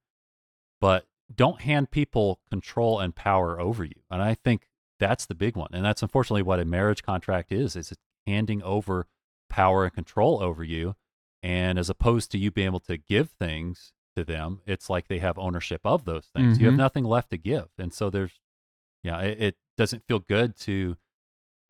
but 0.81 1.07
don't 1.33 1.61
hand 1.61 1.93
people 1.93 2.41
control 2.51 2.99
and 2.99 3.15
power 3.15 3.61
over 3.61 3.85
you. 3.85 4.01
And 4.11 4.21
I 4.21 4.35
think 4.35 4.67
that's 4.99 5.27
the 5.27 5.37
big 5.37 5.55
one. 5.57 5.69
And 5.73 5.85
that's 5.85 6.03
unfortunately 6.03 6.43
what 6.43 6.59
a 6.59 6.65
marriage 6.65 7.05
contract 7.05 7.53
is: 7.53 7.77
is 7.77 7.93
it's 7.93 8.03
handing 8.27 8.61
over 8.65 9.07
power 9.49 9.85
and 9.85 9.95
control 9.95 10.43
over 10.43 10.65
you. 10.65 10.97
And 11.45 11.79
as 11.79 11.89
opposed 11.89 12.33
to 12.33 12.39
you 12.39 12.51
being 12.51 12.67
able 12.67 12.81
to 12.81 12.97
give 12.97 13.31
things 13.31 13.93
to 14.19 14.25
them, 14.25 14.61
it's 14.67 14.91
like 14.91 15.09
they 15.09 15.19
have 15.21 15.39
ownership 15.39 15.81
of 15.85 16.05
those 16.05 16.27
things. 16.27 16.59
You 16.61 16.67
have 16.67 16.75
Mhm. 16.75 16.79
nothing 16.79 17.05
left 17.05 17.31
to 17.31 17.39
give. 17.39 17.69
And 17.79 17.93
so 17.93 18.11
there's, 18.11 18.39
yeah, 19.03 19.21
it, 19.21 19.41
it 19.41 19.57
doesn't 19.77 20.05
feel 20.07 20.19
good 20.21 20.57
to 20.61 20.97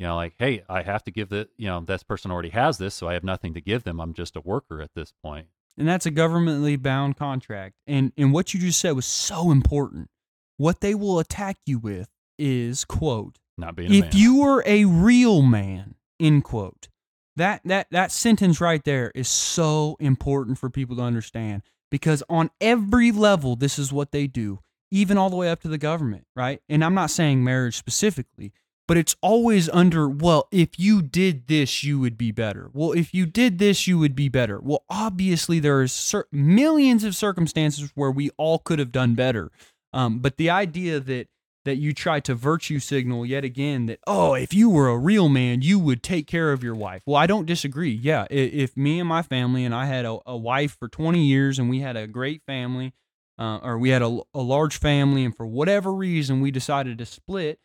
You 0.00 0.06
know, 0.06 0.14
like, 0.14 0.34
hey, 0.38 0.62
I 0.68 0.82
have 0.82 1.02
to 1.04 1.10
give 1.10 1.28
the, 1.28 1.48
you 1.56 1.66
know, 1.66 1.80
this 1.80 2.04
person 2.04 2.30
already 2.30 2.50
has 2.50 2.78
this, 2.78 2.94
so 2.94 3.08
I 3.08 3.14
have 3.14 3.24
nothing 3.24 3.52
to 3.54 3.60
give 3.60 3.82
them. 3.82 4.00
I'm 4.00 4.14
just 4.14 4.36
a 4.36 4.40
worker 4.40 4.80
at 4.80 4.94
this 4.94 5.12
point. 5.24 5.48
And 5.76 5.88
that's 5.88 6.06
a 6.06 6.12
governmentally 6.12 6.80
bound 6.80 7.16
contract. 7.16 7.74
And 7.84 8.12
and 8.16 8.32
what 8.32 8.54
you 8.54 8.60
just 8.60 8.78
said 8.78 8.92
was 8.92 9.06
so 9.06 9.50
important. 9.50 10.08
What 10.56 10.80
they 10.82 10.94
will 10.94 11.18
attack 11.18 11.56
you 11.66 11.80
with 11.80 12.08
is 12.38 12.84
quote, 12.84 13.40
Not 13.56 13.74
being 13.74 13.90
a 13.90 13.94
if 13.94 14.04
man. 14.04 14.10
you 14.14 14.36
were 14.38 14.62
a 14.66 14.84
real 14.84 15.42
man, 15.42 15.96
end 16.20 16.44
quote. 16.44 16.86
That 17.34 17.62
that 17.64 17.88
that 17.90 18.12
sentence 18.12 18.60
right 18.60 18.84
there 18.84 19.10
is 19.16 19.26
so 19.28 19.96
important 19.98 20.58
for 20.58 20.70
people 20.70 20.94
to 20.98 21.02
understand 21.02 21.62
because 21.90 22.22
on 22.28 22.50
every 22.60 23.12
level 23.12 23.56
this 23.56 23.78
is 23.78 23.92
what 23.92 24.12
they 24.12 24.26
do, 24.26 24.60
even 24.90 25.18
all 25.18 25.30
the 25.30 25.36
way 25.36 25.50
up 25.50 25.60
to 25.62 25.68
the 25.68 25.78
government, 25.78 26.26
right? 26.34 26.60
And 26.68 26.84
I'm 26.84 26.94
not 26.94 27.10
saying 27.10 27.44
marriage 27.44 27.76
specifically, 27.76 28.52
but 28.86 28.96
it's 28.96 29.16
always 29.20 29.68
under, 29.68 30.08
well, 30.08 30.48
if 30.50 30.78
you 30.78 31.02
did 31.02 31.46
this, 31.46 31.84
you 31.84 32.00
would 32.00 32.16
be 32.16 32.32
better. 32.32 32.70
Well, 32.72 32.92
if 32.92 33.12
you 33.12 33.26
did 33.26 33.58
this, 33.58 33.86
you 33.86 33.98
would 33.98 34.14
be 34.14 34.30
better. 34.30 34.58
Well, 34.60 34.84
obviously 34.88 35.60
there 35.60 35.86
cer- 35.86 36.26
millions 36.32 37.04
of 37.04 37.14
circumstances 37.14 37.92
where 37.94 38.10
we 38.10 38.30
all 38.38 38.58
could 38.58 38.78
have 38.78 38.92
done 38.92 39.14
better. 39.14 39.50
Um, 39.92 40.20
but 40.20 40.38
the 40.38 40.50
idea 40.50 41.00
that 41.00 41.28
that 41.68 41.76
you 41.76 41.92
try 41.92 42.18
to 42.18 42.34
virtue 42.34 42.78
signal 42.78 43.26
yet 43.26 43.44
again 43.44 43.84
that 43.86 44.00
oh 44.06 44.32
if 44.32 44.54
you 44.54 44.70
were 44.70 44.88
a 44.88 44.96
real 44.96 45.28
man 45.28 45.60
you 45.60 45.78
would 45.78 46.02
take 46.02 46.26
care 46.26 46.50
of 46.50 46.64
your 46.64 46.74
wife. 46.74 47.02
Well 47.04 47.16
i 47.16 47.26
don't 47.26 47.44
disagree. 47.44 47.92
Yeah 47.92 48.26
if 48.30 48.74
me 48.74 48.98
and 48.98 49.08
my 49.08 49.20
family 49.22 49.64
and 49.66 49.74
i 49.74 49.84
had 49.84 50.06
a, 50.06 50.18
a 50.24 50.36
wife 50.36 50.76
for 50.78 50.88
20 50.88 51.22
years 51.22 51.58
and 51.58 51.68
we 51.68 51.80
had 51.80 51.96
a 51.96 52.06
great 52.06 52.42
family 52.46 52.94
uh, 53.38 53.58
or 53.62 53.78
we 53.78 53.90
had 53.90 54.02
a, 54.02 54.20
a 54.34 54.40
large 54.40 54.78
family 54.78 55.24
and 55.24 55.36
for 55.36 55.46
whatever 55.46 55.92
reason 55.92 56.40
we 56.40 56.50
decided 56.50 56.96
to 56.96 57.06
split 57.06 57.60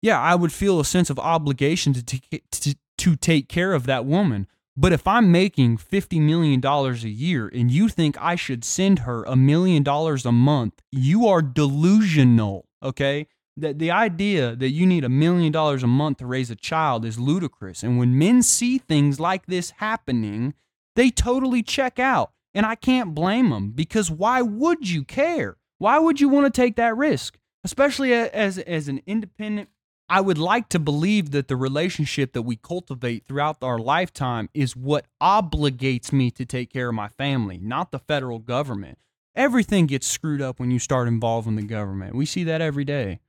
yeah 0.00 0.18
i 0.18 0.34
would 0.34 0.52
feel 0.52 0.80
a 0.80 0.84
sense 0.84 1.10
of 1.10 1.18
obligation 1.18 1.92
to, 1.92 2.02
t- 2.02 2.42
to, 2.50 2.74
to 2.96 3.16
take 3.16 3.48
care 3.48 3.72
of 3.74 3.84
that 3.84 4.04
woman. 4.04 4.46
But 4.74 4.92
if 4.92 5.06
i'm 5.06 5.30
making 5.30 5.76
$50 5.76 6.20
million 6.22 6.64
a 6.64 6.92
year 7.08 7.48
and 7.48 7.70
you 7.70 7.88
think 7.88 8.16
i 8.20 8.34
should 8.34 8.64
send 8.64 9.00
her 9.00 9.22
a 9.24 9.36
million 9.36 9.82
dollars 9.82 10.24
a 10.24 10.32
month 10.32 10.80
you 10.90 11.26
are 11.26 11.42
delusional 11.42 12.66
okay 12.82 13.26
that 13.56 13.78
the 13.78 13.90
idea 13.90 14.56
that 14.56 14.70
you 14.70 14.86
need 14.86 15.04
a 15.04 15.08
million 15.08 15.52
dollars 15.52 15.82
a 15.82 15.86
month 15.86 16.18
to 16.18 16.26
raise 16.26 16.50
a 16.50 16.56
child 16.56 17.04
is 17.04 17.18
ludicrous. 17.18 17.82
And 17.82 17.98
when 17.98 18.18
men 18.18 18.42
see 18.42 18.78
things 18.78 19.20
like 19.20 19.46
this 19.46 19.72
happening, 19.72 20.54
they 20.96 21.10
totally 21.10 21.62
check 21.62 21.98
out. 21.98 22.32
And 22.54 22.66
I 22.66 22.74
can't 22.74 23.14
blame 23.14 23.50
them 23.50 23.70
because 23.70 24.10
why 24.10 24.42
would 24.42 24.88
you 24.88 25.04
care? 25.04 25.56
Why 25.78 25.98
would 25.98 26.20
you 26.20 26.28
want 26.28 26.46
to 26.46 26.60
take 26.60 26.76
that 26.76 26.96
risk? 26.96 27.38
Especially 27.64 28.12
as, 28.12 28.58
as 28.58 28.88
an 28.88 29.00
independent. 29.06 29.68
I 30.08 30.20
would 30.20 30.38
like 30.38 30.68
to 30.70 30.78
believe 30.78 31.30
that 31.30 31.48
the 31.48 31.56
relationship 31.56 32.34
that 32.34 32.42
we 32.42 32.56
cultivate 32.56 33.24
throughout 33.24 33.62
our 33.62 33.78
lifetime 33.78 34.50
is 34.52 34.76
what 34.76 35.06
obligates 35.22 36.12
me 36.12 36.30
to 36.32 36.44
take 36.44 36.70
care 36.70 36.88
of 36.88 36.94
my 36.94 37.08
family, 37.08 37.58
not 37.58 37.92
the 37.92 37.98
federal 37.98 38.38
government. 38.38 38.98
Everything 39.34 39.86
gets 39.86 40.06
screwed 40.06 40.42
up 40.42 40.60
when 40.60 40.70
you 40.70 40.78
start 40.78 41.08
involving 41.08 41.56
the 41.56 41.62
government. 41.62 42.14
We 42.14 42.26
see 42.26 42.44
that 42.44 42.60
every 42.60 42.84
day. 42.84 43.20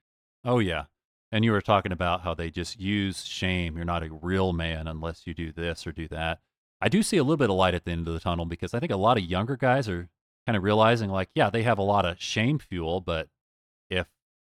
Oh 0.45 0.59
yeah. 0.59 0.85
And 1.31 1.43
you 1.43 1.51
were 1.51 1.61
talking 1.61 1.91
about 1.91 2.21
how 2.21 2.33
they 2.33 2.49
just 2.49 2.79
use 2.79 3.25
shame. 3.25 3.75
You're 3.75 3.85
not 3.85 4.03
a 4.03 4.13
real 4.13 4.53
man 4.53 4.87
unless 4.87 5.25
you 5.25 5.33
do 5.33 5.51
this 5.51 5.87
or 5.87 5.91
do 5.91 6.07
that. 6.09 6.39
I 6.79 6.89
do 6.89 7.01
see 7.01 7.17
a 7.17 7.23
little 7.23 7.37
bit 7.37 7.49
of 7.49 7.55
light 7.55 7.73
at 7.73 7.85
the 7.85 7.91
end 7.91 8.07
of 8.07 8.13
the 8.13 8.19
tunnel 8.19 8.45
because 8.45 8.73
I 8.73 8.79
think 8.79 8.91
a 8.91 8.97
lot 8.97 9.17
of 9.17 9.23
younger 9.23 9.55
guys 9.55 9.87
are 9.87 10.09
kind 10.45 10.57
of 10.57 10.63
realizing 10.63 11.09
like, 11.09 11.29
yeah, 11.33 11.49
they 11.49 11.63
have 11.63 11.77
a 11.77 11.83
lot 11.83 12.05
of 12.05 12.21
shame 12.21 12.59
fuel, 12.59 12.99
but 13.01 13.29
if 13.89 14.07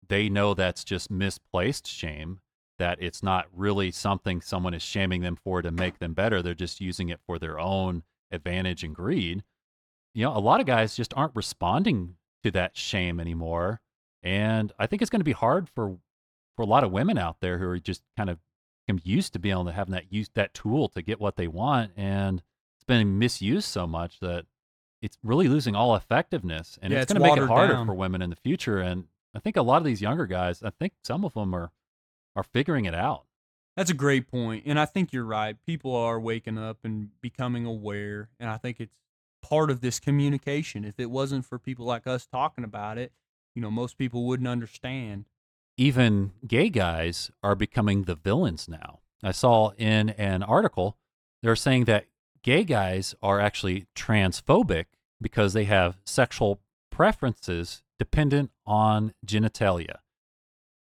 they 0.09 0.29
know 0.29 0.55
that's 0.55 0.85
just 0.85 1.11
misplaced 1.11 1.87
shame, 1.87 2.41
that 2.79 3.03
it's 3.03 3.23
not 3.23 3.47
really 3.53 3.91
something 3.91 4.41
someone 4.41 4.73
is 4.73 4.83
shaming 4.83 5.21
them 5.21 5.37
for 5.37 5.61
to 5.61 5.71
make 5.71 5.99
them 5.99 6.15
better, 6.15 6.41
they're 6.41 6.55
just 6.55 6.81
using 6.81 7.09
it 7.09 7.21
for 7.27 7.39
their 7.39 7.59
own 7.59 8.05
advantage 8.31 8.85
and 8.85 8.95
greed. 8.95 9.43
You 10.15 10.25
know, 10.25 10.37
a 10.37 10.39
lot 10.39 10.61
of 10.61 10.67
guys 10.67 10.97
just 10.97 11.13
aren't 11.15 11.37
responding 11.37 12.15
to 12.43 12.51
that 12.53 12.77
shame 12.77 13.21
anymore 13.21 13.81
and 14.23 14.73
I 14.79 14.87
think 14.87 15.03
it's 15.03 15.11
going 15.11 15.21
to 15.21 15.25
be 15.25 15.33
hard 15.33 15.69
for 15.69 15.97
for 16.57 16.63
a 16.63 16.67
lot 16.67 16.85
of 16.85 16.91
women 16.93 17.17
out 17.19 17.37
there 17.41 17.59
who 17.59 17.67
are 17.69 17.79
just 17.79 18.03
kind 18.17 18.29
of 18.31 18.39
used 19.05 19.33
to 19.33 19.39
being 19.39 19.53
able 19.53 19.65
to 19.67 19.73
having 19.73 19.93
that 19.93 20.13
use 20.13 20.29
that 20.35 20.53
tool 20.53 20.89
to 20.89 21.01
get 21.01 21.21
what 21.21 21.37
they 21.37 21.47
want, 21.47 21.93
and 21.97 22.43
it's 22.77 22.85
been 22.85 23.19
misused 23.19 23.69
so 23.69 23.87
much 23.87 24.19
that 24.21 24.47
it's 25.01 25.17
really 25.23 25.47
losing 25.49 25.77
all 25.77 25.95
effectiveness, 25.95 26.79
and 26.83 26.93
Yeah, 26.93 26.99
it's 27.01 27.05
it's 27.11 27.19
going 27.19 27.23
to 27.31 27.37
make 27.37 27.43
it 27.43 27.49
harder 27.49 27.75
down. 27.75 27.87
for 27.87 27.95
women 27.95 28.21
in 28.21 28.31
the 28.31 28.37
future. 28.37 28.79
And 28.81 29.05
I 29.35 29.39
think 29.39 29.57
a 29.57 29.63
lot 29.63 29.79
of 29.79 29.85
these 29.85 30.03
younger 30.03 30.27
guys, 30.27 30.63
I 30.63 30.71
think 30.71 30.95
some 31.05 31.25
of 31.25 31.35
them 31.35 31.55
are 31.55 31.71
are 32.37 32.43
figuring 32.43 32.85
it 32.85 32.95
out. 32.95 33.27
That's 33.77 33.91
a 33.91 33.95
great 33.95 34.27
point, 34.27 34.65
and 34.67 34.79
I 34.79 34.87
think 34.87 35.13
you're 35.13 35.25
right. 35.25 35.57
People 35.65 35.95
are 35.95 36.19
waking 36.19 36.59
up 36.59 36.79
and 36.83 37.11
becoming 37.21 37.65
aware, 37.65 38.29
and 38.41 38.51
I 38.51 38.57
think 38.57 38.81
it's 38.81 38.97
part 39.41 39.71
of 39.71 39.81
this 39.81 40.01
communication. 40.01 40.85
If 40.85 40.99
it 40.99 41.11
wasn't 41.11 41.47
for 41.47 41.59
people 41.59 41.87
like 41.87 42.07
us 42.09 42.27
talking 42.27 42.65
about 42.65 42.99
it, 42.99 43.13
you 43.55 43.63
know, 43.63 43.71
most 43.71 43.99
people 43.99 44.27
wouldn't 44.27 44.49
understand. 44.49 45.27
even 45.77 46.33
gay 46.47 46.69
guys 46.69 47.31
are 47.43 47.55
becoming 47.55 48.03
the 48.05 48.15
villains 48.15 48.69
now. 48.69 49.01
I 49.23 49.33
saw 49.33 49.71
in 49.79 50.11
an 50.11 50.43
article 50.43 50.99
they're 51.43 51.57
saying 51.57 51.85
that 51.87 52.07
gay 52.43 52.65
guys 52.65 53.15
are 53.23 53.41
actually 53.41 53.87
transphobic 53.97 54.87
because 55.23 55.55
they 55.55 55.65
have 55.65 55.97
sexual 56.05 56.61
preferences 56.91 57.83
dependent 57.99 58.51
on 58.67 59.15
genitalia. 59.27 59.97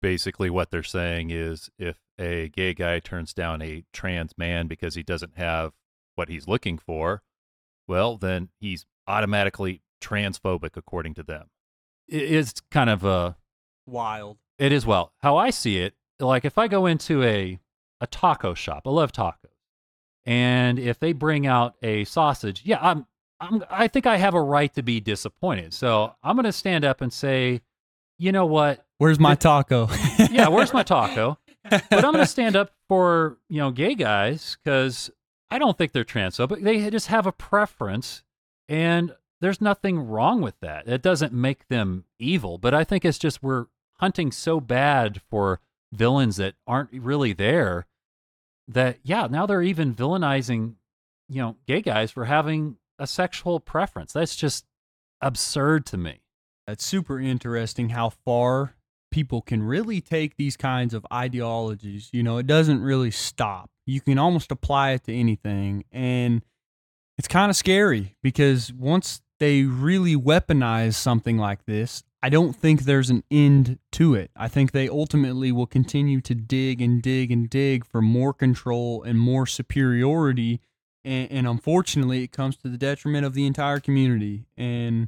Basically, 0.01 0.49
what 0.49 0.72
they're 0.72 0.82
saying 0.82 1.30
is 1.30 1.70
if 1.78 1.97
a 2.18 2.49
gay 2.49 2.74
guy 2.74 2.99
turns 2.99 3.34
down 3.34 3.62
a 3.62 3.84
trans 3.93 4.38
man 4.38 4.68
because 4.68 4.95
he 4.95 5.03
doesn't 5.03 5.38
have 5.38 5.74
what 6.16 6.30
he's 6.30 6.47
looking 6.47 6.78
for, 6.80 7.22
well, 7.88 8.18
then 8.18 8.49
he's 8.60 8.86
automatically 9.07 9.82
transphobic 10.01 10.76
according 10.76 11.14
to 11.16 11.24
them. 11.24 11.49
It 12.10 12.24
is 12.24 12.53
kind 12.72 12.89
of 12.89 13.03
a 13.03 13.36
Wild. 13.86 14.38
it 14.57 14.72
is 14.72 14.86
well. 14.86 15.14
How 15.20 15.38
I 15.38 15.49
see 15.51 15.80
it, 15.80 15.93
like 16.20 16.45
if 16.45 16.57
I 16.57 16.68
go 16.68 16.86
into 16.86 17.24
a 17.24 17.60
a 18.01 18.07
taco 18.07 18.53
shop, 18.53 18.84
I 18.86 18.89
love 18.91 19.12
tacos, 19.12 19.36
and 20.26 20.80
if 20.80 20.99
they 20.99 21.14
bring 21.14 21.47
out 21.47 21.76
a 21.82 22.03
sausage, 22.05 22.62
yeah, 22.66 22.80
I'm 22.82 23.05
I'm 23.39 23.64
I 23.70 23.88
think 23.88 24.05
I 24.05 24.18
have 24.18 24.34
a 24.34 24.41
right 24.41 24.74
to 24.76 24.84
be 24.84 24.99
disappointed. 24.99 25.74
So 25.74 26.14
I'm 26.24 26.36
gonna 26.36 26.51
stand 26.51 26.86
up 26.86 27.01
and 27.01 27.12
say, 27.12 27.62
you 28.18 28.32
know 28.32 28.45
what? 28.45 28.86
Where's 28.97 29.20
my 29.20 29.36
Th- 29.36 29.39
taco? 29.39 29.88
Yeah, 30.32 30.49
where's 30.49 30.74
my 30.74 30.84
taco? 30.84 31.38
But 31.70 32.05
I'm 32.05 32.12
gonna 32.14 32.26
stand 32.26 32.55
up 32.55 32.72
for 32.88 33.38
you 33.49 33.57
know 33.57 33.72
gay 33.72 33.93
guys 33.95 34.57
because 34.64 35.12
I 35.51 35.60
don't 35.60 35.78
think 35.78 35.91
they're 35.91 36.03
transphobic. 36.05 36.64
They 36.64 36.89
just 36.89 37.07
have 37.07 37.28
a 37.28 37.32
preference, 37.32 38.24
and 38.68 39.14
there's 39.42 39.62
nothing 39.62 40.00
wrong 40.00 40.42
with 40.42 40.60
that. 40.62 40.88
It 40.88 41.02
doesn't 41.02 41.34
make 41.34 41.68
them 41.68 42.06
evil, 42.18 42.58
but 42.58 42.74
I 42.74 42.84
think 42.84 43.06
it's 43.06 43.20
just 43.20 43.44
we're 43.44 43.68
hunting 43.96 44.32
so 44.32 44.60
bad 44.60 45.22
for 45.30 45.60
villains 45.92 46.38
that 46.38 46.56
aren't 46.68 46.90
really 46.94 47.34
there 47.34 47.88
that 48.68 49.00
yeah, 49.04 49.28
now 49.30 49.46
they're 49.46 49.64
even 49.64 49.96
villainizing 49.96 50.76
you 51.28 51.42
know 51.42 51.56
gay 51.68 51.82
guys 51.82 52.12
for 52.12 52.26
having 52.26 52.78
a 52.98 53.08
sexual 53.08 53.60
preference. 53.60 54.14
That's 54.14 54.36
just 54.36 54.66
absurd 55.22 55.86
to 55.88 55.98
me. 55.98 56.22
It's 56.68 56.86
super 56.86 57.20
interesting 57.20 57.90
how 57.90 58.10
far 58.10 58.76
people 59.12 59.42
can 59.42 59.64
really 59.64 60.02
take 60.02 60.38
these 60.38 60.56
kinds 60.56 60.94
of 60.94 61.06
ideologies. 61.12 62.10
You 62.14 62.24
know, 62.24 62.38
it 62.38 62.48
doesn't 62.48 62.82
really 62.82 63.12
stop. 63.12 63.72
You 63.86 64.02
can 64.02 64.20
almost 64.20 64.52
apply 64.52 64.92
it 64.92 65.04
to 65.06 65.14
anything. 65.14 65.86
And 65.92 66.44
it's 67.18 67.28
kind 67.28 67.50
of 67.50 67.56
scary 67.56 68.16
because 68.22 68.72
once 68.74 69.22
they 69.40 69.64
really 69.64 70.16
weaponize 70.16 70.96
something 70.96 71.38
like 71.38 71.66
this, 71.66 72.04
I 72.22 72.30
don't 72.30 72.56
think 72.56 72.82
there's 72.82 73.10
an 73.10 73.24
end 73.32 73.80
to 73.94 74.14
it. 74.14 74.32
I 74.36 74.50
think 74.50 74.72
they 74.72 74.90
ultimately 74.90 75.52
will 75.52 75.66
continue 75.66 76.20
to 76.22 76.36
dig 76.36 76.82
and 76.82 77.02
dig 77.02 77.32
and 77.32 77.50
dig 77.50 77.86
for 77.86 78.02
more 78.02 78.34
control 78.34 79.04
and 79.04 79.18
more 79.18 79.48
superiority. 79.48 80.60
And, 81.06 81.32
and 81.32 81.48
unfortunately, 81.48 82.24
it 82.24 82.34
comes 82.34 82.58
to 82.58 82.68
the 82.68 82.78
detriment 82.78 83.26
of 83.26 83.34
the 83.34 83.46
entire 83.46 83.80
community. 83.80 84.46
And 84.58 85.08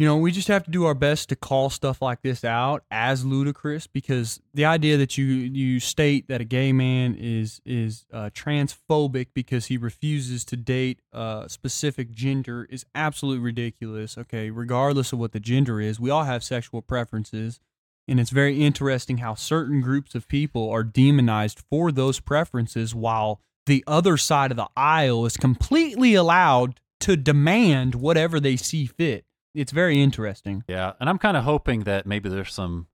you 0.00 0.06
know, 0.06 0.16
we 0.16 0.32
just 0.32 0.48
have 0.48 0.64
to 0.64 0.70
do 0.70 0.86
our 0.86 0.94
best 0.94 1.28
to 1.28 1.36
call 1.36 1.68
stuff 1.68 2.00
like 2.00 2.22
this 2.22 2.42
out 2.42 2.84
as 2.90 3.22
ludicrous 3.22 3.86
because 3.86 4.40
the 4.54 4.64
idea 4.64 4.96
that 4.96 5.18
you 5.18 5.26
you 5.26 5.78
state 5.78 6.26
that 6.28 6.40
a 6.40 6.44
gay 6.44 6.72
man 6.72 7.14
is 7.14 7.60
is 7.66 8.06
uh, 8.10 8.30
transphobic 8.32 9.26
because 9.34 9.66
he 9.66 9.76
refuses 9.76 10.42
to 10.46 10.56
date 10.56 11.00
a 11.12 11.44
specific 11.48 12.12
gender 12.12 12.66
is 12.70 12.86
absolutely 12.94 13.44
ridiculous. 13.44 14.16
Okay, 14.16 14.48
regardless 14.48 15.12
of 15.12 15.18
what 15.18 15.32
the 15.32 15.38
gender 15.38 15.82
is, 15.82 16.00
we 16.00 16.08
all 16.08 16.24
have 16.24 16.42
sexual 16.42 16.80
preferences, 16.80 17.60
and 18.08 18.18
it's 18.18 18.30
very 18.30 18.64
interesting 18.64 19.18
how 19.18 19.34
certain 19.34 19.82
groups 19.82 20.14
of 20.14 20.26
people 20.28 20.70
are 20.70 20.82
demonized 20.82 21.60
for 21.68 21.92
those 21.92 22.20
preferences, 22.20 22.94
while 22.94 23.42
the 23.66 23.84
other 23.86 24.16
side 24.16 24.50
of 24.50 24.56
the 24.56 24.68
aisle 24.78 25.26
is 25.26 25.36
completely 25.36 26.14
allowed 26.14 26.80
to 27.00 27.18
demand 27.18 27.94
whatever 27.94 28.40
they 28.40 28.56
see 28.56 28.86
fit 28.86 29.26
it's 29.54 29.72
very 29.72 30.02
interesting. 30.02 30.64
Yeah, 30.68 30.92
and 31.00 31.08
I'm 31.08 31.18
kind 31.18 31.36
of 31.36 31.44
hoping 31.44 31.84
that 31.84 32.06
maybe 32.06 32.28
there's 32.28 32.52
some 32.54 32.88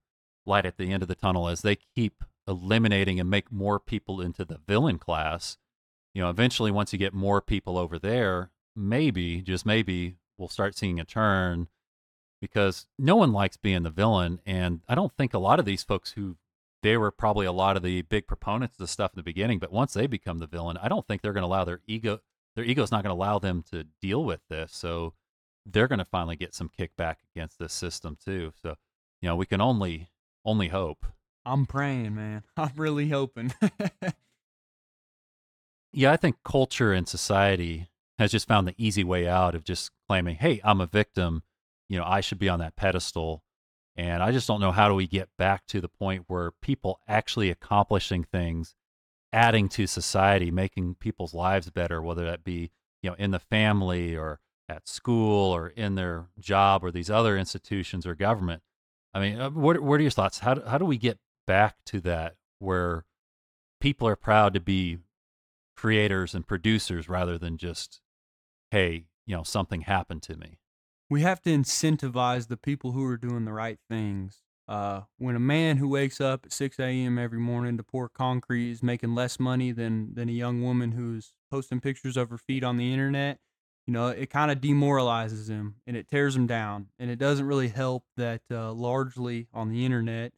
light 0.46 0.66
at 0.66 0.76
the 0.76 0.92
end 0.92 1.02
of 1.02 1.08
the 1.08 1.14
tunnel 1.14 1.48
as 1.48 1.62
they 1.62 1.76
keep 1.94 2.22
eliminating 2.48 3.18
and 3.18 3.28
make 3.28 3.50
more 3.50 3.80
people 3.80 4.20
into 4.20 4.44
the 4.44 4.60
villain 4.66 4.98
class, 4.98 5.58
you 6.14 6.22
know, 6.22 6.30
eventually 6.30 6.70
once 6.70 6.92
you 6.92 6.98
get 6.98 7.12
more 7.12 7.40
people 7.40 7.76
over 7.76 7.98
there, 7.98 8.50
maybe, 8.74 9.42
just 9.42 9.66
maybe, 9.66 10.16
we'll 10.38 10.48
start 10.48 10.76
seeing 10.76 11.00
a 11.00 11.04
turn 11.04 11.68
because 12.40 12.86
no 12.98 13.16
one 13.16 13.32
likes 13.32 13.56
being 13.56 13.82
the 13.82 13.90
villain. 13.90 14.40
And 14.46 14.80
I 14.88 14.94
don't 14.94 15.12
think 15.16 15.34
a 15.34 15.38
lot 15.38 15.58
of 15.58 15.64
these 15.64 15.82
folks 15.82 16.12
who 16.12 16.36
they 16.82 16.96
were 16.96 17.10
probably 17.10 17.46
a 17.46 17.52
lot 17.52 17.76
of 17.76 17.82
the 17.82 18.02
big 18.02 18.26
proponents 18.26 18.74
of 18.74 18.78
the 18.78 18.86
stuff 18.86 19.12
in 19.14 19.18
the 19.18 19.22
beginning, 19.22 19.58
but 19.58 19.72
once 19.72 19.94
they 19.94 20.06
become 20.06 20.38
the 20.38 20.46
villain, 20.46 20.78
I 20.80 20.88
don't 20.88 21.06
think 21.06 21.22
they're 21.22 21.32
going 21.32 21.42
to 21.42 21.48
allow 21.48 21.64
their 21.64 21.80
ego, 21.86 22.20
their 22.54 22.64
ego 22.64 22.82
is 22.82 22.92
not 22.92 23.02
going 23.02 23.14
to 23.14 23.20
allow 23.20 23.38
them 23.38 23.64
to 23.72 23.84
deal 24.00 24.24
with 24.24 24.40
this. 24.48 24.72
So 24.74 25.14
they're 25.66 25.88
going 25.88 25.98
to 25.98 26.04
finally 26.04 26.36
get 26.36 26.54
some 26.54 26.70
kickback 26.78 27.16
against 27.34 27.58
this 27.58 27.72
system 27.72 28.16
too. 28.24 28.52
So, 28.62 28.76
you 29.20 29.28
know, 29.28 29.36
we 29.36 29.46
can 29.46 29.60
only, 29.60 30.10
only 30.44 30.68
hope. 30.68 31.04
I'm 31.44 31.66
praying, 31.66 32.14
man. 32.14 32.44
I'm 32.56 32.72
really 32.76 33.08
hoping. 33.08 33.52
yeah, 35.92 36.12
I 36.12 36.16
think 36.16 36.36
culture 36.44 36.92
and 36.92 37.08
society 37.08 37.88
has 38.18 38.32
just 38.32 38.48
found 38.48 38.66
the 38.66 38.74
easy 38.78 39.04
way 39.04 39.28
out 39.28 39.54
of 39.54 39.64
just 39.64 39.90
claiming, 40.08 40.36
"Hey, 40.36 40.60
I'm 40.64 40.80
a 40.80 40.86
victim. 40.86 41.42
You 41.88 41.98
know, 41.98 42.04
I 42.04 42.20
should 42.20 42.38
be 42.38 42.48
on 42.48 42.60
that 42.60 42.76
pedestal." 42.76 43.42
And 43.96 44.22
I 44.22 44.30
just 44.30 44.46
don't 44.46 44.60
know 44.60 44.72
how 44.72 44.88
do 44.88 44.94
we 44.94 45.06
get 45.06 45.30
back 45.38 45.66
to 45.68 45.80
the 45.80 45.88
point 45.88 46.24
where 46.26 46.50
people 46.50 47.00
actually 47.08 47.50
accomplishing 47.50 48.24
things, 48.24 48.74
adding 49.32 49.70
to 49.70 49.86
society, 49.86 50.50
making 50.50 50.96
people's 50.96 51.32
lives 51.32 51.70
better, 51.70 52.02
whether 52.02 52.24
that 52.26 52.44
be, 52.44 52.72
you 53.02 53.08
know, 53.08 53.16
in 53.18 53.30
the 53.30 53.38
family 53.38 54.14
or 54.14 54.40
at 54.68 54.88
school 54.88 55.54
or 55.54 55.68
in 55.68 55.94
their 55.94 56.26
job 56.38 56.84
or 56.84 56.90
these 56.90 57.10
other 57.10 57.36
institutions 57.36 58.06
or 58.06 58.14
government. 58.14 58.62
I 59.14 59.20
mean, 59.20 59.40
uh, 59.40 59.50
what 59.50 59.80
what 59.80 60.00
are 60.00 60.02
your 60.02 60.10
thoughts? 60.10 60.40
How 60.40 60.54
do, 60.54 60.62
how 60.62 60.78
do 60.78 60.84
we 60.84 60.98
get 60.98 61.18
back 61.46 61.76
to 61.86 62.00
that 62.00 62.34
where 62.58 63.04
people 63.80 64.08
are 64.08 64.16
proud 64.16 64.54
to 64.54 64.60
be 64.60 64.98
creators 65.76 66.34
and 66.34 66.46
producers 66.46 67.08
rather 67.08 67.38
than 67.38 67.56
just 67.56 68.00
hey, 68.70 69.06
you 69.26 69.36
know, 69.36 69.42
something 69.42 69.82
happened 69.82 70.22
to 70.24 70.36
me. 70.36 70.58
We 71.08 71.22
have 71.22 71.40
to 71.42 71.50
incentivize 71.50 72.48
the 72.48 72.56
people 72.56 72.92
who 72.92 73.04
are 73.04 73.16
doing 73.16 73.44
the 73.44 73.52
right 73.52 73.78
things. 73.88 74.42
Uh, 74.68 75.02
when 75.18 75.36
a 75.36 75.40
man 75.40 75.76
who 75.76 75.88
wakes 75.88 76.20
up 76.20 76.44
at 76.44 76.52
6 76.52 76.80
a.m. 76.80 77.18
every 77.18 77.38
morning 77.38 77.76
to 77.76 77.84
pour 77.84 78.08
concrete 78.08 78.72
is 78.72 78.82
making 78.82 79.14
less 79.14 79.38
money 79.38 79.70
than, 79.70 80.12
than 80.14 80.28
a 80.28 80.32
young 80.32 80.60
woman 80.60 80.92
who's 80.92 81.34
posting 81.48 81.80
pictures 81.80 82.16
of 82.16 82.30
her 82.30 82.38
feet 82.38 82.64
on 82.64 82.76
the 82.76 82.92
internet, 82.92 83.38
you 83.86 83.92
know, 83.92 84.08
it 84.08 84.30
kind 84.30 84.50
of 84.50 84.60
demoralizes 84.60 85.48
him 85.48 85.76
and 85.86 85.96
it 85.96 86.08
tears 86.08 86.34
him 86.34 86.46
down. 86.46 86.88
And 86.98 87.10
it 87.10 87.18
doesn't 87.18 87.46
really 87.46 87.68
help 87.68 88.04
that 88.16 88.42
uh, 88.50 88.72
largely 88.72 89.48
on 89.54 89.70
the 89.70 89.84
internet, 89.84 90.32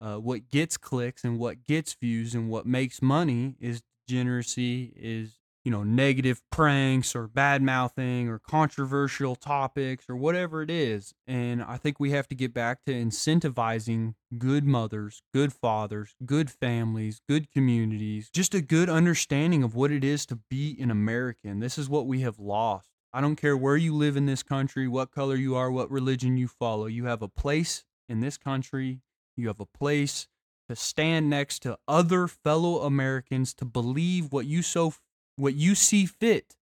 uh, 0.00 0.16
what 0.16 0.48
gets 0.48 0.76
clicks 0.76 1.24
and 1.24 1.38
what 1.38 1.64
gets 1.64 1.94
views 1.94 2.34
and 2.34 2.50
what 2.50 2.66
makes 2.66 3.00
money 3.00 3.56
is 3.60 3.82
degeneracy, 4.06 4.92
is 4.96 5.40
you 5.64 5.70
know, 5.70 5.82
negative 5.82 6.40
pranks 6.50 7.14
or 7.14 7.26
bad 7.26 7.62
mouthing 7.62 8.28
or 8.28 8.38
controversial 8.38 9.36
topics 9.36 10.06
or 10.08 10.16
whatever 10.16 10.62
it 10.62 10.70
is. 10.70 11.12
And 11.26 11.62
I 11.62 11.76
think 11.76 12.00
we 12.00 12.12
have 12.12 12.26
to 12.28 12.34
get 12.34 12.54
back 12.54 12.84
to 12.86 12.92
incentivizing 12.92 14.14
good 14.38 14.64
mothers, 14.64 15.22
good 15.34 15.52
fathers, 15.52 16.14
good 16.24 16.50
families, 16.50 17.20
good 17.28 17.50
communities, 17.50 18.30
just 18.32 18.54
a 18.54 18.62
good 18.62 18.88
understanding 18.88 19.62
of 19.62 19.74
what 19.74 19.90
it 19.90 20.02
is 20.02 20.24
to 20.26 20.36
be 20.48 20.78
an 20.80 20.90
American. 20.90 21.60
This 21.60 21.76
is 21.76 21.90
what 21.90 22.06
we 22.06 22.20
have 22.22 22.38
lost. 22.38 22.89
I 23.12 23.20
don't 23.20 23.36
care 23.36 23.56
where 23.56 23.76
you 23.76 23.94
live 23.94 24.16
in 24.16 24.26
this 24.26 24.42
country, 24.42 24.86
what 24.86 25.10
color 25.10 25.34
you 25.34 25.56
are, 25.56 25.70
what 25.70 25.90
religion 25.90 26.36
you 26.36 26.46
follow. 26.46 26.86
You 26.86 27.06
have 27.06 27.22
a 27.22 27.28
place 27.28 27.84
in 28.08 28.20
this 28.20 28.38
country. 28.38 29.00
You 29.36 29.48
have 29.48 29.60
a 29.60 29.66
place 29.66 30.28
to 30.68 30.76
stand 30.76 31.28
next 31.28 31.60
to 31.62 31.78
other 31.88 32.28
fellow 32.28 32.82
Americans 32.82 33.52
to 33.54 33.64
believe 33.64 34.32
what 34.32 34.46
you 34.46 34.62
so 34.62 34.94
what 35.36 35.54
you 35.54 35.74
see 35.74 36.06
fit, 36.06 36.54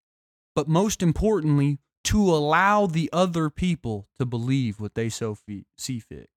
but 0.55 0.69
most 0.69 1.03
importantly, 1.03 1.81
to 2.05 2.23
allow 2.23 2.87
the 2.87 3.11
other 3.13 3.51
people 3.51 4.09
to 4.19 4.25
believe 4.25 4.81
what 4.81 4.95
they 4.95 5.09
so 5.09 5.35
fe- 5.35 5.67
see 5.77 5.99
fit. 5.99 6.31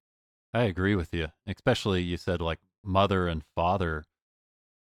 I 0.53 0.63
agree 0.63 0.95
with 0.95 1.13
you, 1.13 1.27
especially 1.47 2.01
you 2.01 2.17
said 2.17 2.41
like 2.41 2.59
mother 2.83 3.27
and 3.27 3.43
father. 3.55 4.05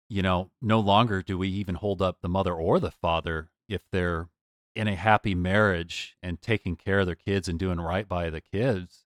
You 0.08 0.22
know, 0.22 0.52
no 0.62 0.80
longer 0.80 1.24
do 1.24 1.40
we 1.40 1.48
even 1.48 1.76
hold 1.76 2.02
up 2.02 2.18
the 2.22 2.30
mother 2.30 2.54
or 2.54 2.80
the 2.80 2.92
father 2.92 3.50
if 3.68 3.82
they're 3.92 4.28
in 4.76 4.88
a 4.88 4.96
happy 4.96 5.36
marriage 5.36 6.18
and 6.22 6.42
taking 6.42 6.76
care 6.76 7.00
of 7.00 7.06
their 7.06 7.16
kids 7.16 7.48
and 7.48 7.58
doing 7.58 7.80
right 7.80 8.08
by 8.08 8.30
the 8.30 8.42
kids. 8.42 9.06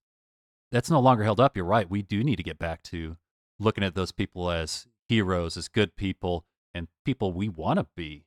That's 0.72 0.89
no 0.89 0.99
longer 0.99 1.24
held 1.24 1.39
up. 1.39 1.55
You're 1.55 1.65
right. 1.65 1.89
We 1.89 2.01
do 2.01 2.24
need 2.24 2.38
to 2.38 2.43
get 2.43 2.59
back 2.59 2.84
to 2.84 3.17
looking 3.59 3.84
at 3.84 3.95
those 3.95 4.11
people 4.11 4.49
as 4.49 4.88
heroes, 5.07 5.57
as 5.57 5.67
good 5.67 5.95
people, 5.95 6.45
and 6.74 6.88
people 7.05 7.34
we 7.34 7.49
want 7.49 7.80
to 7.80 7.88
be. 7.95 8.26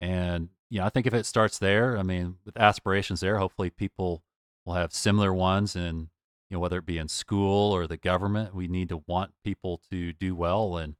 And 0.00 0.48
you 0.70 0.80
know, 0.80 0.86
I 0.86 0.88
think 0.88 1.06
if 1.06 1.14
it 1.14 1.26
starts 1.26 1.58
there, 1.58 1.98
I 1.98 2.02
mean, 2.02 2.36
with 2.44 2.56
aspirations 2.56 3.20
there, 3.20 3.38
hopefully 3.38 3.70
people 3.70 4.22
will 4.64 4.74
have 4.74 4.92
similar 4.92 5.32
ones 5.32 5.76
and 5.76 6.08
you 6.48 6.56
know, 6.56 6.60
whether 6.60 6.78
it 6.78 6.86
be 6.86 6.98
in 6.98 7.08
school 7.08 7.72
or 7.72 7.86
the 7.86 7.96
government, 7.96 8.54
we 8.54 8.68
need 8.68 8.90
to 8.90 9.02
want 9.06 9.32
people 9.42 9.80
to 9.90 10.12
do 10.12 10.34
well 10.34 10.76
and 10.76 10.96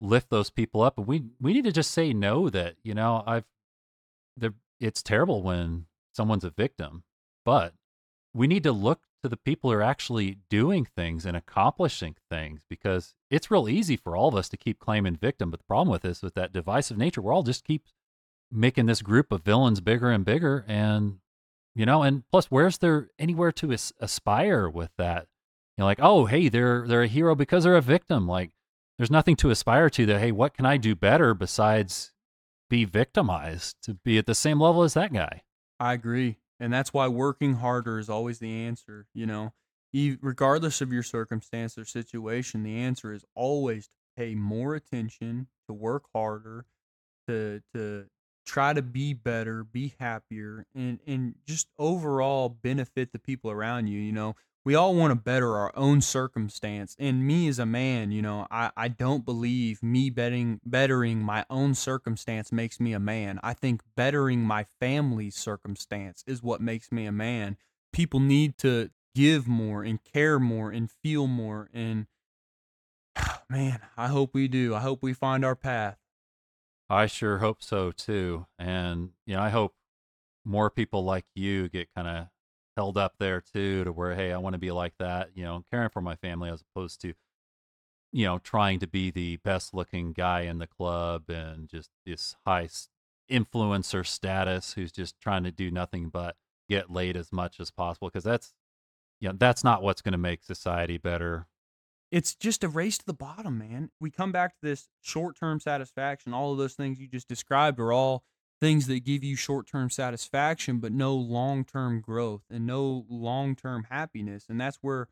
lift 0.00 0.30
those 0.30 0.48
people 0.48 0.80
up. 0.80 0.96
And 0.96 1.06
we 1.06 1.24
we 1.40 1.52
need 1.52 1.64
to 1.64 1.72
just 1.72 1.90
say 1.90 2.12
no 2.12 2.48
that, 2.48 2.76
you 2.82 2.94
know, 2.94 3.22
I've 3.26 3.44
the 4.36 4.54
it's 4.80 5.02
terrible 5.02 5.42
when 5.42 5.86
someone's 6.14 6.44
a 6.44 6.50
victim, 6.50 7.04
but 7.44 7.74
we 8.32 8.46
need 8.46 8.62
to 8.64 8.72
look 8.72 9.02
to 9.22 9.28
the 9.28 9.36
people 9.36 9.70
who 9.70 9.76
are 9.76 9.82
actually 9.82 10.38
doing 10.50 10.84
things 10.84 11.24
and 11.24 11.36
accomplishing 11.36 12.16
things 12.30 12.62
because 12.68 13.14
it's 13.30 13.50
real 13.50 13.68
easy 13.68 13.96
for 13.96 14.16
all 14.16 14.28
of 14.28 14.34
us 14.34 14.48
to 14.50 14.56
keep 14.56 14.78
claiming 14.78 15.16
victim. 15.16 15.50
But 15.50 15.60
the 15.60 15.66
problem 15.66 15.88
with 15.88 16.02
this, 16.02 16.22
with 16.22 16.34
that 16.34 16.52
divisive 16.52 16.98
nature, 16.98 17.22
we're 17.22 17.32
all 17.32 17.42
just 17.42 17.64
keep 17.64 17.86
making 18.50 18.86
this 18.86 19.02
group 19.02 19.32
of 19.32 19.42
villains 19.42 19.80
bigger 19.80 20.10
and 20.10 20.24
bigger 20.24 20.64
and 20.68 21.18
you 21.74 21.84
know 21.84 22.02
and 22.02 22.22
plus 22.30 22.46
where's 22.46 22.78
there 22.78 23.08
anywhere 23.18 23.50
to 23.50 23.72
as- 23.72 23.92
aspire 24.00 24.68
with 24.68 24.90
that 24.96 25.26
you 25.76 25.82
know 25.82 25.86
like 25.86 25.98
oh 26.00 26.26
hey 26.26 26.48
they're 26.48 26.86
they're 26.86 27.02
a 27.02 27.08
hero 27.08 27.34
because 27.34 27.64
they're 27.64 27.76
a 27.76 27.82
victim 27.82 28.28
like 28.28 28.50
there's 28.96 29.10
nothing 29.10 29.34
to 29.34 29.50
aspire 29.50 29.90
to 29.90 30.06
that 30.06 30.20
hey 30.20 30.30
what 30.30 30.54
can 30.54 30.64
i 30.64 30.76
do 30.76 30.94
better 30.94 31.34
besides 31.34 32.12
be 32.68 32.84
victimized 32.84 33.76
to 33.82 33.94
be 33.94 34.18
at 34.18 34.26
the 34.26 34.34
same 34.34 34.60
level 34.60 34.82
as 34.82 34.94
that 34.94 35.12
guy 35.12 35.42
i 35.78 35.92
agree 35.92 36.38
and 36.60 36.72
that's 36.72 36.92
why 36.92 37.08
working 37.08 37.54
harder 37.54 37.98
is 37.98 38.08
always 38.08 38.38
the 38.38 38.52
answer 38.52 39.06
you 39.14 39.26
know 39.26 39.52
regardless 40.20 40.80
of 40.80 40.92
your 40.92 41.02
circumstance 41.02 41.78
or 41.78 41.84
situation 41.84 42.62
the 42.62 42.76
answer 42.76 43.12
is 43.12 43.24
always 43.34 43.86
to 43.86 43.92
pay 44.16 44.34
more 44.34 44.74
attention 44.74 45.46
to 45.68 45.72
work 45.72 46.04
harder 46.12 46.66
to 47.28 47.60
to 47.72 48.06
try 48.44 48.72
to 48.72 48.82
be 48.82 49.14
better, 49.14 49.64
be 49.64 49.94
happier, 49.98 50.66
and 50.74 51.00
and 51.06 51.34
just 51.46 51.68
overall 51.78 52.48
benefit 52.48 53.12
the 53.12 53.18
people 53.18 53.50
around 53.50 53.86
you. 53.86 54.00
You 54.00 54.12
know, 54.12 54.36
we 54.64 54.74
all 54.74 54.94
want 54.94 55.10
to 55.10 55.14
better 55.14 55.56
our 55.56 55.72
own 55.76 56.00
circumstance. 56.00 56.96
And 56.98 57.26
me 57.26 57.48
as 57.48 57.58
a 57.58 57.66
man, 57.66 58.10
you 58.12 58.22
know, 58.22 58.46
I, 58.50 58.70
I 58.76 58.88
don't 58.88 59.24
believe 59.24 59.82
me 59.82 60.08
betting 60.08 60.60
bettering 60.64 61.20
my 61.20 61.44
own 61.50 61.74
circumstance 61.74 62.50
makes 62.50 62.80
me 62.80 62.94
a 62.94 63.00
man. 63.00 63.38
I 63.42 63.52
think 63.52 63.82
bettering 63.94 64.40
my 64.40 64.66
family's 64.80 65.36
circumstance 65.36 66.24
is 66.26 66.42
what 66.42 66.62
makes 66.62 66.90
me 66.90 67.04
a 67.04 67.12
man. 67.12 67.56
People 67.92 68.20
need 68.20 68.56
to 68.58 68.90
give 69.14 69.46
more 69.46 69.82
and 69.82 70.02
care 70.02 70.40
more 70.40 70.70
and 70.70 70.90
feel 70.90 71.26
more 71.26 71.68
and 71.72 72.06
man, 73.50 73.80
I 73.96 74.08
hope 74.08 74.30
we 74.32 74.48
do. 74.48 74.74
I 74.74 74.80
hope 74.80 75.02
we 75.02 75.12
find 75.12 75.44
our 75.44 75.54
path. 75.54 75.98
I 76.88 77.06
sure 77.06 77.38
hope 77.38 77.62
so 77.62 77.92
too. 77.92 78.46
And, 78.58 79.10
you 79.26 79.36
know, 79.36 79.42
I 79.42 79.50
hope 79.50 79.74
more 80.44 80.70
people 80.70 81.04
like 81.04 81.24
you 81.34 81.68
get 81.68 81.88
kind 81.94 82.08
of 82.08 82.26
held 82.76 82.96
up 82.96 83.14
there 83.18 83.40
too 83.40 83.84
to 83.84 83.92
where, 83.92 84.14
hey, 84.14 84.32
I 84.32 84.38
want 84.38 84.54
to 84.54 84.58
be 84.58 84.70
like 84.70 84.94
that, 84.98 85.30
you 85.34 85.44
know, 85.44 85.64
caring 85.70 85.90
for 85.90 86.00
my 86.00 86.16
family 86.16 86.50
as 86.50 86.62
opposed 86.62 87.00
to, 87.02 87.14
you 88.12 88.26
know, 88.26 88.38
trying 88.38 88.80
to 88.80 88.86
be 88.86 89.10
the 89.10 89.36
best 89.38 89.74
looking 89.74 90.12
guy 90.12 90.42
in 90.42 90.58
the 90.58 90.66
club 90.66 91.28
and 91.28 91.68
just 91.68 91.90
this 92.06 92.36
high 92.46 92.68
influencer 93.30 94.06
status 94.06 94.74
who's 94.74 94.92
just 94.92 95.18
trying 95.20 95.44
to 95.44 95.50
do 95.52 95.70
nothing 95.70 96.08
but 96.08 96.36
get 96.68 96.90
laid 96.90 97.16
as 97.16 97.32
much 97.32 97.60
as 97.60 97.70
possible. 97.70 98.10
Cause 98.10 98.24
that's, 98.24 98.54
you 99.20 99.28
know, 99.28 99.34
that's 99.38 99.64
not 99.64 99.82
what's 99.82 100.02
going 100.02 100.12
to 100.12 100.18
make 100.18 100.42
society 100.42 100.98
better 100.98 101.46
it's 102.14 102.36
just 102.36 102.62
a 102.62 102.68
race 102.68 102.96
to 102.98 103.06
the 103.06 103.12
bottom, 103.12 103.58
man. 103.58 103.90
We 103.98 104.08
come 104.08 104.30
back 104.30 104.52
to 104.52 104.60
this 104.62 104.88
short 105.00 105.36
term 105.36 105.58
satisfaction. 105.58 106.32
All 106.32 106.52
of 106.52 106.58
those 106.58 106.74
things 106.74 107.00
you 107.00 107.08
just 107.08 107.26
described 107.26 107.80
are 107.80 107.92
all 107.92 108.22
things 108.60 108.86
that 108.86 109.04
give 109.04 109.24
you 109.24 109.36
short 109.36 109.66
term 109.66 109.90
satisfaction, 109.90 110.78
but 110.78 110.92
no 110.92 111.14
long 111.14 111.64
term 111.64 112.00
growth 112.00 112.42
and 112.50 112.66
no 112.66 113.04
long 113.08 113.56
term 113.56 113.86
happiness. 113.90 114.46
And 114.48 114.60
that's 114.60 114.78
where 114.80 115.08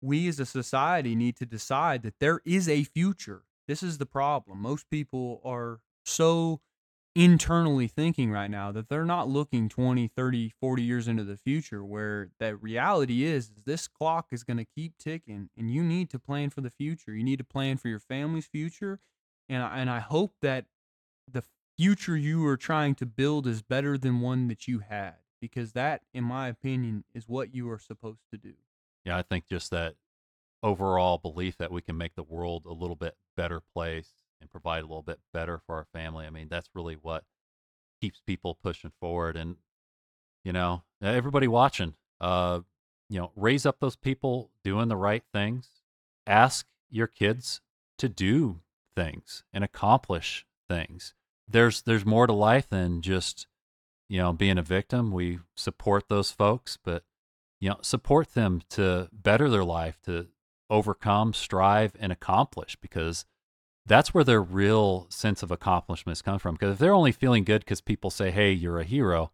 we 0.00 0.28
as 0.28 0.38
a 0.38 0.46
society 0.46 1.14
need 1.14 1.36
to 1.36 1.46
decide 1.46 2.02
that 2.02 2.20
there 2.20 2.40
is 2.44 2.68
a 2.68 2.84
future. 2.84 3.42
This 3.66 3.82
is 3.82 3.98
the 3.98 4.06
problem. 4.06 4.60
Most 4.60 4.90
people 4.90 5.40
are 5.44 5.80
so 6.04 6.60
internally 7.16 7.86
thinking 7.86 8.30
right 8.30 8.50
now 8.50 8.72
that 8.72 8.88
they're 8.88 9.04
not 9.04 9.28
looking 9.28 9.68
20 9.68 10.08
30 10.08 10.52
40 10.60 10.82
years 10.82 11.06
into 11.06 11.22
the 11.22 11.36
future 11.36 11.84
where 11.84 12.30
the 12.40 12.56
reality 12.56 13.22
is, 13.22 13.44
is 13.44 13.62
this 13.64 13.86
clock 13.86 14.26
is 14.32 14.42
going 14.42 14.56
to 14.56 14.64
keep 14.64 14.98
ticking 14.98 15.48
and 15.56 15.70
you 15.70 15.84
need 15.84 16.10
to 16.10 16.18
plan 16.18 16.50
for 16.50 16.60
the 16.60 16.70
future 16.70 17.14
you 17.14 17.22
need 17.22 17.38
to 17.38 17.44
plan 17.44 17.76
for 17.76 17.86
your 17.86 18.00
family's 18.00 18.46
future 18.46 18.98
and 19.48 19.62
I, 19.62 19.78
and 19.78 19.88
I 19.88 20.00
hope 20.00 20.32
that 20.42 20.64
the 21.30 21.44
future 21.76 22.16
you 22.16 22.44
are 22.46 22.56
trying 22.56 22.94
to 22.94 23.06
build 23.06 23.46
is 23.46 23.62
better 23.62 23.98
than 23.98 24.20
one 24.20 24.48
that 24.48 24.68
you 24.68 24.80
had 24.80 25.14
because 25.40 25.72
that 25.72 26.02
in 26.12 26.24
my 26.24 26.48
opinion 26.48 27.04
is 27.14 27.28
what 27.28 27.54
you 27.54 27.70
are 27.70 27.78
supposed 27.78 28.22
to 28.30 28.38
do 28.38 28.54
yeah 29.04 29.16
i 29.16 29.22
think 29.22 29.46
just 29.48 29.70
that 29.70 29.94
overall 30.64 31.18
belief 31.18 31.58
that 31.58 31.70
we 31.70 31.82
can 31.82 31.96
make 31.96 32.14
the 32.14 32.22
world 32.22 32.64
a 32.64 32.72
little 32.72 32.96
bit 32.96 33.16
better 33.36 33.60
place 33.60 34.08
and 34.40 34.50
provide 34.50 34.82
a 34.82 34.86
little 34.86 35.02
bit 35.02 35.20
better 35.32 35.58
for 35.58 35.76
our 35.76 35.86
family. 35.92 36.26
I 36.26 36.30
mean, 36.30 36.48
that's 36.48 36.70
really 36.74 36.94
what 36.94 37.24
keeps 38.00 38.20
people 38.20 38.58
pushing 38.62 38.92
forward. 39.00 39.36
And, 39.36 39.56
you 40.42 40.52
know, 40.52 40.82
everybody 41.02 41.46
watching, 41.48 41.94
uh, 42.20 42.60
you 43.08 43.18
know, 43.18 43.30
raise 43.36 43.66
up 43.66 43.80
those 43.80 43.96
people 43.96 44.50
doing 44.64 44.88
the 44.88 44.96
right 44.96 45.22
things. 45.32 45.68
Ask 46.26 46.66
your 46.90 47.06
kids 47.06 47.60
to 47.98 48.08
do 48.08 48.60
things 48.96 49.44
and 49.52 49.62
accomplish 49.64 50.46
things. 50.68 51.14
There's 51.48 51.82
there's 51.82 52.06
more 52.06 52.26
to 52.26 52.32
life 52.32 52.68
than 52.68 53.02
just, 53.02 53.46
you 54.08 54.18
know, 54.18 54.32
being 54.32 54.58
a 54.58 54.62
victim. 54.62 55.12
We 55.12 55.40
support 55.56 56.08
those 56.08 56.30
folks, 56.30 56.78
but 56.82 57.04
you 57.60 57.70
know, 57.70 57.78
support 57.82 58.34
them 58.34 58.62
to 58.70 59.08
better 59.12 59.48
their 59.48 59.64
life, 59.64 59.98
to 60.04 60.28
overcome, 60.70 61.32
strive, 61.32 61.94
and 61.98 62.12
accomplish 62.12 62.76
because 62.76 63.24
that's 63.86 64.14
where 64.14 64.24
their 64.24 64.42
real 64.42 65.06
sense 65.10 65.42
of 65.42 65.50
accomplishments 65.50 66.22
come 66.22 66.38
from. 66.38 66.54
Because 66.54 66.74
if 66.74 66.78
they're 66.78 66.94
only 66.94 67.12
feeling 67.12 67.44
good 67.44 67.60
because 67.60 67.80
people 67.80 68.10
say, 68.10 68.30
hey, 68.30 68.52
you're 68.52 68.80
a 68.80 68.84
hero, 68.84 69.30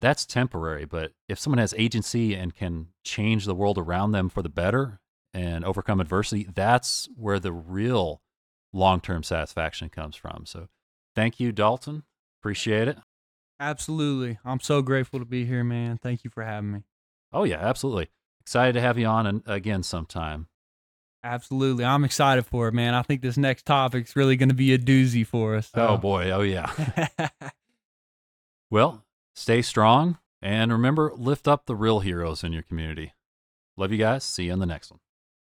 that's 0.00 0.26
temporary. 0.26 0.84
But 0.84 1.12
if 1.28 1.38
someone 1.38 1.58
has 1.58 1.74
agency 1.76 2.34
and 2.34 2.54
can 2.54 2.88
change 3.04 3.44
the 3.44 3.54
world 3.54 3.78
around 3.78 4.12
them 4.12 4.28
for 4.28 4.42
the 4.42 4.48
better 4.48 5.00
and 5.32 5.64
overcome 5.64 6.00
adversity, 6.00 6.48
that's 6.52 7.08
where 7.16 7.38
the 7.38 7.52
real 7.52 8.22
long 8.72 9.00
term 9.00 9.22
satisfaction 9.22 9.88
comes 9.88 10.16
from. 10.16 10.44
So 10.46 10.68
thank 11.16 11.40
you, 11.40 11.50
Dalton. 11.50 12.04
Appreciate 12.40 12.86
it. 12.86 12.98
Absolutely. 13.58 14.38
I'm 14.44 14.60
so 14.60 14.82
grateful 14.82 15.18
to 15.18 15.24
be 15.24 15.44
here, 15.44 15.64
man. 15.64 15.98
Thank 15.98 16.22
you 16.22 16.30
for 16.30 16.44
having 16.44 16.70
me. 16.70 16.82
Oh, 17.32 17.42
yeah, 17.42 17.58
absolutely. 17.58 18.08
Excited 18.40 18.74
to 18.74 18.80
have 18.80 18.98
you 18.98 19.06
on 19.06 19.26
and 19.26 19.42
again 19.46 19.82
sometime. 19.82 20.46
Absolutely. 21.24 21.84
I'm 21.84 22.04
excited 22.04 22.46
for 22.46 22.68
it, 22.68 22.74
man. 22.74 22.94
I 22.94 23.02
think 23.02 23.20
this 23.20 23.36
next 23.36 23.66
topic's 23.66 24.14
really 24.14 24.36
going 24.36 24.50
to 24.50 24.54
be 24.54 24.72
a 24.72 24.78
doozy 24.78 25.26
for 25.26 25.56
us. 25.56 25.70
So. 25.74 25.88
Oh, 25.88 25.96
boy. 25.96 26.30
Oh, 26.30 26.42
yeah. 26.42 26.70
well, 28.70 29.02
stay 29.34 29.62
strong 29.62 30.18
and 30.40 30.70
remember, 30.70 31.12
lift 31.16 31.48
up 31.48 31.66
the 31.66 31.74
real 31.74 32.00
heroes 32.00 32.44
in 32.44 32.52
your 32.52 32.62
community. 32.62 33.14
Love 33.76 33.90
you 33.90 33.98
guys. 33.98 34.22
See 34.22 34.44
you 34.44 34.52
in 34.52 34.60
the 34.60 34.66
next 34.66 34.92
one. 34.92 35.00